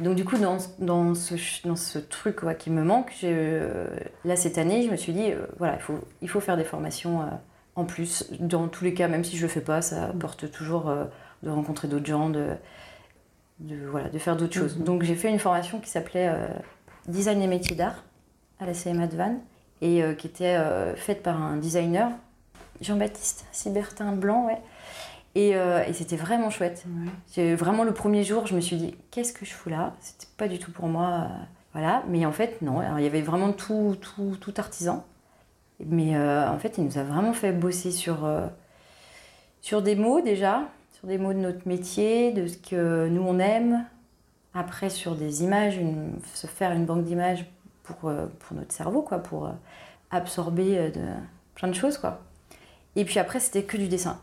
Donc 0.00 0.14
du 0.14 0.24
coup, 0.24 0.36
dans, 0.36 0.58
dans, 0.78 1.14
ce, 1.14 1.34
dans 1.66 1.76
ce 1.76 1.98
truc 1.98 2.42
ouais, 2.42 2.56
qui 2.56 2.70
me 2.70 2.82
manque, 2.82 3.12
là 4.24 4.36
cette 4.36 4.58
année, 4.58 4.82
je 4.82 4.90
me 4.90 4.96
suis 4.96 5.12
dit, 5.12 5.32
euh, 5.32 5.46
voilà, 5.58 5.76
il 5.76 5.80
faut, 5.80 5.98
il 6.22 6.28
faut 6.28 6.40
faire 6.40 6.56
des 6.56 6.64
formations 6.64 7.22
euh, 7.22 7.26
en 7.76 7.84
plus. 7.84 8.30
Dans 8.40 8.68
tous 8.68 8.84
les 8.84 8.94
cas, 8.94 9.08
même 9.08 9.24
si 9.24 9.36
je 9.36 9.42
le 9.42 9.48
fais 9.48 9.60
pas, 9.60 9.80
ça 9.82 10.06
apporte 10.06 10.50
toujours 10.50 10.88
euh, 10.88 11.04
de 11.42 11.50
rencontrer 11.50 11.88
d'autres 11.88 12.06
gens, 12.06 12.28
de, 12.28 12.48
de, 13.60 13.76
voilà, 13.86 14.08
de 14.10 14.18
faire 14.18 14.36
d'autres 14.36 14.54
choses. 14.54 14.76
Mhm. 14.76 14.84
Donc 14.84 15.02
j'ai 15.02 15.14
fait 15.14 15.30
une 15.30 15.38
formation 15.38 15.80
qui 15.80 15.88
s'appelait 15.88 16.30
Design 17.08 17.40
et 17.40 17.46
métiers 17.46 17.76
d'art 17.76 18.04
à 18.60 18.66
la 18.66 18.72
CMA 18.72 19.06
de 19.06 19.16
Vannes 19.16 19.40
et 19.82 20.02
qui 20.16 20.26
était 20.26 20.58
faite 20.96 21.22
par 21.22 21.40
un 21.40 21.58
designer, 21.58 22.10
Jean-Baptiste 22.80 23.46
Sibertin 23.52 24.12
Blanc, 24.12 24.46
ouais. 24.46 24.58
Et, 25.38 25.54
euh, 25.54 25.84
et 25.86 25.92
c'était 25.92 26.16
vraiment 26.16 26.48
chouette. 26.48 26.86
Ouais. 27.36 27.54
Vraiment, 27.56 27.84
le 27.84 27.92
premier 27.92 28.24
jour, 28.24 28.46
je 28.46 28.54
me 28.54 28.60
suis 28.62 28.76
dit, 28.76 28.96
qu'est-ce 29.10 29.34
que 29.34 29.44
je 29.44 29.52
fous 29.52 29.68
là? 29.68 29.92
C'était 30.00 30.28
pas 30.38 30.48
du 30.48 30.58
tout 30.58 30.70
pour 30.72 30.86
moi. 30.86 31.08
euh, 31.30 31.34
voilà. 31.74 32.02
Mais 32.08 32.24
en 32.24 32.32
fait, 32.32 32.62
non. 32.62 32.80
Alors, 32.80 32.98
il 32.98 33.02
y 33.02 33.06
avait 33.06 33.20
vraiment 33.20 33.52
tout, 33.52 33.96
tout, 34.00 34.36
tout 34.40 34.54
artisan. 34.56 35.04
Mais 35.84 36.16
euh, 36.16 36.48
en 36.50 36.58
fait, 36.58 36.78
il 36.78 36.84
nous 36.84 36.96
a 36.96 37.02
vraiment 37.02 37.34
fait 37.34 37.52
bosser 37.52 37.90
sur, 37.90 38.24
euh, 38.24 38.46
sur 39.60 39.82
des 39.82 39.94
mots 39.94 40.22
déjà, 40.22 40.62
sur 40.98 41.06
des 41.06 41.18
mots 41.18 41.34
de 41.34 41.38
notre 41.38 41.68
métier, 41.68 42.32
de 42.32 42.46
ce 42.46 42.56
que 42.56 43.06
nous 43.08 43.20
on 43.22 43.38
aime. 43.38 43.84
Après, 44.54 44.88
sur 44.88 45.16
des 45.16 45.42
images, 45.44 45.76
une- 45.76 46.14
se 46.32 46.46
faire 46.46 46.72
une 46.72 46.86
banque 46.86 47.04
d'images 47.04 47.44
pour, 47.82 47.96
pour 47.98 48.56
notre 48.56 48.72
cerveau, 48.72 49.02
quoi, 49.02 49.18
pour 49.18 49.50
absorber 50.10 50.88
de, 50.92 51.02
plein 51.54 51.68
de 51.68 51.74
choses, 51.74 51.98
quoi. 51.98 52.20
Et 52.96 53.04
puis 53.04 53.18
après, 53.18 53.38
c'était 53.38 53.64
que 53.64 53.76
du 53.76 53.88
dessin. 53.88 54.18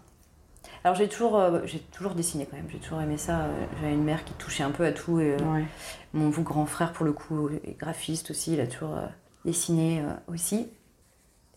Alors 0.84 0.96
j'ai 0.98 1.08
toujours, 1.08 1.38
euh, 1.40 1.62
j'ai 1.66 1.80
toujours 1.80 2.14
dessiné 2.14 2.46
quand 2.46 2.58
même, 2.58 2.70
j'ai 2.70 2.80
toujours 2.80 3.02
aimé 3.02 3.18
ça. 3.18 3.42
euh, 3.42 3.66
J'avais 3.80 3.94
une 3.94 4.04
mère 4.04 4.26
qui 4.26 4.34
touchait 4.34 4.64
un 4.64 4.72
peu 4.72 4.86
à 4.86 4.92
tout 4.92 5.20
et 5.20 5.34
euh, 5.40 5.54
Ouais. 5.54 5.64
mon 6.14 6.30
grand 6.30 6.66
frère 6.66 6.92
pour 6.92 7.06
le 7.06 7.14
coup 7.14 7.50
est 7.64 7.78
graphiste 7.80 8.32
aussi, 8.32 8.54
il 8.54 8.60
a 8.60 8.68
toujours 8.68 8.98
dessiné 9.46 10.04
aussi. 10.28 10.68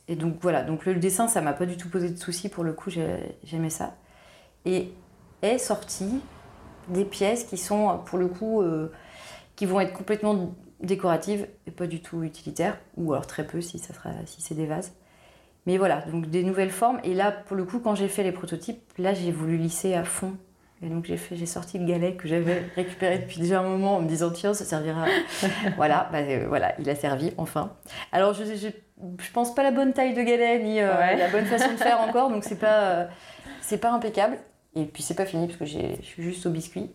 Et 0.09 0.15
donc 0.15 0.37
voilà, 0.41 0.63
donc 0.63 0.87
le 0.87 0.95
dessin 0.95 1.27
ça 1.27 1.41
m'a 1.41 1.53
pas 1.53 1.67
du 1.67 1.77
tout 1.77 1.89
posé 1.89 2.09
de 2.11 2.17
soucis 2.17 2.49
pour 2.49 2.63
le 2.63 2.73
coup, 2.73 2.91
j'ai- 2.91 3.37
j'aimais 3.43 3.71
ça. 3.71 3.97
Et 4.65 4.93
est 5.43 5.59
sorti 5.59 6.21
des 6.89 7.05
pièces 7.05 7.43
qui 7.45 7.57
sont 7.59 7.99
pour 8.07 8.19
le 8.19 8.29
coup 8.29 8.63
euh, 8.63 8.93
qui 9.57 9.67
vont 9.67 9.81
être 9.81 9.93
complètement 9.93 10.55
décoratives 10.81 11.49
et 11.67 11.73
pas 11.73 11.89
du 11.89 12.01
tout 12.01 12.23
utilitaires, 12.23 12.79
ou 12.97 13.13
alors 13.13 13.27
très 13.27 13.45
peu 13.45 13.61
si 13.61 13.79
ça 13.81 13.93
sera 13.93 14.11
si 14.27 14.41
c'est 14.41 14.55
des 14.55 14.67
vases. 14.67 14.93
Mais 15.67 15.79
voilà, 15.79 16.03
donc 16.13 16.27
des 16.31 16.45
nouvelles 16.45 16.71
formes. 16.71 17.01
Et 17.05 17.13
là, 17.15 17.33
pour 17.33 17.57
le 17.57 17.65
coup, 17.65 17.81
quand 17.81 17.95
j'ai 17.95 18.09
fait 18.09 18.23
les 18.23 18.33
prototypes, 18.33 18.81
là, 18.99 19.15
j'ai 19.15 19.33
voulu 19.33 19.57
lisser 19.57 19.95
à 19.95 20.05
fond. 20.05 20.35
Et 20.83 20.89
donc, 20.89 21.07
j'ai 21.07 21.17
fait, 21.17 21.37
j'ai 21.37 21.47
sorti 21.47 21.79
le 21.79 21.87
galet 21.87 22.15
que 22.15 22.29
j'avais 22.29 22.63
récupéré 22.77 23.19
depuis 23.19 23.41
déjà 23.41 23.61
un 23.61 23.69
moment 23.69 23.97
en 23.97 24.01
me 24.01 24.09
disant, 24.09 24.31
tiens, 24.31 24.55
ça 24.55 24.65
servira. 24.65 25.07
voilà, 25.77 26.09
bah, 26.13 26.19
euh, 26.19 26.45
voilà, 26.49 26.75
il 26.79 26.89
a 26.89 26.95
servi, 26.95 27.33
enfin. 27.39 27.73
Alors, 28.13 28.33
je, 28.35 28.45
je, 28.45 28.69
je 28.69 29.33
pense 29.33 29.55
pas 29.55 29.63
la 29.63 29.71
bonne 29.73 29.93
taille 29.93 30.15
de 30.15 30.23
galet, 30.23 30.59
ni 30.63 30.81
euh, 30.81 30.97
Ouais. 30.97 31.17
la 31.17 31.29
bonne 31.31 31.47
façon 31.47 31.73
de 31.73 31.79
faire 31.79 32.01
encore, 32.09 32.31
donc 32.31 32.45
c'est 32.45 32.59
pas, 32.61 32.81
euh, 32.83 33.07
c'est 33.61 33.79
pas 33.79 33.91
impeccable. 33.91 34.37
Et 34.77 34.85
puis, 34.85 35.03
c'est 35.03 35.15
pas 35.15 35.25
fini, 35.27 35.47
parce 35.47 35.59
que 35.59 35.65
j'ai- 35.65 35.97
je 36.01 36.07
suis 36.07 36.23
juste 36.23 36.45
au 36.47 36.51
biscuit. 36.51 36.91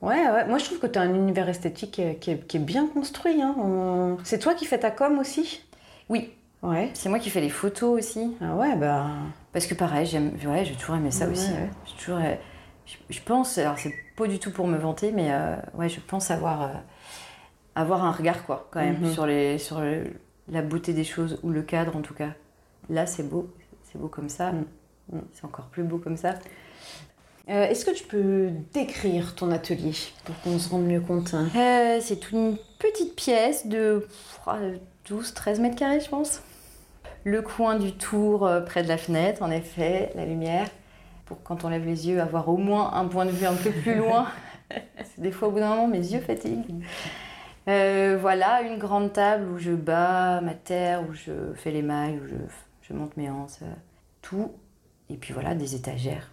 Ouais, 0.00 0.28
ouais, 0.30 0.46
moi 0.46 0.58
je 0.58 0.64
trouve 0.64 0.78
que 0.78 0.86
tu 0.86 0.96
as 0.96 1.02
un 1.02 1.12
univers 1.12 1.48
esthétique 1.48 1.90
qui 1.90 2.30
est, 2.30 2.46
qui 2.46 2.56
est 2.56 2.60
bien 2.60 2.86
construit. 2.86 3.42
Hein. 3.42 3.56
On- 3.58 4.16
C'est 4.22 4.38
toi 4.38 4.54
qui 4.54 4.64
fais 4.64 4.78
ta 4.78 4.92
com 4.92 5.18
aussi? 5.18 5.60
Oui, 6.08 6.30
Ouais. 6.62 6.90
c'est 6.94 7.08
moi 7.08 7.18
qui 7.18 7.30
fais 7.30 7.40
les 7.40 7.50
photos 7.50 7.98
aussi. 7.98 8.36
Ah 8.40 8.54
ouais, 8.56 8.74
bah. 8.76 9.06
Parce 9.52 9.66
que 9.66 9.74
pareil, 9.74 10.06
j'aime, 10.06 10.32
ouais, 10.46 10.64
j'ai 10.64 10.74
toujours 10.74 10.96
aimé 10.96 11.10
ça 11.10 11.26
Ouais, 11.26 11.32
aussi. 11.32 11.50
ouais. 11.52 11.70
J'ai 11.86 11.96
toujours, 11.96 12.18
euh, 12.18 12.34
je, 12.86 12.94
je 13.10 13.20
pense, 13.22 13.58
alors 13.58 13.78
c'est 13.78 13.94
pas 14.16 14.26
du 14.26 14.38
tout 14.38 14.50
pour 14.50 14.66
me 14.66 14.76
vanter, 14.76 15.12
mais 15.12 15.28
euh, 15.30 15.56
ouais, 15.74 15.88
je 15.88 16.00
pense 16.00 16.30
avoir, 16.30 16.62
euh, 16.62 16.68
avoir 17.76 18.04
un 18.04 18.10
regard 18.12 18.44
quoi, 18.44 18.68
quand 18.72 18.80
même, 18.80 18.98
Mhm. 19.00 19.12
sur 19.12 19.26
les, 19.26 19.58
sur 19.58 19.80
le- 19.80 20.12
la 20.50 20.62
beauté 20.62 20.92
des 20.92 21.04
choses 21.04 21.38
ou 21.42 21.50
le 21.50 21.62
cadre 21.62 21.96
en 21.96 22.00
tout 22.02 22.14
cas. 22.14 22.30
Là, 22.90 23.06
c'est 23.06 23.22
beau, 23.28 23.48
c'est 23.84 23.98
beau 23.98 24.08
comme 24.08 24.28
ça. 24.28 24.50
Mhm. 24.52 24.64
Mhm. 25.12 25.22
C'est 25.32 25.44
encore 25.44 25.66
plus 25.66 25.84
beau 25.84 25.98
comme 25.98 26.16
ça. 26.16 26.34
Euh, 27.50 27.64
Est-ce 27.66 27.86
que 27.86 27.92
tu 27.92 28.04
peux 28.04 28.50
décrire 28.74 29.34
ton 29.34 29.50
atelier 29.52 29.94
pour 30.24 30.38
qu'on 30.42 30.58
se 30.58 30.68
rende 30.68 30.84
mieux 30.84 31.00
compte 31.00 31.32
hein? 31.34 31.48
Euh, 31.56 31.98
c'est 32.02 32.30
une 32.32 32.56
petite 32.78 33.14
pièce 33.16 33.66
de 33.66 34.06
12-13 35.08 35.58
mètres 35.60 35.76
carrés, 35.76 36.00
je 36.00 36.08
pense. 36.10 36.42
Le 37.24 37.42
coin 37.42 37.76
du 37.76 37.92
tour 37.92 38.46
euh, 38.46 38.60
près 38.60 38.82
de 38.82 38.88
la 38.88 38.96
fenêtre, 38.96 39.42
en 39.42 39.50
effet, 39.50 40.12
la 40.14 40.24
lumière. 40.24 40.68
Pour 41.26 41.42
quand 41.42 41.64
on 41.64 41.68
lève 41.68 41.84
les 41.84 42.08
yeux, 42.08 42.20
avoir 42.20 42.48
au 42.48 42.56
moins 42.56 42.94
un 42.94 43.06
point 43.06 43.26
de 43.26 43.30
vue 43.30 43.46
un 43.46 43.54
peu 43.54 43.70
plus 43.70 43.96
loin. 43.96 44.28
C'est 44.70 45.18
des 45.20 45.30
fois, 45.30 45.48
au 45.48 45.50
bout 45.50 45.58
d'un 45.58 45.68
moment, 45.70 45.88
mes 45.88 45.98
yeux 45.98 46.20
fatiguent. 46.20 46.82
Euh, 47.68 48.16
voilà, 48.18 48.62
une 48.62 48.78
grande 48.78 49.12
table 49.12 49.46
où 49.50 49.58
je 49.58 49.72
bats 49.72 50.40
ma 50.40 50.54
terre, 50.54 51.02
où 51.08 51.12
je 51.12 51.52
fais 51.54 51.70
les 51.70 51.82
mailles, 51.82 52.18
où 52.18 52.26
je, 52.26 52.36
je 52.80 52.94
monte 52.94 53.16
mes 53.18 53.28
anses, 53.28 53.60
euh, 53.62 53.74
tout. 54.22 54.52
Et 55.10 55.16
puis 55.16 55.34
voilà, 55.34 55.54
des 55.54 55.74
étagères. 55.74 56.32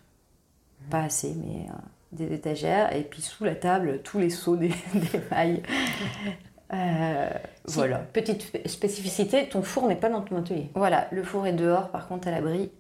Pas 0.90 1.04
assez, 1.04 1.36
mais 1.36 1.68
euh, 1.70 1.74
des 2.14 2.34
étagères. 2.34 2.96
Et 2.96 3.04
puis 3.04 3.22
sous 3.22 3.44
la 3.44 3.56
table, 3.56 4.02
tous 4.02 4.20
les 4.20 4.30
seaux 4.30 4.56
des, 4.56 4.70
des 4.94 5.20
mailles. 5.30 5.62
Euh, 6.74 7.30
Si, 7.66 7.76
voilà. 7.76 7.98
Petite 8.00 8.42
spé- 8.42 8.68
spécificité, 8.68 9.48
ton 9.50 9.62
four 9.62 9.88
n'est 9.88 9.96
pas 9.96 10.10
dans 10.10 10.22
ton 10.22 10.38
atelier. 10.38 10.70
Voilà, 10.76 11.08
le 11.12 11.24
four 11.24 11.46
est 11.48 11.54
dehors, 11.54 11.90
par 11.90 12.08
contre 12.08 12.28
à 12.28 12.32
l'abri. 12.32 12.72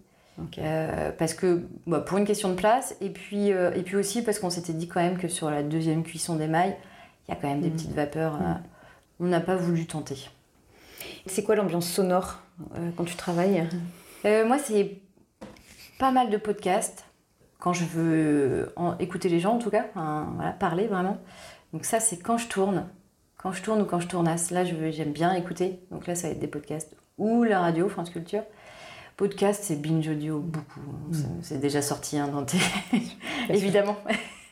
Euh, 0.58 1.12
parce 1.17 1.34
que, 1.34 1.65
bah, 1.88 2.02
pour 2.02 2.17
une 2.17 2.26
question 2.26 2.50
de 2.50 2.56
place, 2.56 2.95
et 3.00 3.10
puis, 3.10 3.54
euh, 3.54 3.71
et 3.74 3.84
puis 3.84 3.95
aussi 3.95 4.21
parce 4.21 4.38
qu'on 4.39 4.50
s'était 4.50 4.74
dit 4.74 4.88
quand 4.89 5.00
même 5.02 5.17
que 5.17 5.30
sur 5.30 5.50
la 5.50 5.63
deuxième 5.63 6.04
cuisson 6.04 6.36
d'émail, 6.36 6.76
il 7.28 7.32
y 7.32 7.38
a 7.38 7.39
quand 7.39 7.48
même 7.48 7.62
des 7.62 7.69
Mhm. 7.69 7.76
petites 7.76 7.93
vapeurs. 7.93 8.36
euh, 8.36 8.54
on 9.21 9.26
n'a 9.28 9.39
pas 9.39 9.56
voulu 9.56 9.86
tenter. 9.86 10.17
C'est 11.26 11.43
quoi 11.43 11.56
l'ambiance 11.56 11.88
sonore 11.89 12.39
quand 12.98 13.06
tu 13.06 13.15
travailles? 13.15 13.65
Moi, 14.26 14.58
c'est 14.60 14.98
pas 16.00 16.12
mal 16.12 16.30
de 16.30 16.36
podcasts 16.38 17.06
quand 17.60 17.71
je 17.71 17.86
veux 17.86 18.74
en- 18.76 18.98
écouter 18.98 19.30
les 19.30 19.39
gens 19.39 19.54
en 19.56 19.60
tout 19.60 19.69
cas, 19.69 19.86
voilà, 19.95 20.52
parler 20.60 20.88
vraiment. 20.88 21.17
Donc 21.71 21.86
ça 21.86 22.00
c'est 22.02 22.17
quand 22.17 22.38
je 22.38 22.48
tourne, 22.50 22.86
quand 23.45 23.51
je 23.51 23.62
tourne 23.62 23.79
ou 23.84 23.86
quand 23.86 23.99
je 23.99 24.08
tournasse. 24.08 24.49
Là 24.49 24.63
j'aime 24.65 25.12
bien 25.12 25.31
écouter. 25.36 25.79
Donc 25.91 26.08
là 26.08 26.15
ça 26.15 26.27
va 26.27 26.34
être 26.34 26.39
des 26.39 26.47
podcasts 26.47 26.95
ou 27.19 27.43
la 27.43 27.60
radio 27.60 27.88
France 27.88 28.10
Culture. 28.10 28.41
Podcast 29.17 29.62
c'est 29.63 29.75
binge 29.79 30.08
audio 30.08 30.39
beaucoup. 30.39 30.79
C'est- 31.12 31.27
C'est 31.43 31.60
déjà 31.60 31.84
sorti 31.84 32.17
hein, 32.17 32.27
dans 32.27 32.43
tes 32.43 32.58
évidemment. 33.49 33.97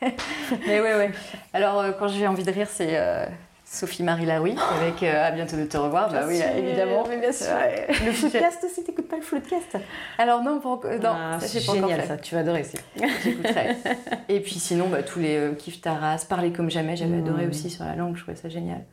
Mais 0.68 0.80
ouais 0.80 0.94
ouais. 0.94 1.10
Alors 1.52 1.80
euh, 1.80 1.90
quand 1.98 2.06
j'ai 2.06 2.28
envie 2.28 2.44
de 2.44 2.52
rire 2.52 2.68
c'est 2.70 2.90
euh, 2.96 3.26
Sophie 3.74 4.02
Marie 4.02 4.24
Laroui 4.26 4.56
avec 4.80 5.02
euh, 5.02 5.26
à 5.26 5.30
bientôt 5.32 5.56
de 5.56 5.64
te 5.64 5.76
revoir. 5.76 6.10
Bah 6.10 6.22
oui 6.28 6.40
évidemment. 6.56 7.04
Mais 7.08 7.18
bien 7.18 7.32
sûr. 7.32 7.48
Ouais. 7.48 7.86
Le 7.88 8.30
podcast 8.30 8.64
aussi, 8.64 8.84
t'écoutes 8.84 9.08
pas 9.08 9.16
le 9.16 9.22
podcast 9.22 9.76
Alors 10.18 10.42
non 10.42 10.60
pas 10.60 10.68
encore. 10.68 10.92
Non 10.92 11.10
Ah, 11.12 11.38
ça, 11.40 11.46
c'est 11.48 11.66
pas 11.66 11.72
encore 11.72 11.88
génial 11.88 12.00
fait. 12.02 12.06
ça, 12.06 12.16
tu 12.16 12.34
vas 12.34 12.40
adorer 12.42 12.60
aussi. 12.60 12.76
J'écouterai. 13.24 13.76
Et 14.28 14.40
puis 14.40 14.54
sinon, 14.54 14.88
bah, 14.88 15.02
tous 15.02 15.18
les 15.18 15.36
euh, 15.36 15.52
Kif 15.54 15.80
Taras, 15.80 16.24
Parler 16.28 16.52
comme 16.52 16.70
jamais, 16.70 16.96
j'avais 16.96 17.16
Mmh. 17.16 17.26
adoré 17.26 17.46
aussi 17.48 17.68
sur 17.70 17.84
la 17.84 17.96
langue, 17.96 18.16
je 18.16 18.22
trouvais 18.22 18.36
ça 18.36 18.48
génial. 18.48 18.84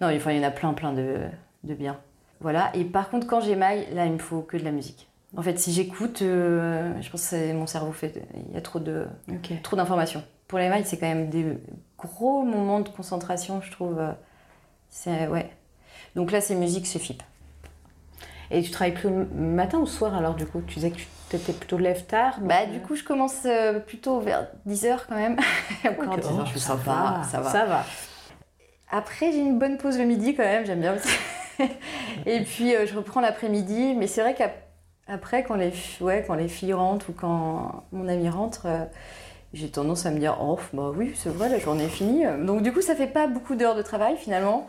Non, 0.00 0.08
enfin, 0.14 0.32
il 0.32 0.38
y 0.38 0.40
en 0.44 0.48
a 0.48 0.50
plein, 0.50 0.72
plein 0.74 0.92
de, 0.92 1.18
de 1.64 1.74
bien. 1.74 1.96
Voilà. 2.40 2.70
Et 2.74 2.84
par 2.84 3.08
contre, 3.10 3.26
quand 3.26 3.40
j'émaille, 3.40 3.86
là, 3.94 4.04
il 4.06 4.12
me 4.12 4.18
faut 4.18 4.40
que 4.42 4.56
de 4.56 4.64
la 4.64 4.72
musique. 4.72 5.08
En 5.36 5.42
fait, 5.42 5.58
si 5.58 5.72
j'écoute, 5.72 6.22
euh, 6.22 6.92
je 7.00 7.10
pense 7.10 7.30
que 7.30 7.52
mon 7.52 7.66
cerveau 7.66 7.92
fait. 7.92 8.22
Il 8.48 8.54
y 8.54 8.58
a 8.58 8.60
trop 8.60 8.78
de 8.78 9.06
Ok. 9.30 9.52
trop 9.62 9.76
d'informations. 9.76 10.22
Pour 10.48 10.58
l'émail, 10.58 10.82
c'est 10.84 10.96
quand 10.98 11.06
même 11.08 11.28
des 11.28 11.44
gros 11.98 12.42
moments 12.42 12.80
de 12.80 12.88
concentration, 12.88 13.60
je 13.62 13.70
trouve. 13.70 13.98
euh, 13.98 14.12
C'est 14.90 15.26
ouais. 15.28 15.50
Donc 16.14 16.32
là, 16.32 16.40
c'est 16.40 16.54
musique, 16.54 16.86
c'est 16.86 16.98
FIP. 16.98 17.22
Et 18.50 18.62
tu 18.62 18.70
travailles 18.70 18.94
plus 18.94 19.10
le 19.10 19.24
matin 19.26 19.78
ou 19.78 19.82
le 19.82 19.86
soir 19.86 20.14
alors 20.14 20.34
du 20.34 20.46
coup? 20.46 20.62
Tu 20.66 20.74
disais 20.76 20.90
que 20.90 20.96
tu 21.30 21.36
étais 21.36 21.52
plutôt 21.52 21.78
lève 21.78 22.04
tard 22.06 22.38
Bah, 22.40 22.66
du 22.66 22.80
coup, 22.80 22.94
je 22.94 23.02
commence 23.02 23.44
euh, 23.44 23.80
plutôt 23.80 24.20
vers 24.20 24.46
10h 24.68 25.00
quand 25.08 25.16
même. 25.16 25.36
Encore 25.84 26.14
Ok. 26.14 26.20
10 26.20 26.28
heures, 26.38 26.46
je 26.46 26.50
suis 26.52 26.60
sympa, 26.60 27.22
ça 27.30 27.40
va. 27.40 27.50
Ça 27.50 27.64
va. 27.64 27.84
Après, 28.90 29.32
j'ai 29.32 29.38
une 29.40 29.58
bonne 29.58 29.78
pause 29.78 29.98
le 29.98 30.04
midi 30.04 30.34
quand 30.36 30.44
même, 30.44 30.64
j'aime 30.64 30.80
bien 30.80 30.94
aussi. 30.94 31.08
et 32.26 32.40
puis, 32.42 32.74
euh, 32.76 32.86
je 32.86 32.94
reprends 32.96 33.20
l'après-midi. 33.20 33.94
Mais 33.96 34.06
c'est 34.06 34.20
vrai 34.20 34.34
qu'après, 34.34 35.42
quand, 35.42 35.56
les 35.56 35.72
ouais, 36.00 36.24
quand 36.24 36.34
les 36.34 36.46
filles 36.48 36.72
rentrent 36.74 37.10
ou 37.10 37.12
quand 37.12 37.84
mon 37.90 38.06
ami 38.06 38.28
rentre, 38.28 38.66
euh, 38.66 38.84
j'ai 39.56 39.70
tendance 39.70 40.06
à 40.06 40.10
me 40.10 40.18
dire 40.18 40.36
Oh, 40.40 40.58
bah 40.72 40.92
oui, 40.94 41.12
c'est 41.16 41.30
vrai, 41.30 41.48
la 41.48 41.58
journée 41.58 41.84
est 41.84 41.88
finie. 41.88 42.24
Donc, 42.44 42.62
du 42.62 42.72
coup, 42.72 42.80
ça 42.82 42.94
fait 42.94 43.06
pas 43.06 43.26
beaucoup 43.26 43.54
d'heures 43.54 43.74
de 43.76 43.82
travail 43.82 44.16
finalement. 44.16 44.68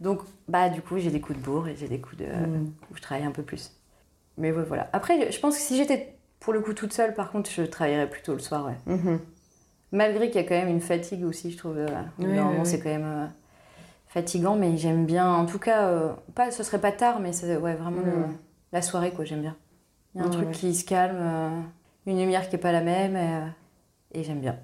Donc, 0.00 0.20
bah, 0.46 0.68
du 0.68 0.80
coup, 0.80 0.98
j'ai 0.98 1.10
des 1.10 1.20
coups 1.20 1.38
de 1.38 1.44
bourre 1.44 1.68
et 1.68 1.74
j'ai 1.76 1.88
des 1.88 2.00
coups 2.00 2.18
de. 2.18 2.24
Mm. 2.26 2.72
où 2.90 2.96
je 2.96 3.02
travaille 3.02 3.24
un 3.24 3.32
peu 3.32 3.42
plus. 3.42 3.72
Mais 4.36 4.52
ouais, 4.52 4.62
voilà. 4.62 4.88
Après, 4.92 5.30
je 5.32 5.40
pense 5.40 5.56
que 5.56 5.60
si 5.62 5.76
j'étais 5.76 6.14
pour 6.40 6.52
le 6.52 6.60
coup 6.60 6.72
toute 6.72 6.92
seule, 6.92 7.14
par 7.14 7.32
contre, 7.32 7.50
je 7.50 7.62
travaillerais 7.62 8.08
plutôt 8.08 8.32
le 8.32 8.38
soir, 8.38 8.66
ouais. 8.66 8.76
Mhm. 8.94 9.18
Malgré 9.90 10.30
qu'il 10.30 10.40
y 10.40 10.44
a 10.44 10.48
quand 10.48 10.54
même 10.54 10.68
une 10.68 10.80
fatigue 10.80 11.24
aussi, 11.24 11.50
je 11.50 11.56
trouve. 11.58 11.78
euh, 11.78 11.88
Oui, 12.20 12.26
oui. 12.28 12.60
c'est 12.64 12.78
quand 12.78 12.90
même 12.90 13.04
euh, 13.04 13.26
fatigant, 14.08 14.54
mais 14.54 14.76
j'aime 14.76 15.06
bien. 15.06 15.28
En 15.28 15.46
tout 15.46 15.58
cas, 15.58 15.88
euh, 15.88 16.12
pas, 16.34 16.50
ce 16.50 16.62
serait 16.62 16.80
pas 16.80 16.92
tard, 16.92 17.20
mais 17.20 17.32
c'est 17.32 17.56
ouais, 17.56 17.74
vraiment 17.74 18.02
le- 18.02 18.26
Mm. 18.26 18.36
la 18.72 18.82
soirée, 18.82 19.10
quoi, 19.10 19.24
j'aime 19.24 19.40
bien. 19.40 19.56
Il 20.14 20.20
y 20.20 20.24
a 20.24 20.26
un 20.26 20.30
truc 20.30 20.50
qui 20.52 20.74
se 20.74 20.84
calme, 20.84 21.16
euh, 21.20 21.60
une 22.06 22.18
lumière 22.20 22.48
qui 22.48 22.56
est 22.56 22.58
pas 22.58 22.72
la 22.72 22.80
même, 22.82 23.16
et, 23.16 23.18
euh, 23.20 23.46
et 24.12 24.22
j'aime 24.24 24.40
bien. 24.40 24.56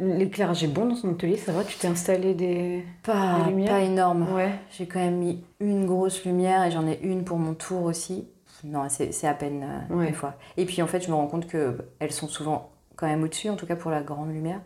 L'éclairage 0.00 0.62
est 0.62 0.68
bon 0.68 0.86
dans 0.86 0.94
ton 0.94 1.10
atelier, 1.12 1.36
ça 1.36 1.50
va 1.52 1.64
Tu 1.64 1.76
t'es 1.78 1.88
installé 1.88 2.34
des. 2.34 2.84
Pas, 3.02 3.40
Des 3.40 3.50
lumières 3.50 3.72
pas 3.72 3.80
énorme. 3.80 4.32
Ouais. 4.32 4.52
J'ai 4.70 4.86
quand 4.86 5.00
même 5.00 5.16
mis 5.16 5.42
une 5.58 5.84
grosse 5.86 6.24
lumière 6.24 6.64
et 6.64 6.70
j'en 6.70 6.86
ai 6.86 7.00
une 7.02 7.24
pour 7.24 7.38
mon 7.38 7.54
tour 7.54 7.82
aussi. 7.82 8.28
Non, 8.62 8.86
c'est 8.88 9.26
à 9.26 9.34
peine 9.34 9.66
euh, 9.90 9.94
Ouais. 9.94 10.06
des 10.06 10.12
fois. 10.12 10.34
Et 10.56 10.64
puis 10.64 10.80
en 10.80 10.86
fait, 10.86 11.00
je 11.04 11.10
me 11.10 11.14
rends 11.14 11.26
compte 11.26 11.48
qu'elles 11.48 12.12
sont 12.12 12.28
souvent 12.28 12.70
quand 12.96 13.06
même 13.08 13.22
au-dessus, 13.24 13.50
en 13.50 13.56
tout 13.56 13.66
cas 13.66 13.74
pour 13.76 13.90
la 13.90 14.00
grande 14.02 14.32
lumière. 14.32 14.60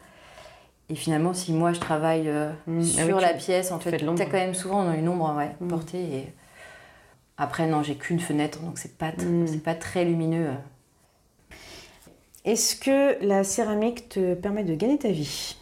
Et 0.90 0.94
finalement, 0.94 1.32
si 1.32 1.52
moi 1.54 1.72
je 1.72 1.80
travaille 1.80 2.28
euh, 2.28 2.50
Mm. 2.66 2.82
sur 2.82 3.00
Ah 3.02 3.06
oui, 3.06 3.14
tu- 3.14 3.20
la 3.22 3.34
pièce, 3.34 3.72
en 3.72 3.78
tu 3.78 3.88
fait, 3.88 3.98
l'ombre. 4.02 4.18
t'as 4.18 4.26
quand 4.26 4.32
même 4.38 4.54
souvent 4.54 4.92
une 4.92 5.08
ombre 5.08 5.34
ouais, 5.36 5.50
Mm. 5.60 5.68
portée. 5.68 6.02
Et... 6.02 6.32
Après, 7.38 7.66
non, 7.66 7.82
j'ai 7.82 7.94
qu'une 7.94 8.20
fenêtre, 8.20 8.60
donc 8.60 8.76
c'est 8.78 8.96
pas, 8.98 9.12
Mm. 9.12 9.46
c'est 9.46 9.62
pas 9.62 9.74
très 9.74 10.04
lumineux. 10.04 10.50
Est-ce 12.48 12.76
que 12.76 13.22
la 13.22 13.44
céramique 13.44 14.08
te 14.08 14.32
permet 14.32 14.64
de 14.64 14.74
gagner 14.74 14.96
ta 14.96 15.10
vie? 15.10 15.54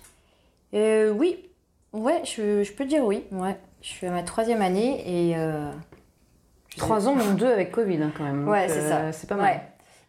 Euh, 0.72 1.10
oui, 1.10 1.48
ouais, 1.92 2.22
je, 2.24 2.62
je 2.62 2.72
peux 2.72 2.84
dire 2.84 3.04
oui. 3.04 3.24
Ouais. 3.32 3.56
Je 3.82 3.88
suis 3.88 4.06
à 4.06 4.12
ma 4.12 4.22
troisième 4.22 4.62
année 4.62 5.02
et. 5.30 5.36
euh, 5.36 5.68
Trois 6.76 7.08
ans, 7.08 7.16
mon 7.16 7.34
deux 7.34 7.50
avec 7.50 7.72
Covid 7.72 8.00
hein, 8.02 8.12
quand 8.16 8.22
même. 8.22 8.46
Ouais, 8.48 8.68
c'est 8.68 8.78
euh, 8.82 9.10
ça. 9.10 9.12
C'est 9.18 9.26
pas 9.28 9.34
mal. 9.34 9.44
Ouais. 9.54 9.60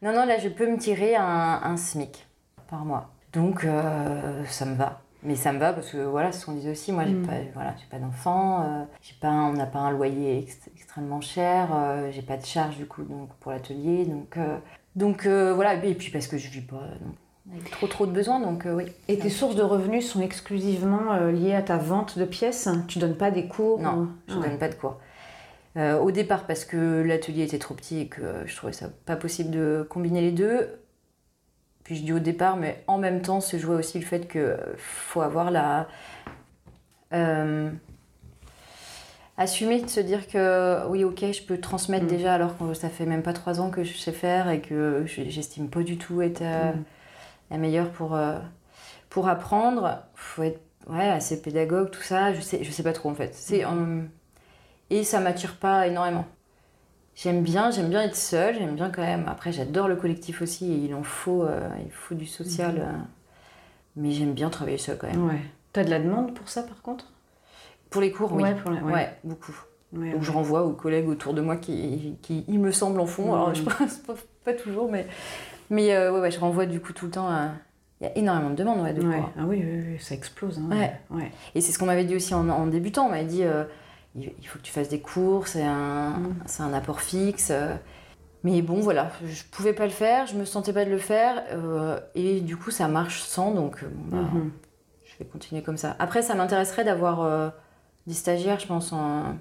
Non, 0.03 0.13
non, 0.15 0.27
là, 0.27 0.37
je 0.37 0.49
peux 0.49 0.69
me 0.69 0.77
tirer 0.77 1.15
un, 1.15 1.23
un 1.63 1.77
SMIC 1.77 2.27
par 2.69 2.85
mois. 2.85 3.09
Donc, 3.33 3.63
euh, 3.63 4.43
ça 4.45 4.65
me 4.65 4.75
va. 4.75 5.01
Mais 5.23 5.35
ça 5.35 5.51
me 5.53 5.57
va 5.57 5.73
parce 5.73 5.89
que, 5.89 5.97
voilà, 5.97 6.31
ce 6.31 6.45
qu'on 6.45 6.51
disait 6.51 6.69
aussi. 6.71 6.91
Moi, 6.91 7.05
j'ai 7.05 7.13
Mm. 7.13 7.25
pas, 7.25 7.33
voilà, 7.55 7.73
j'ai 7.79 7.87
pas 7.89 7.97
d'enfant. 7.97 8.61
euh, 8.61 8.83
j'ai 9.01 9.15
pas, 9.19 9.29
un- 9.29 9.49
on 9.49 9.53
n'a 9.53 9.65
pas 9.65 9.79
un 9.79 9.89
loyer 9.89 10.37
ex- 10.37 10.69
extrêmement 10.75 11.21
cher. 11.21 11.69
euh, 11.73 12.11
j'ai 12.11 12.21
pas 12.21 12.37
de 12.37 12.45
charge, 12.45 12.77
du 12.77 12.85
coup, 12.85 13.01
donc, 13.03 13.29
pour 13.39 13.51
l'atelier. 13.51 14.05
Donc, 14.05 14.37
donc 14.97 15.25
euh, 15.25 15.53
voilà. 15.53 15.75
Et 15.85 15.93
puis, 15.93 16.11
parce 16.11 16.27
que 16.27 16.37
je 16.37 16.49
vis 16.49 16.59
pas 16.61 16.75
non, 17.01 17.53
avec 17.53 17.71
trop, 17.71 17.87
trop 17.87 18.05
de 18.05 18.11
besoins. 18.11 18.39
Donc, 18.41 18.65
euh, 18.65 18.73
oui. 18.75 18.83
Et 19.07 19.17
tes 19.17 19.29
sources 19.29 19.55
de 19.55 19.63
revenus 19.63 20.05
sont 20.09 20.21
exclusivement 20.21 21.13
euh, 21.13 21.31
liées 21.31 21.53
à 21.55 21.61
ta 21.61 21.77
vente 21.77 22.19
de 22.19 22.25
pièces? 22.25 22.67
Tu 22.89 22.99
donnes 22.99 23.15
pas 23.15 23.31
des 23.31 23.47
cours 23.47 23.79
Non, 23.79 23.93
ou- 23.99 24.09
je 24.27 24.35
ouais. 24.37 24.49
donne 24.49 24.57
pas 24.57 24.67
de 24.67 24.75
cours. 24.75 24.97
Euh, 25.77 25.97
au 25.99 26.11
départ, 26.11 26.45
parce 26.47 26.65
que 26.65 27.03
l'atelier 27.03 27.43
était 27.43 27.59
trop 27.59 27.73
petit 27.75 27.99
et 28.01 28.07
que 28.07 28.21
je 28.45 28.55
trouvais 28.55 28.73
ça 28.73 28.87
pas 29.05 29.15
possible 29.15 29.51
de 29.51 29.85
combiner 29.89 30.21
les 30.21 30.31
deux. 30.31 30.67
Puis 31.83 31.95
je 31.95 32.03
dis 32.03 32.11
au 32.11 32.19
départ, 32.19 32.57
mais 32.57 32.83
en 32.87 32.97
même 32.97 33.21
temps 33.21 33.39
se 33.39 33.57
jouait 33.57 33.75
aussi 33.75 33.97
le 33.99 34.05
fait 34.05 34.27
que 34.27 34.39
euh, 34.39 34.57
faut 34.77 35.21
avoir 35.21 35.51
la. 35.51 35.87
Assumer 39.37 39.81
de 39.81 39.87
se 39.87 39.99
dire 39.99 40.27
que 40.27 40.85
oui, 40.87 41.03
ok, 41.03 41.23
je 41.31 41.43
peux 41.43 41.59
transmettre 41.59 42.05
Mm. 42.05 42.09
déjà 42.09 42.33
alors 42.33 42.57
que 42.57 42.73
ça 42.73 42.89
fait 42.89 43.05
même 43.05 43.23
pas 43.23 43.33
trois 43.33 43.59
ans 43.61 43.69
que 43.69 43.83
je 43.83 43.95
sais 43.97 44.11
faire 44.11 44.49
et 44.49 44.61
que 44.61 45.03
je- 45.05 45.29
j'estime 45.29 45.69
pas 45.69 45.83
du 45.83 45.97
tout 45.97 46.21
être 46.21 46.41
euh, 46.41 46.71
Mm. 46.73 46.83
la 47.51 47.57
meilleure 47.57 47.91
pour, 47.91 48.15
euh, 48.15 48.37
pour 49.09 49.27
apprendre. 49.29 49.99
faut 50.15 50.43
être 50.43 50.59
ouais, 50.87 51.07
assez 51.09 51.41
pédagogue, 51.41 51.91
tout 51.91 52.01
ça. 52.01 52.33
Je 52.33 52.41
sais, 52.41 52.63
je 52.63 52.71
sais 52.71 52.83
pas 52.83 52.93
trop 52.93 53.09
en 53.09 53.15
fait. 53.15 53.33
C'est, 53.35 53.63
euh, 53.65 54.01
et 54.89 55.03
ça 55.03 55.19
m'attire 55.19 55.55
pas 55.57 55.85
énormément. 55.87 56.25
J'aime 57.15 57.41
bien, 57.41 57.71
j'aime 57.71 57.89
bien 57.89 58.03
être 58.03 58.15
seule, 58.15 58.55
j'aime 58.55 58.75
bien 58.75 58.89
quand 58.91 59.01
même. 59.01 59.25
Après, 59.27 59.51
j'adore 59.51 59.87
le 59.87 59.95
collectif 59.95 60.41
aussi, 60.43 60.71
et 60.71 60.75
il 60.85 60.93
en 60.93 61.01
faut, 61.03 61.43
euh, 61.43 61.67
il 61.83 61.91
faut 61.91 62.13
du 62.15 62.27
social. 62.27 62.75
Euh, 62.79 62.91
mais 63.95 64.11
j'aime 64.11 64.33
bien 64.33 64.49
travailler 64.49 64.77
seule 64.77 64.97
quand 64.99 65.07
même. 65.07 65.27
Ouais. 65.27 65.41
T'as 65.73 65.83
de 65.83 65.89
la 65.89 65.99
demande 65.99 66.33
pour 66.35 66.47
ça 66.49 66.61
par 66.63 66.81
contre? 66.83 67.11
Pour 67.89 68.01
les 68.01 68.11
cours, 68.11 68.33
oui. 68.33 68.43
Ouais, 68.43 68.55
pour 68.55 68.71
les- 68.71 68.81
ouais. 68.81 68.93
Ouais, 68.93 69.09
beaucoup. 69.23 69.55
Ouais, 69.93 70.11
Donc 70.11 70.21
je 70.21 70.31
renvoie 70.31 70.63
aux 70.63 70.73
collègues 70.73 71.07
autour 71.07 71.33
de 71.33 71.41
moi 71.41 71.55
qui, 71.55 72.17
qui 72.21 72.43
il 72.49 72.59
me 72.59 72.71
semble, 72.71 72.99
en 72.99 73.05
font. 73.05 73.33
Alors 73.33 73.53
je 73.55 73.63
pense 73.63 73.95
pas, 73.99 74.15
pas 74.43 74.53
toujours, 74.53 74.91
mais, 74.91 75.07
mais 75.69 75.93
euh, 75.95 76.11
ouais, 76.11 76.19
ouais, 76.19 76.31
je 76.31 76.39
renvoie 76.39 76.65
du 76.65 76.81
coup 76.81 76.91
tout 76.93 77.05
le 77.05 77.11
temps. 77.11 77.27
à- 77.29 77.51
Il 78.01 78.05
y 78.05 78.09
a 78.09 78.17
énormément 78.17 78.49
de 78.51 78.55
demandes 78.55 78.81
ouais, 78.81 78.93
de 78.93 79.01
cours. 79.01 79.29
Ah 79.39 79.43
oui, 79.47 79.63
oui, 79.65 79.83
oui, 79.93 79.99
ça 79.99 80.13
explose. 80.13 80.59
hein. 80.59 80.69
Ouais. 80.75 80.91
ouais. 81.09 81.31
Et 81.55 81.61
c'est 81.61 81.71
ce 81.71 81.79
qu'on 81.79 81.85
m'avait 81.87 82.03
dit 82.03 82.15
aussi 82.15 82.33
en, 82.35 82.47
en 82.49 82.67
débutant. 82.67 83.05
On 83.05 83.09
m'avait 83.09 83.23
dit 83.25 83.43
euh, 83.43 83.63
il 84.15 84.47
faut 84.47 84.59
que 84.59 84.63
tu 84.63 84.71
fasses 84.73 84.89
des 84.89 84.99
cours, 84.99 85.47
c'est 85.47 85.63
un, 85.63 86.09
Mm. 86.09 86.35
un 86.59 86.73
apport 86.73 86.99
fixe. 87.01 87.49
euh. 87.51 87.73
Mais 88.43 88.61
bon, 88.61 88.81
voilà, 88.81 89.09
je 89.25 89.43
pouvais 89.51 89.73
pas 89.73 89.85
le 89.85 89.91
faire, 89.91 90.27
je 90.27 90.35
me 90.35 90.45
sentais 90.45 90.73
pas 90.73 90.85
de 90.85 90.91
le 90.91 90.97
faire. 90.99 91.43
euh, 91.53 91.99
et 92.13 92.41
du 92.41 92.55
coup, 92.57 92.71
ça 92.71 92.87
marche 92.87 93.21
sans, 93.21 93.51
donc 93.51 93.83
bon, 93.83 94.17
bah, 94.17 94.23
Mhm. 94.33 94.51
je 95.05 95.17
vais 95.17 95.25
continuer 95.25 95.63
comme 95.63 95.77
ça. 95.77 95.95
Après, 95.97 96.21
ça 96.21 96.35
m'intéresserait 96.35 96.83
d'avoir 96.83 97.21
euh, 97.23 97.49
des 98.07 98.13
stagiaires, 98.13 98.59
je 98.59 98.65
pense, 98.67 98.91
en. 98.93 99.35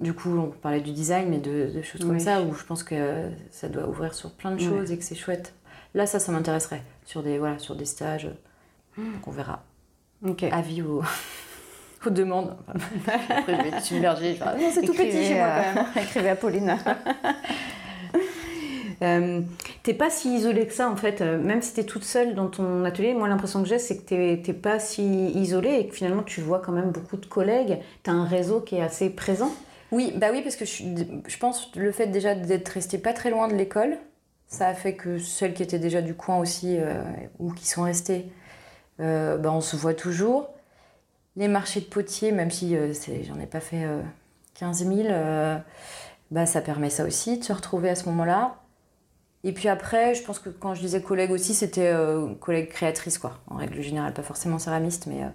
Du 0.00 0.14
coup, 0.14 0.30
on 0.38 0.46
parlait 0.50 0.80
du 0.80 0.92
design, 0.92 1.28
mais 1.28 1.38
de, 1.38 1.72
de 1.74 1.82
choses 1.82 2.00
comme 2.02 2.10
Oui. 2.12 2.20
ça, 2.20 2.40
où 2.42 2.54
je 2.54 2.64
pense 2.64 2.84
que 2.84 3.28
ça 3.50 3.68
doit 3.68 3.88
ouvrir 3.88 4.14
sur 4.14 4.30
plein 4.30 4.52
de 4.52 4.60
choses 4.60 4.92
et 4.92 4.96
que 4.96 5.02
c'est 5.02 5.16
chouette. 5.16 5.54
Là, 5.94 6.06
ça, 6.06 6.20
ça 6.20 6.30
m'intéresserait, 6.30 6.82
sur 7.04 7.22
des, 7.22 7.38
voilà, 7.38 7.58
sur 7.58 7.74
des 7.74 7.84
stages. 7.84 8.30
Donc, 8.96 9.26
on 9.26 9.30
verra. 9.32 9.64
Avis 10.52 10.82
aux, 10.82 11.02
aux 12.06 12.10
demandes. 12.10 12.56
Après, 12.68 13.56
je 13.56 13.62
vais 13.62 13.68
être 13.68 13.82
submergée. 13.82 14.34
je 14.34 14.38
vais 14.40 14.46
Ah 14.46 14.56
non, 14.56 14.70
c'est 14.72 14.82
tout 14.82 14.92
petit 14.92 15.10
chez 15.10 15.34
moi 15.34 15.48
quand 15.48 15.74
même. 15.74 15.86
Écrivez 16.04 16.28
à 16.30 16.36
Pauline. 16.36 16.76
Euh, 19.02 19.40
t'es 19.84 19.94
pas 19.94 20.10
si 20.10 20.34
isolée 20.34 20.66
que 20.66 20.72
ça 20.72 20.90
en 20.90 20.96
fait, 20.96 21.20
Euh, 21.20 21.38
même 21.38 21.62
si 21.62 21.72
t'es 21.74 21.84
toute 21.84 22.02
seule 22.04 22.34
dans 22.34 22.48
ton 22.48 22.84
atelier, 22.84 23.14
moi 23.14 23.28
l'impression 23.28 23.62
que 23.62 23.68
j'ai 23.68 23.78
c'est 23.78 23.96
que 23.98 24.02
t'es- 24.02 24.42
t'es 24.44 24.52
pas 24.52 24.80
si 24.80 25.28
isolée 25.30 25.74
et 25.80 25.86
que 25.88 25.94
finalement 25.94 26.22
tu 26.24 26.40
vois 26.40 26.58
quand 26.60 26.72
même 26.72 26.90
beaucoup 26.90 27.16
de 27.16 27.26
collègues, 27.26 27.78
t'as 28.02 28.12
un 28.12 28.24
réseau 28.24 28.60
qui 28.60 28.76
est 28.76 28.82
assez 28.82 29.10
présent. 29.10 29.52
Oui, 29.92 30.12
bah 30.16 30.28
oui, 30.32 30.42
parce 30.42 30.56
que 30.56 30.64
je, 30.64 30.82
je 31.26 31.38
pense 31.38 31.70
le 31.76 31.92
fait 31.92 32.08
déjà 32.08 32.34
d'être 32.34 32.68
resté 32.68 32.98
pas 32.98 33.12
très 33.12 33.30
loin 33.30 33.48
de 33.48 33.54
l'école, 33.54 33.96
ça 34.48 34.68
a 34.68 34.74
fait 34.74 34.94
que 34.94 35.18
celles 35.18 35.54
qui 35.54 35.62
étaient 35.62 35.78
déjà 35.78 36.02
du 36.02 36.14
coin 36.14 36.38
aussi, 36.38 36.76
euh, 36.78 37.02
ou 37.38 37.52
qui 37.52 37.66
sont 37.68 37.82
restées, 37.82 38.26
euh, 39.00 39.36
bah, 39.38 39.52
on 39.52 39.60
se 39.60 39.76
voit 39.76 39.94
toujours. 39.94 40.50
Les 41.36 41.48
marchés 41.48 41.80
de 41.80 41.86
potiers, 41.86 42.32
même 42.32 42.50
si 42.50 42.76
euh, 42.76 42.92
j'en 43.28 43.38
ai 43.40 43.46
pas 43.46 43.60
fait 43.60 43.84
euh, 43.84 44.02
15 44.54 44.84
000, 44.86 45.08
euh, 45.10 45.56
bah, 46.30 46.46
ça 46.46 46.60
permet 46.60 46.90
ça 46.90 47.04
aussi, 47.04 47.38
de 47.38 47.44
se 47.44 47.52
retrouver 47.52 47.90
à 47.90 47.94
ce 47.94 48.06
moment-là. 48.08 48.56
Et 49.44 49.52
puis 49.52 49.68
après, 49.68 50.14
je 50.14 50.22
pense 50.24 50.38
que 50.40 50.48
quand 50.50 50.74
je 50.74 50.80
disais 50.80 51.00
collègue 51.00 51.30
aussi, 51.30 51.54
c'était 51.54 51.92
euh, 51.92 52.34
collègue 52.34 52.68
créatrice, 52.70 53.18
quoi. 53.18 53.38
En 53.46 53.56
règle 53.56 53.80
générale, 53.82 54.12
pas 54.12 54.22
forcément 54.22 54.58
céramiste, 54.58 55.06
mais 55.06 55.22
euh, 55.22 55.28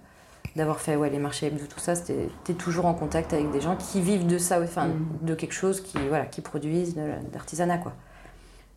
d'avoir 0.56 0.80
fait 0.80 0.94
ouais, 0.96 1.08
les 1.10 1.18
marchés 1.18 1.46
hebdo, 1.46 1.64
tout 1.66 1.80
ça, 1.80 1.94
c'était 1.94 2.28
toujours 2.58 2.84
en 2.86 2.92
contact 2.94 3.32
avec 3.32 3.50
des 3.50 3.60
gens 3.62 3.76
qui 3.76 4.00
vivent 4.02 4.26
de 4.26 4.36
ça, 4.38 4.60
enfin, 4.60 4.88
Mhm. 4.88 5.06
de 5.22 5.34
quelque 5.34 5.54
chose, 5.54 5.80
qui, 5.80 5.96
voilà, 6.08 6.26
qui 6.26 6.42
produisent 6.42 6.94
de 6.96 7.12
l'artisanat, 7.32 7.78
quoi. 7.78 7.92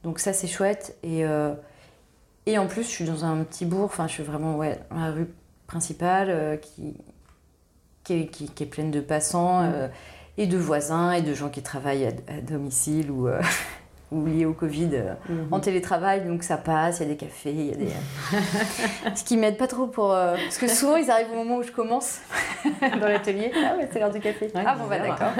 Donc 0.03 0.19
ça, 0.19 0.31
c'est 0.31 0.47
chouette. 0.47 0.97
Et, 1.03 1.25
euh, 1.25 1.53
et 2.45 2.57
en 2.57 2.67
plus, 2.67 2.83
je 2.83 2.87
suis 2.89 3.05
dans 3.05 3.25
un 3.25 3.43
petit 3.43 3.65
bourg, 3.65 3.83
enfin, 3.85 4.07
je 4.07 4.13
suis 4.13 4.23
vraiment, 4.23 4.55
ouais, 4.55 4.79
dans 4.91 4.99
la 5.01 5.11
rue 5.11 5.27
principale, 5.67 6.59
qui, 6.61 6.95
qui, 8.05 8.13
est, 8.21 8.27
qui- 8.27 8.47
qui 8.49 8.63
est 8.63 8.67
pleine 8.67 8.91
de 8.91 9.01
passants, 9.01 9.63
euh, 9.63 9.89
et 10.37 10.47
de 10.47 10.57
voisins, 10.57 11.11
et 11.11 11.21
de 11.21 11.33
gens 11.33 11.49
qui 11.49 11.61
travaillent 11.61 12.05
à, 12.05 12.11
à 12.33 12.39
domicile 12.41 13.11
ou, 13.11 13.27
ou 14.11 14.25
liés 14.25 14.45
au 14.45 14.53
Covid. 14.53 14.89
euh, 14.93 15.13
Mhm. 15.29 15.47
en 15.51 15.59
télétravail, 15.59 16.25
donc 16.25 16.43
ça 16.43 16.57
passe, 16.57 16.99
il 16.99 17.03
y 17.03 17.05
a 17.05 17.09
des 17.09 17.17
cafés, 17.17 17.51
il 17.51 17.65
y 17.67 17.71
a 17.73 17.75
des... 17.75 17.87
Ce 19.15 19.23
qui 19.23 19.35
m'aide 19.37 19.57
pas 19.57 19.67
trop 19.67 19.87
pour... 19.87 20.13
euh, 20.13 20.35
Parce 20.35 20.57
que 20.57 20.67
souvent, 20.67 20.95
ils 20.95 21.09
arrivent 21.11 21.31
au 21.31 21.35
moment 21.35 21.57
où 21.57 21.63
je 21.63 21.71
commence 21.71 22.19
dans 22.81 23.07
l'atelier. 23.07 23.51
Ah 23.55 23.75
ouais, 23.77 23.87
c'est 23.91 23.99
l'heure 23.99 24.11
du 24.11 24.19
café. 24.19 24.45
Ouais, 24.55 24.63
ah 24.65 24.75
bon, 24.75 24.87
bah 24.87 24.99
d'accord. 24.99 25.31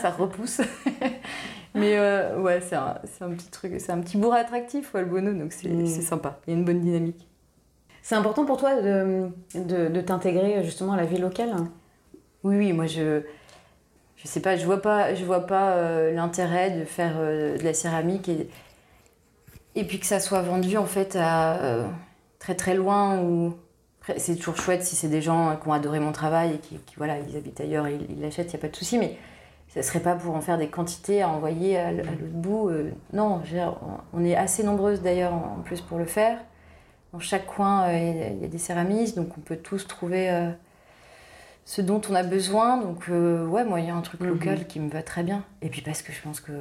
ça 0.00 0.10
repousse. 0.10 0.60
Mais 1.74 1.98
euh, 1.98 2.38
ouais, 2.40 2.60
c'est 2.60 2.76
un, 2.76 2.94
un 3.20 3.30
petit 3.30 3.48
truc, 3.50 3.72
c'est 3.78 3.90
un 3.90 3.98
petit 3.98 4.16
bourg 4.16 4.32
attractif, 4.34 4.94
ouais, 4.94 5.00
le 5.00 5.06
Bono, 5.06 5.32
donc 5.32 5.52
c'est 5.52 5.68
Mm. 5.68 5.86
c'est 5.86 6.02
sympa. 6.02 6.38
Il 6.46 6.52
y 6.52 6.56
a 6.56 6.58
une 6.58 6.64
bonne 6.64 6.80
dynamique. 6.80 7.26
C'est 8.00 8.14
important 8.14 8.44
pour 8.44 8.58
toi 8.58 8.80
de, 8.80 9.28
de, 9.56 9.88
de 9.88 10.00
t'intégrer 10.00 10.62
justement 10.62 10.92
à 10.92 10.96
la 10.96 11.04
vie 11.04 11.16
locale? 11.18 11.52
Oui, 12.44 12.56
oui, 12.58 12.72
moi 12.72 12.86
je... 12.86 13.22
Je 14.24 14.28
sais 14.30 14.40
pas, 14.40 14.56
je 14.56 14.64
vois 14.64 14.80
pas, 14.80 15.14
je 15.14 15.22
vois 15.24 15.46
pas 15.46 15.72
euh, 15.72 16.10
l'intérêt 16.12 16.70
de 16.70 16.84
faire 16.86 17.12
euh, 17.18 17.58
de 17.58 17.62
la 17.62 17.74
céramique 17.74 18.28
et, 18.30 18.48
et 19.74 19.84
puis 19.84 20.00
que 20.00 20.06
ça 20.06 20.18
soit 20.18 20.40
vendu 20.40 20.78
en 20.78 20.86
fait 20.86 21.14
à 21.14 21.56
euh, 21.62 21.86
très 22.38 22.54
très 22.54 22.74
loin 22.74 23.20
ou 23.20 23.54
c'est 24.16 24.36
toujours 24.36 24.56
chouette 24.56 24.82
si 24.82 24.96
c'est 24.96 25.08
des 25.08 25.20
gens 25.20 25.56
qui 25.56 25.68
ont 25.68 25.72
adoré 25.74 26.00
mon 26.00 26.12
travail 26.12 26.54
et 26.54 26.58
qui, 26.58 26.78
voilà 26.96 27.18
ils 27.18 27.36
habitent 27.36 27.60
ailleurs 27.60 27.86
ils 27.88 28.06
ils 28.10 28.20
l'achètent 28.20 28.50
il 28.50 28.54
y 28.54 28.56
a 28.56 28.60
pas 28.60 28.68
de 28.68 28.76
souci 28.76 28.98
mais 28.98 29.16
ça 29.68 29.82
serait 29.82 30.00
pas 30.00 30.14
pour 30.14 30.34
en 30.34 30.40
faire 30.40 30.58
des 30.58 30.68
quantités 30.68 31.22
à 31.22 31.28
envoyer 31.28 31.78
à, 31.78 31.92
l'autre 31.92 32.12
bout 32.32 32.70
non 33.12 33.42
on 34.12 34.24
est 34.24 34.36
assez 34.36 34.62
nombreuses 34.62 35.02
d'ailleurs 35.02 35.32
en 35.34 35.60
plus 35.64 35.80
pour 35.80 35.98
le 35.98 36.06
faire. 36.06 36.38
Dans 37.12 37.18
chaque 37.20 37.46
coin 37.46 37.90
il 37.92 38.40
y 38.40 38.44
a- 38.44 38.48
des 38.48 38.58
céramistes 38.58 39.16
donc 39.16 39.28
on 39.38 39.40
peut 39.40 39.56
tous 39.56 39.86
trouver 39.86 40.30
ce 41.64 41.80
dont 41.82 42.00
on 42.10 42.14
a 42.14 42.22
besoin. 42.22 42.76
Donc, 42.78 43.08
euh, 43.08 43.46
ouais, 43.46 43.64
moi, 43.64 43.80
il 43.80 43.86
y 43.86 43.90
a 43.90 43.94
un 43.94 44.00
truc 44.02 44.20
Mhm. 44.20 44.28
local 44.28 44.66
qui 44.66 44.80
me 44.80 44.90
va 44.90 45.02
très 45.02 45.22
bien. 45.22 45.44
Et 45.62 45.68
puis 45.68 45.80
parce 45.82 46.02
que 46.02 46.12
je 46.12 46.20
pense 46.20 46.40
que 46.40 46.52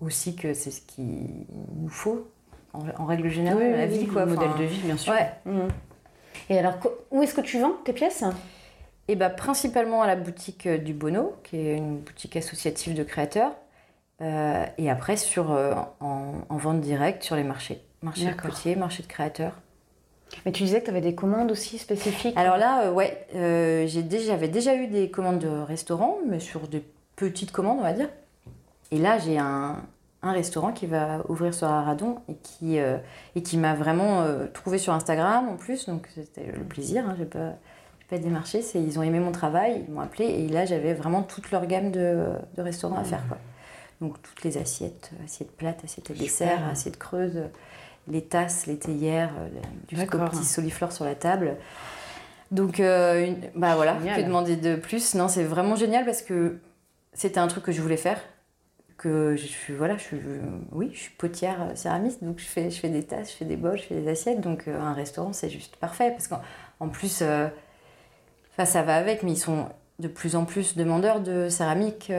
aussi 0.00 0.36
que 0.36 0.54
c'est 0.54 0.70
ce 0.70 0.80
qu'il 0.82 1.46
nous 1.76 1.88
faut 1.88 2.28
en, 2.72 2.80
en 2.98 3.06
règle 3.06 3.28
générale, 3.30 3.72
la 3.72 3.86
vie, 3.86 4.06
quoi. 4.06 4.24
le 4.24 4.34
modèle 4.34 4.54
de 4.58 4.64
vie, 4.64 4.80
bien 4.82 4.96
sûr. 4.96 5.12
Ouais. 5.12 5.30
Mhm. 5.46 5.68
Et 6.50 6.58
alors, 6.58 6.74
où 7.10 7.22
est-ce 7.22 7.34
que 7.34 7.40
tu 7.40 7.58
vends 7.60 7.72
tes 7.84 7.92
pièces? 7.92 8.22
Et 9.08 9.16
bah, 9.16 9.30
principalement 9.30 10.02
à 10.02 10.06
la 10.06 10.16
boutique 10.16 10.66
euh, 10.66 10.78
du 10.78 10.92
Bono, 10.92 11.34
qui 11.44 11.56
est 11.56 11.76
une 11.76 11.98
boutique 12.00 12.36
associative 12.36 12.94
de 12.94 13.02
créateurs. 13.04 13.52
Euh, 14.20 14.64
et 14.78 14.90
après, 14.90 15.16
sur, 15.16 15.52
euh, 15.52 15.74
en, 16.00 16.32
en 16.48 16.56
vente 16.56 16.80
directe 16.80 17.22
sur 17.22 17.36
les 17.36 17.44
marchés. 17.44 17.80
Marché 18.02 18.26
de 18.26 18.34
potiers, 18.34 18.76
marché 18.76 19.02
de 19.02 19.08
créateurs. 19.08 19.52
Mais 20.44 20.52
tu 20.52 20.64
disais 20.64 20.80
que 20.80 20.84
tu 20.86 20.90
avais 20.90 21.00
des 21.00 21.14
commandes 21.14 21.50
aussi 21.52 21.78
spécifiques. 21.78 22.36
Alors 22.36 22.56
là, 22.56 22.84
euh, 22.84 22.92
ouais, 22.92 23.26
euh, 23.34 23.86
déjà- 24.02 24.26
j'avais 24.26 24.48
déjà 24.48 24.74
eu 24.74 24.86
des 24.88 25.10
commandes 25.10 25.38
de 25.38 25.48
restaurants, 25.48 26.18
mais 26.28 26.40
sur 26.40 26.68
des 26.68 26.82
petites 27.16 27.52
commandes, 27.52 27.78
on 27.78 27.82
va 27.82 27.92
dire. 27.92 28.08
Et 28.90 28.98
là, 28.98 29.18
j'ai 29.18 29.38
un, 29.38 29.76
un 30.22 30.32
restaurant 30.32 30.72
qui 30.72 30.86
va 30.86 31.22
ouvrir 31.28 31.54
sur 31.54 31.68
Aradon 31.68 32.18
et 32.28 32.34
qui, 32.42 32.78
euh, 32.78 32.98
et 33.34 33.42
qui 33.42 33.56
m'a 33.56 33.74
vraiment 33.74 34.22
euh, 34.22 34.46
trouvé 34.52 34.78
sur 34.78 34.92
Instagram 34.92 35.48
en 35.48 35.56
plus, 35.56 35.86
donc 35.86 36.08
c'était 36.14 36.52
le 36.52 36.64
plaisir. 36.64 37.04
Hein, 37.08 37.14
j'ai 37.18 37.24
pas, 37.24 37.52
pas 38.10 38.18
démarché, 38.18 38.62
ils 38.74 38.98
ont 38.98 39.02
aimé 39.02 39.20
mon 39.20 39.32
travail, 39.32 39.84
ils 39.88 39.92
m'ont 39.94 40.00
appelé 40.00 40.26
et 40.26 40.48
là 40.48 40.64
j'avais 40.66 40.94
vraiment 40.94 41.22
toute 41.22 41.50
leur 41.50 41.66
gamme 41.66 41.90
de, 41.90 42.26
de 42.56 42.62
restaurants 42.62 42.98
à 42.98 43.04
faire 43.04 43.26
quoi. 43.28 43.38
Donc 44.00 44.20
toutes 44.22 44.44
les 44.44 44.58
assiettes, 44.58 45.10
assiettes 45.24 45.56
plates, 45.56 45.82
assiettes 45.84 46.10
à 46.10 46.14
dessert, 46.14 46.60
assiettes 46.70 46.98
creuses, 46.98 47.40
les 48.08 48.22
tasses, 48.22 48.66
les 48.66 48.78
théières, 48.78 49.32
euh, 49.38 49.48
D'accord. 49.92 50.30
petit 50.30 50.44
soliflore 50.44 50.92
sur 50.92 51.04
la 51.04 51.14
table. 51.14 51.56
Donc, 52.50 52.78
euh, 52.80 53.26
une- 53.26 53.40
bah 53.56 53.74
voilà, 53.74 53.94
que 53.94 54.22
demander 54.22 54.56
de 54.56 54.76
plus? 54.76 55.14
Non, 55.14 55.28
c'est 55.28 55.42
vraiment 55.42 55.74
génial 55.76 56.04
parce 56.04 56.22
que 56.22 56.58
c'était 57.12 57.38
un 57.40 57.48
truc 57.48 57.64
que 57.64 57.72
je 57.72 57.82
voulais 57.82 57.96
faire. 57.96 58.20
Que 58.96 59.36
je 59.36 59.46
suis, 59.46 59.74
voilà, 59.74 59.96
je 59.98 60.02
suis, 60.04 60.20
oui, 60.72 60.90
je 60.94 60.98
suis 61.00 61.10
potière 61.14 61.60
euh, 61.62 61.74
céramiste, 61.74 62.24
donc 62.24 62.38
je 62.38 62.44
fais, 62.46 62.70
je 62.70 62.78
fais 62.80 62.88
des 62.88 63.02
tasses, 63.02 63.32
je 63.32 63.36
fais 63.36 63.44
des 63.44 63.56
bols, 63.56 63.76
je 63.76 63.82
fais 63.82 64.00
des 64.00 64.08
assiettes. 64.08 64.40
Donc, 64.40 64.68
euh, 64.68 64.80
un 64.80 64.94
restaurant, 64.94 65.32
c'est 65.32 65.50
juste 65.50 65.76
parfait 65.76 66.10
parce 66.12 66.28
qu'en 66.28 66.40
en 66.80 66.88
plus, 66.88 67.18
euh, 67.22 67.48
ça 68.64 68.82
va 68.82 68.96
avec, 68.96 69.22
mais 69.22 69.32
ils 69.32 69.38
sont 69.38 69.66
de 69.98 70.08
plus 70.08 70.34
en 70.36 70.44
plus 70.44 70.76
demandeurs 70.76 71.20
de 71.20 71.48
céramique 71.48 72.10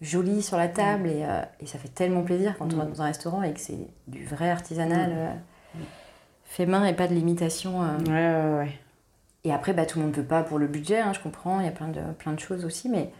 jolie 0.00 0.42
sur 0.42 0.56
la 0.56 0.68
table 0.68 1.08
et, 1.08 1.24
euh, 1.24 1.42
et 1.60 1.66
ça 1.66 1.78
fait 1.78 1.88
tellement 1.88 2.22
plaisir 2.22 2.54
quand 2.58 2.72
on 2.72 2.76
va 2.76 2.84
dans 2.86 3.02
un 3.02 3.06
restaurant 3.06 3.42
et 3.42 3.52
que 3.52 3.60
c'est 3.60 3.78
du 4.08 4.24
vrai 4.24 4.48
artisanal 4.50 5.10
euh, 5.14 5.28
fait 6.44 6.66
main 6.66 6.84
et 6.86 6.92
pas 6.94 7.06
de 7.06 7.14
l'imitation. 7.14 7.82
euh. 7.82 7.98
Ouais, 8.06 8.54
ouais, 8.54 8.58
ouais. 8.64 8.72
Et 9.44 9.52
après, 9.52 9.72
bah, 9.72 9.86
tout 9.86 9.98
le 9.98 10.04
monde 10.06 10.14
ne 10.16 10.20
peut 10.22 10.26
pas 10.26 10.42
pour 10.42 10.58
le 10.58 10.66
budget, 10.66 10.98
hein, 11.00 11.12
je 11.14 11.20
comprends, 11.20 11.60
il 11.60 11.66
y 11.66 11.68
a 11.68 11.72
plein 11.72 11.88
de, 11.88 12.00
plein 12.18 12.32
de 12.32 12.38
choses 12.40 12.64
aussi, 12.64 12.88
mais 12.90 13.10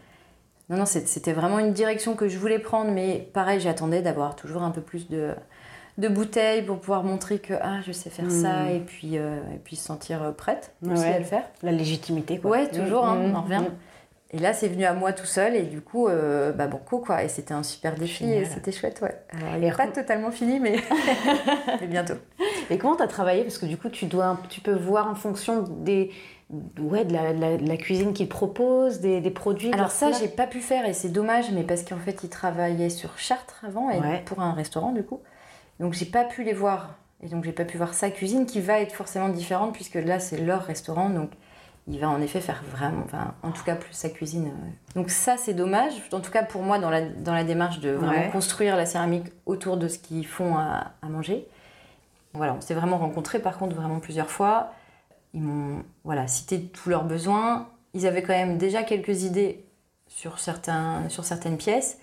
non, 0.69 0.77
non, 0.77 0.85
c'était 0.85 1.33
vraiment 1.33 1.57
une 1.59 1.73
direction 1.73 2.15
que 2.15 2.27
je 2.27 2.37
voulais 2.37 2.59
prendre, 2.59 2.91
mais 2.91 3.27
pareil, 3.33 3.59
j'attendais 3.59 4.01
d'avoir 4.01 4.35
toujours 4.35 4.61
un 4.61 4.69
peu 4.71 4.81
plus 4.81 5.09
de, 5.09 5.31
de 5.97 6.07
bouteilles 6.07 6.61
pour 6.61 6.79
pouvoir 6.79 7.03
montrer 7.03 7.39
que 7.39 7.55
ah, 7.61 7.79
je 7.85 7.91
sais 7.91 8.09
faire 8.11 8.29
ça, 8.31 8.63
Mm. 8.65 8.69
et 8.69 8.79
puis, 8.81 9.15
et 9.15 9.57
puis 9.63 9.75
se 9.75 9.83
sentir 9.85 10.33
prête 10.37 10.73
aussi 10.89 11.03
à 11.05 11.17
le 11.19 11.25
faire. 11.25 11.43
La 11.63 11.71
légitimité, 11.71 12.37
quoi. 12.39 12.51
Ouais, 12.51 12.67
toujours, 12.69 13.05
hein, 13.07 13.15
Mhm. 13.15 13.31
on 13.31 13.35
en 13.35 13.41
revient. 13.41 13.63
Et 14.33 14.39
là, 14.39 14.53
c'est 14.53 14.69
venu 14.69 14.85
à 14.85 14.93
moi 14.93 15.11
tout 15.11 15.25
seul, 15.25 15.55
et 15.55 15.63
du 15.63 15.81
coup, 15.81 16.07
euh, 16.07 16.53
bah, 16.53 16.67
banco, 16.67 16.99
quoi. 16.99 17.23
Et 17.23 17.27
c'était 17.27 17.53
un 17.53 17.63
super 17.63 17.95
défi, 17.95 18.31
et 18.31 18.45
c'était 18.45 18.71
chouette, 18.71 19.01
ouais. 19.01 19.13
Alors, 19.33 19.55
il 19.55 19.61
n'est 19.61 19.71
pas 19.73 19.87
totalement 19.87 20.31
fini, 20.31 20.59
mais, 20.61 20.77
mais 21.81 21.87
bientôt. 21.87 22.13
Et 22.69 22.77
comment 22.77 22.95
tu 22.95 23.03
as 23.03 23.07
travaillé? 23.07 23.43
Parce 23.43 23.57
que 23.57 23.65
du 23.65 23.77
coup, 23.77 23.89
tu, 23.89 24.05
dois, 24.05 24.37
tu 24.49 24.61
peux 24.61 24.73
voir 24.73 25.09
en 25.09 25.15
fonction 25.15 25.63
des, 25.63 26.11
ouais, 26.79 27.03
de, 27.03 27.13
la, 27.13 27.33
de 27.33 27.41
la- 27.41 27.57
de 27.57 27.67
la 27.67 27.75
cuisine 27.77 28.13
qu'ils 28.13 28.29
proposent, 28.29 29.01
des, 29.01 29.19
des 29.19 29.31
produits. 29.31 29.73
Alors 29.73 29.91
ça, 29.91 30.11
j'ai 30.13 30.29
pas 30.29 30.47
pu 30.47 30.61
faire 30.61 30.85
et 30.87 30.93
c'est 30.93 31.09
dommage, 31.09 31.51
mais 31.51 31.63
parce 31.63 31.83
qu'en 31.83 31.97
fait, 31.97 32.23
ils 32.23 32.29
travaillaient 32.29 32.89
sur 32.89 33.17
Chartres 33.17 33.63
avant 33.67 33.89
et 33.89 33.99
Ouais. 33.99 34.21
pour 34.25 34.39
un 34.41 34.53
restaurant 34.53 34.91
du 34.93 35.03
coup. 35.03 35.19
Donc 35.81 35.93
j'ai 35.93 36.05
pas 36.05 36.23
pu 36.23 36.43
les 36.43 36.53
voir 36.53 36.95
et 37.21 37.27
donc 37.27 37.43
j'ai 37.43 37.51
pas 37.51 37.65
pu 37.65 37.77
voir 37.77 37.93
sa 37.93 38.09
cuisine 38.11 38.45
qui 38.45 38.61
va 38.61 38.79
être 38.79 38.93
forcément 38.93 39.29
différente 39.29 39.73
puisque 39.73 39.95
là 39.95 40.19
c'est 40.19 40.37
leur 40.37 40.61
restaurant 40.63 41.09
donc 41.09 41.31
il 41.87 41.99
va 41.99 42.09
en 42.09 42.21
effet 42.21 42.41
faire 42.41 42.63
vraiment, 42.71 43.01
enfin 43.05 43.33
en 43.43 43.51
tout 43.51 43.63
cas 43.63 43.75
plus 43.75 43.93
sa 43.93 44.09
cuisine. 44.09 44.47
euh. 44.47 44.69
Donc 44.99 45.09
ça 45.09 45.35
c'est 45.37 45.53
dommage, 45.53 45.93
en 46.11 46.19
tout 46.19 46.31
cas 46.31 46.43
pour 46.43 46.61
moi 46.63 46.79
dans 46.79 46.89
la, 46.89 47.01
dans 47.01 47.33
la 47.33 47.43
démarche 47.43 47.79
de 47.79 47.89
vraiment 47.91 48.11
Ouais. 48.25 48.29
construire 48.31 48.75
la 48.77 48.85
céramique 48.85 49.27
autour 49.45 49.77
de 49.77 49.87
ce 49.87 49.97
qu'ils 49.99 50.27
font 50.27 50.55
à, 50.57 50.91
à 51.01 51.07
manger. 51.09 51.47
Voilà, 52.33 52.53
on 52.53 52.61
s'est 52.61 52.73
vraiment 52.75 52.97
rencontrés 52.97 53.39
par 53.39 53.57
contre 53.57 53.75
vraiment 53.75 53.99
plusieurs 53.99 54.29
fois. 54.29 54.71
Ils 55.33 55.41
m'ont 55.41 55.83
voilà, 56.03 56.27
cité 56.27 56.61
tous 56.61 56.89
leurs 56.89 57.03
besoins. 57.03 57.67
Ils 57.93 58.05
avaient 58.07 58.21
quand 58.21 58.33
même 58.33 58.57
déjà 58.57 58.83
quelques 58.83 59.23
idées 59.23 59.65
sur, 60.07 60.39
certains, 60.39 61.09
sur 61.09 61.25
certaines 61.25 61.57
pièces. 61.57 61.99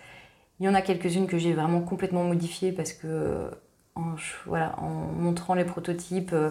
Il 0.60 0.66
y 0.66 0.68
en 0.68 0.74
a 0.74 0.82
quelques-unes 0.82 1.26
que 1.28 1.38
j'ai 1.38 1.52
vraiment 1.54 1.80
complètement 1.80 2.24
modifiées 2.24 2.72
parce 2.72 2.92
que 2.92 3.50
en, 3.94 4.16
ch- 4.16 4.40
voilà, 4.46 4.74
en 4.78 4.88
montrant 4.88 5.54
les 5.54 5.64
prototypes, 5.64 6.32
euh, 6.32 6.50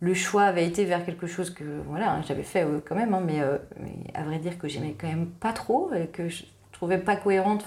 le 0.00 0.14
choix 0.14 0.44
avait 0.44 0.66
été 0.66 0.84
vers 0.84 1.04
quelque 1.04 1.26
chose 1.26 1.50
que 1.50 1.64
voilà, 1.86 2.12
hein, 2.12 2.22
j'avais 2.26 2.42
fait 2.42 2.64
euh, 2.64 2.80
quand 2.86 2.94
même, 2.94 3.14
hein, 3.14 3.22
mais, 3.24 3.40
euh, 3.40 3.58
mais 3.80 3.94
à 4.14 4.22
vrai 4.24 4.38
dire 4.38 4.58
que 4.58 4.68
j'aimais 4.68 4.94
quand 4.98 5.08
même 5.08 5.26
pas 5.26 5.52
trop 5.52 5.92
et 5.94 6.08
que 6.08 6.28
je 6.28 6.44
trouvais 6.72 6.98
pas 6.98 7.16
cohérente 7.16 7.64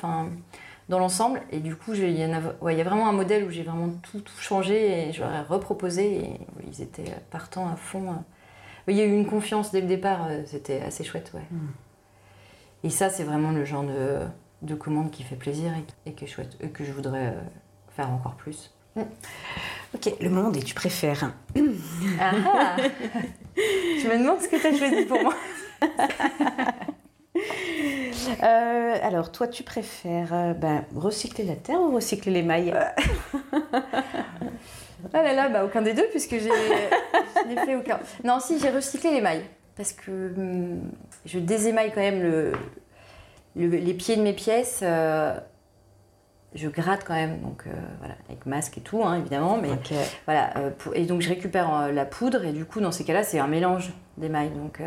dans 0.90 1.00
l'ensemble. 1.00 1.42
Et 1.52 1.60
du 1.60 1.76
coup, 1.76 1.94
il 1.94 2.12
y, 2.12 2.24
a, 2.24 2.42
ouais, 2.62 2.76
il 2.76 2.78
y 2.78 2.82
a 2.82 2.84
vraiment 2.84 3.10
un 3.10 3.14
modèle 3.14 3.44
où 3.46 3.50
j'ai 3.50 3.64
vraiment 3.64 3.90
tout, 4.04 4.22
tout 4.22 4.38
changé 4.40 5.10
et 5.10 5.12
je 5.12 5.22
leur 5.22 5.34
ai 5.34 5.42
reproposé 5.42 6.18
et 6.26 6.40
ils 6.68 6.82
étaient 6.82 7.16
partants 7.32 7.68
à 7.68 7.76
fond. 7.76 8.12
euh. 8.12 8.16
Il 8.88 8.96
y 8.96 9.02
a 9.02 9.06
eu 9.06 9.12
une 9.14 9.28
confiance 9.28 9.72
dès 9.72 9.82
le 9.82 9.88
départ, 9.88 10.28
c'était 10.46 10.82
assez 10.82 11.04
chouette, 11.04 11.32
ouais. 11.36 11.46
Et 12.84 12.90
ça, 12.90 13.10
c'est 13.10 13.24
vraiment 13.24 13.52
le 13.52 13.66
genre 13.66 13.84
de, 13.84 14.20
de 14.64 14.74
commande 14.76 15.12
qui 15.12 15.22
fait 15.24 15.36
plaisir 15.36 15.72
et, 16.06 16.10
et 16.10 16.14
qui 16.14 16.24
est 16.26 16.28
chouette, 16.28 16.58
et 16.60 16.70
que 16.70 16.84
je 16.84 16.92
voudrais 16.92 17.36
faire 17.90 18.10
encore 18.10 18.36
plus. 18.36 18.74
Ok, 19.96 20.14
le 20.20 20.30
moment 20.30 20.50
des 20.50 20.62
tu 20.62 20.76
préfères. 20.76 21.32
Ah 22.20 22.32
ah 22.56 22.76
Je 23.58 24.08
me 24.08 24.20
demande 24.20 24.40
ce 24.40 24.48
que 24.48 24.58
tu 24.58 24.68
as 24.68 24.78
choisi 24.78 25.06
pour 25.06 25.22
moi. 25.22 25.36
Euh, 28.44 28.98
alors, 29.02 29.32
toi, 29.32 29.48
tu 29.48 29.64
préfères 29.64 30.34
euh, 30.34 30.54
ben, 30.54 30.84
recycler 30.96 31.46
la 31.46 31.56
terre 31.56 31.80
ou 31.80 31.96
recycler 31.96 32.32
les 32.32 32.44
mailles? 32.44 32.74
Ah 35.14 35.24
là 35.24 35.34
là, 35.34 35.48
bah 35.48 35.64
aucun 35.64 35.82
des 35.82 35.94
deux, 35.94 36.08
puisque 36.10 36.32
j'ai, 36.32 36.50
je 36.50 37.48
n'ai 37.48 37.56
fait 37.56 37.76
aucun. 37.76 38.00
Non, 38.26 38.40
si, 38.42 38.60
j'ai 38.60 38.70
recyclé 38.70 39.12
les 39.12 39.22
mailles. 39.22 39.46
Parce 39.78 39.94
que 39.94 40.12
hum, 40.12 40.92
je 41.26 41.40
désémaille 41.40 41.92
quand 41.94 42.02
même 42.02 42.22
le, 42.22 42.52
les 43.56 43.94
pieds 43.94 44.18
de 44.18 44.22
mes 44.22 44.34
pièces, 44.34 44.84
je 46.56 46.68
gratte 46.68 47.04
quand 47.06 47.14
même, 47.14 47.42
donc 47.42 47.66
voilà, 48.00 48.16
avec 48.28 48.46
masque 48.46 48.78
et 48.78 48.82
tout, 48.82 49.04
hein, 49.04 49.16
évidemment. 49.16 49.58
Mais 49.62 49.70
voilà, 50.26 50.54
et 50.94 51.06
donc 51.06 51.22
je 51.22 51.30
récupère 51.30 51.92
la 51.92 52.06
poudre 52.06 52.46
et 52.46 52.54
du 52.54 52.66
coup, 52.66 52.80
dans 52.82 52.92
ces 52.92 53.04
cas-là, 53.04 53.24
c'est 53.24 53.40
un 53.40 53.48
mélange 53.48 53.94
d'émail. 54.18 54.50
Donc 54.52 54.82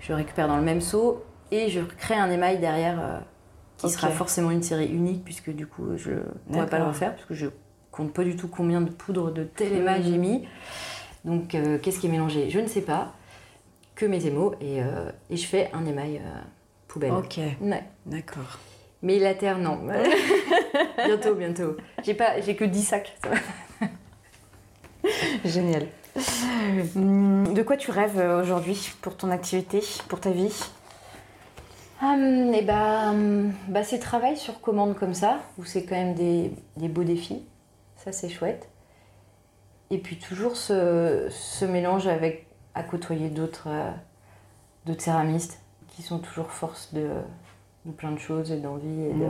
je 0.00 0.12
récupère 0.12 0.48
dans 0.48 0.56
le 0.56 0.62
même 0.62 0.80
seau 0.80 1.24
et 1.50 1.68
je 1.68 1.80
crée 1.80 2.14
un 2.14 2.30
émail 2.30 2.58
derrière 2.58 3.22
qui 3.76 3.88
sera 3.90 4.08
forcément 4.08 4.50
une 4.50 4.62
série 4.62 4.88
unique 4.88 5.24
puisque 5.24 5.50
du 5.50 5.66
coup 5.66 5.96
je 5.96 6.10
ne 6.10 6.20
pourrais 6.52 6.66
pas 6.66 6.78
le 6.78 6.84
refaire 6.84 7.14
parce 7.14 7.26
que 7.26 7.34
je 7.34 7.46
compte 7.90 8.12
pas 8.12 8.24
du 8.24 8.36
tout 8.36 8.46
combien 8.46 8.80
de 8.80 8.90
poudre 8.90 9.30
de 9.30 9.42
tel 9.42 9.72
émail 9.72 10.02
j'ai 10.04 10.18
mis. 10.18 10.46
Donc 11.24 11.54
euh, 11.54 11.78
qu'est-ce 11.78 11.98
qui 11.98 12.06
est 12.06 12.10
mélangé? 12.10 12.50
Je 12.50 12.60
ne 12.60 12.66
sais 12.66 12.82
pas. 12.82 13.12
Que 13.94 14.06
mes 14.06 14.24
émaux 14.26 14.54
et, 14.60 14.82
euh, 14.82 15.10
et 15.28 15.36
je 15.36 15.46
fais 15.46 15.70
un 15.74 15.84
émail 15.84 16.18
euh, 16.18 16.40
poubelle. 16.88 17.12
Ok. 17.12 17.38
Ouais. 17.60 17.84
D'accord. 18.06 18.58
Mais 19.02 19.18
la 19.18 19.34
terre, 19.34 19.58
non. 19.58 19.78
bientôt, 21.06 21.34
bientôt. 21.34 21.76
J'ai 22.04 22.14
pas, 22.14 22.40
j'ai 22.40 22.54
que 22.54 22.64
10 22.64 22.82
sacs. 22.82 23.16
Génial. 25.44 25.86
Hum, 26.96 27.54
de 27.54 27.62
quoi 27.62 27.76
tu 27.76 27.90
rêves 27.90 28.18
aujourd'hui 28.42 28.92
pour 29.00 29.16
ton 29.16 29.30
activité, 29.30 29.82
pour 30.08 30.20
ta 30.20 30.30
vie? 30.30 30.54
Hum, 32.02 32.52
Eh 32.54 32.62
bah, 32.62 33.10
hum, 33.10 33.52
bah, 33.68 33.84
c'est 33.84 33.98
travail 33.98 34.36
sur 34.36 34.60
commande 34.60 34.96
comme 34.96 35.14
ça, 35.14 35.40
où 35.58 35.64
c'est 35.64 35.84
quand 35.84 35.96
même 35.96 36.14
des, 36.14 36.52
des 36.76 36.88
beaux 36.88 37.04
défis. 37.04 37.42
Ça, 37.96 38.12
c'est 38.12 38.28
chouette. 38.28 38.68
Et 39.90 39.98
puis 39.98 40.16
toujours 40.16 40.56
ce, 40.56 41.26
ce 41.30 41.64
mélange 41.64 42.06
avec 42.06 42.46
à 42.74 42.82
côtoyer 42.82 43.28
d'autres 43.28 43.68
euh, 43.68 43.90
d'autres 44.86 45.02
céramistes 45.02 45.60
qui 45.88 46.02
sont 46.02 46.18
toujours 46.20 46.52
force 46.52 46.94
de, 46.94 47.08
de 47.84 47.92
plein 47.92 48.12
de 48.12 48.18
choses 48.18 48.50
et 48.52 48.58
d'envie. 48.58 49.02
Et 49.06 49.12
de... 49.12 49.26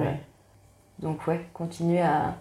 Donc 0.99 1.27
ouais, 1.27 1.41
continuer 1.53 2.01
à, 2.01 2.37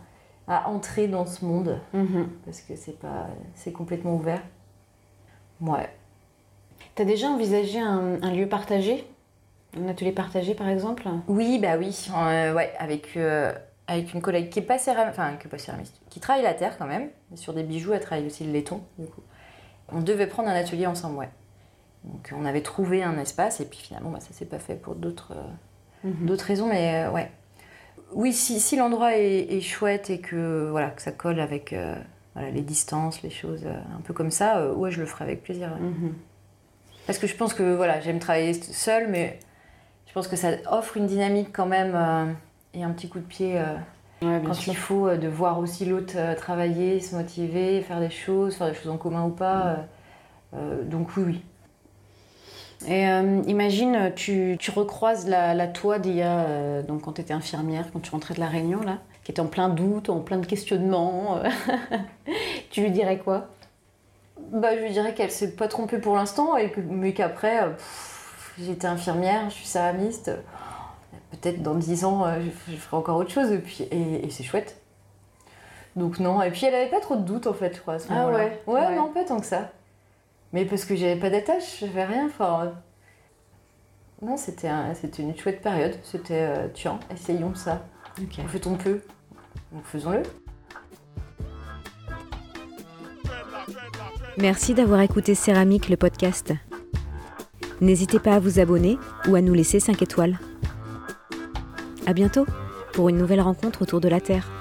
à, 0.47 0.70
entrer 0.70 1.07
dans 1.07 1.26
ce 1.26 1.45
monde 1.45 1.80
mhm. 1.93 2.30
parce 2.45 2.62
que 2.62 2.76
c'est 2.76 2.99
pas 2.99 3.28
c'est 3.55 3.72
complètement 3.72 4.16
ouvert. 4.16 4.41
Ouais. 5.62 5.89
T'as 6.95 7.05
déjà 7.05 7.28
envisagé 7.28 7.80
un, 7.80 8.22
un, 8.22 8.32
lieu 8.34 8.47
partagé? 8.47 9.05
Un 9.78 9.88
atelier 9.88 10.12
partagé 10.12 10.55
par 10.55 10.68
exemple? 10.68 11.07
Oui, 11.28 11.60
bah 11.60 11.78
oui. 11.78 12.10
Euh, 12.16 12.53
ouais, 12.53 12.74
avec 12.80 13.16
euh, 13.18 13.53
avec 13.88 14.14
une 14.14 14.22
collègue 14.22 14.49
qui 14.49 14.60
est 14.60 14.64
pas 14.64 14.78
céramiste, 14.78 15.18
enfin 15.18 15.36
qui 15.38 15.47
pas 15.47 15.57
céramiste, 15.57 15.99
qui 16.10 16.20
travaille 16.20 16.43
la 16.43 16.53
terre 16.53 16.78
quand 16.78 16.88
même, 16.88 17.10
mais 17.32 17.38
sur 17.38 17.53
des 17.53 17.64
bijoux, 17.64 17.93
elle 17.93 18.01
travaille 18.01 18.26
aussi 18.26 18.43
le 18.43 18.51
laiton. 18.51 18.82
Du 18.97 19.07
coup. 19.07 19.22
On 19.91 20.01
devait 20.01 20.28
prendre 20.28 20.49
un 20.49 20.55
atelier 20.55 20.86
ensemble, 20.86 21.18
ouais. 21.18 21.30
Donc 22.03 22.32
on 22.36 22.45
avait 22.45 22.62
trouvé 22.62 23.03
un 23.03 23.18
espace 23.18 23.60
et 23.60 23.66
puis 23.66 23.80
finalement 23.80 24.10
bah, 24.10 24.20
ça 24.22 24.32
s'est 24.32 24.45
pas 24.45 24.60
fait 24.60 24.76
pour 24.76 24.95
d'autres 24.95 25.34
euh, 25.36 25.43
mhm. 26.04 26.26
d'autres 26.26 26.45
raisons, 26.45 26.68
mais 26.68 27.06
euh, 27.06 27.12
ouais. 27.12 27.32
Oui, 28.14 28.34
si, 28.34 28.60
si 28.60 28.76
l'endroit 28.76 29.16
est, 29.16 29.62
chouette 29.62 30.10
et 30.10 30.20
que 30.20 30.70
voilà 30.72 30.89
que 30.89 31.02
ça 31.02 31.12
colle 31.12 31.39
avec 31.39 31.74
euh, 31.74 31.95
voilà, 32.34 32.50
les 32.50 32.62
distances, 32.62 33.22
les 33.22 33.30
choses 33.30 33.66
un 33.68 34.02
peu 34.02 34.14
comme 34.14 34.32
ça, 34.32 34.72
ouais 34.74 34.89
je 34.89 35.00
le 35.00 35.06
ferai 35.06 35.26
avec 35.26 35.43
plaisir. 35.43 35.70
Mhm. 35.80 36.16
Parce 37.06 37.20
que 37.20 37.28
je 37.28 37.36
pense 37.36 37.54
que 37.54 37.76
voilà 37.76 38.00
j'aime 38.00 38.18
travailler 38.18 38.54
seule, 38.54 39.10
mais 39.10 39.39
je 40.08 40.14
pense 40.14 40.28
que 40.28 40.36
ça 40.36 40.54
offre 40.72 40.97
une 40.97 41.06
dynamique 41.06 41.50
quand 41.54 41.68
même 41.68 42.36
et 42.74 42.84
un 42.84 42.89
petit 42.91 43.10
coup 43.10 43.20
de 43.20 43.26
pied 43.26 43.62
euh, 44.24 44.39
quand 44.45 44.68
il 44.68 44.76
faut 44.76 45.08
euh, 45.08 45.18
de 45.18 45.30
voir 45.30 45.60
aussi 45.60 45.86
l'autre 45.86 46.14
euh, 46.18 46.36
travailler, 46.36 47.00
se 47.00 47.16
motiver, 47.16 47.82
faire 47.82 48.02
des 48.02 48.10
choses, 48.10 48.56
faire 48.56 48.68
des 48.68 48.74
choses 48.74 48.91
en 48.91 48.97
commun 48.97 49.26
ou 49.26 49.30
pas. 49.30 49.86
donc 50.86 51.16
oui, 51.16 51.24
oui. 51.26 51.41
Et 52.88 53.03
imagine, 53.47 54.13
tu, 54.15 54.55
tu, 54.57 54.71
recroises 54.71 55.27
la, 55.27 55.53
la 55.53 55.67
toi 55.67 55.99
d'il 55.99 56.15
y 56.15 56.21
a, 56.21 56.82
donc 56.82 57.01
quand 57.01 57.13
tu 57.13 57.21
étais 57.21 57.34
infirmière, 57.34 57.86
quand 57.91 57.99
tu 57.99 58.09
rentrais 58.11 58.34
de 58.34 58.39
la 58.39 58.47
Réunion, 58.47 58.82
là, 58.82 58.99
qui 59.23 59.32
était 59.32 59.41
en 59.41 59.47
plein 59.47 59.67
doute, 59.67 60.09
en 60.09 60.21
plein 60.21 60.38
de 60.38 60.45
questionnements. 60.45 61.39
tu 62.71 62.82
lui 62.82 62.91
dirais 62.91 63.17
quoi? 63.17 63.47
Bah, 64.53 64.75
Je 64.77 64.82
lui 64.82 64.91
dirais 64.91 65.13
qu'elle 65.13 65.30
s'est 65.30 65.51
pas 65.55 65.67
trompée 65.67 65.97
pour 65.97 66.15
l'instant, 66.15 66.55
mais 66.89 67.13
qu'après, 67.13 67.75
j'étais 68.57 68.88
infirmière, 68.88 69.49
je 69.49 69.55
suis 69.55 69.67
céramiste 69.67 70.32
peut-être 71.32 71.61
dans 71.61 71.75
10 71.75 72.05
ans, 72.05 72.25
euh, 72.25 72.39
je, 72.67 72.75
ferai 72.75 72.97
encore 72.97 73.17
autre 73.17 73.32
chose, 73.32 73.51
et, 73.51 73.59
puis, 73.59 73.84
et, 73.91 74.30
c'est 74.30 74.43
chouette. 74.43 74.82
Donc 75.95 76.19
non, 76.19 76.41
et 76.41 76.51
puis 76.51 76.65
elle 76.65 76.75
avait 76.75 76.89
pas 76.89 76.99
trop 76.99 77.15
de 77.15 77.21
doutes 77.21 77.47
en 77.47 77.53
fait, 77.53 77.75
je 77.75 77.82
crois, 77.82 77.95
à 77.95 77.99
ce 77.99 78.07
ah 78.11 78.27
ouais, 78.27 78.61
ouais, 78.67 78.95
non, 78.95 79.11
pas 79.11 79.23
tant 79.23 79.39
que 79.39 79.45
ça. 79.45 79.71
Mais 80.54 80.66
parce 80.66 80.86
que 80.86 80.95
j'avais 80.95 81.20
pas 81.20 81.30
d'attache, 81.30 81.80
j'avais 81.80 82.06
rien, 82.06 82.26
enfin... 82.26 82.74
Non, 84.22 84.36
c'était 84.36 84.68
un, 84.68 84.93
une 85.20 85.38
chouette 85.38 85.62
période, 85.62 85.95
c'était 86.04 86.41
euh, 86.41 86.68
tiens, 86.74 87.00
essayons 87.14 87.56
ça. 87.56 87.86
On 88.38 88.47
fait 88.47 88.60
ton 88.60 88.76
peu, 88.76 89.02
donc 89.72 89.86
faisons-le. 89.86 90.24
Merci 94.38 94.74
d'avoir 94.74 95.02
écouté 95.02 95.36
Céramique, 95.36 95.89
le 95.89 95.95
podcast. 95.95 96.54
N'hésitez 97.82 98.20
pas 98.20 98.36
à 98.36 98.39
vous 98.39 98.60
abonner 98.60 98.97
ou 99.28 99.36
à 99.36 99.41
nous 99.41 99.54
laisser 99.54 99.80
5 99.80 100.02
étoiles. 100.02 100.38
À 102.06 102.14
bientôt 102.14 102.45
pour 102.93 103.08
une 103.08 103.18
nouvelle 103.18 103.41
rencontre 103.41 103.84
autour 103.84 104.02
de 104.02 104.10
la 104.10 104.20
Terre. 104.20 104.59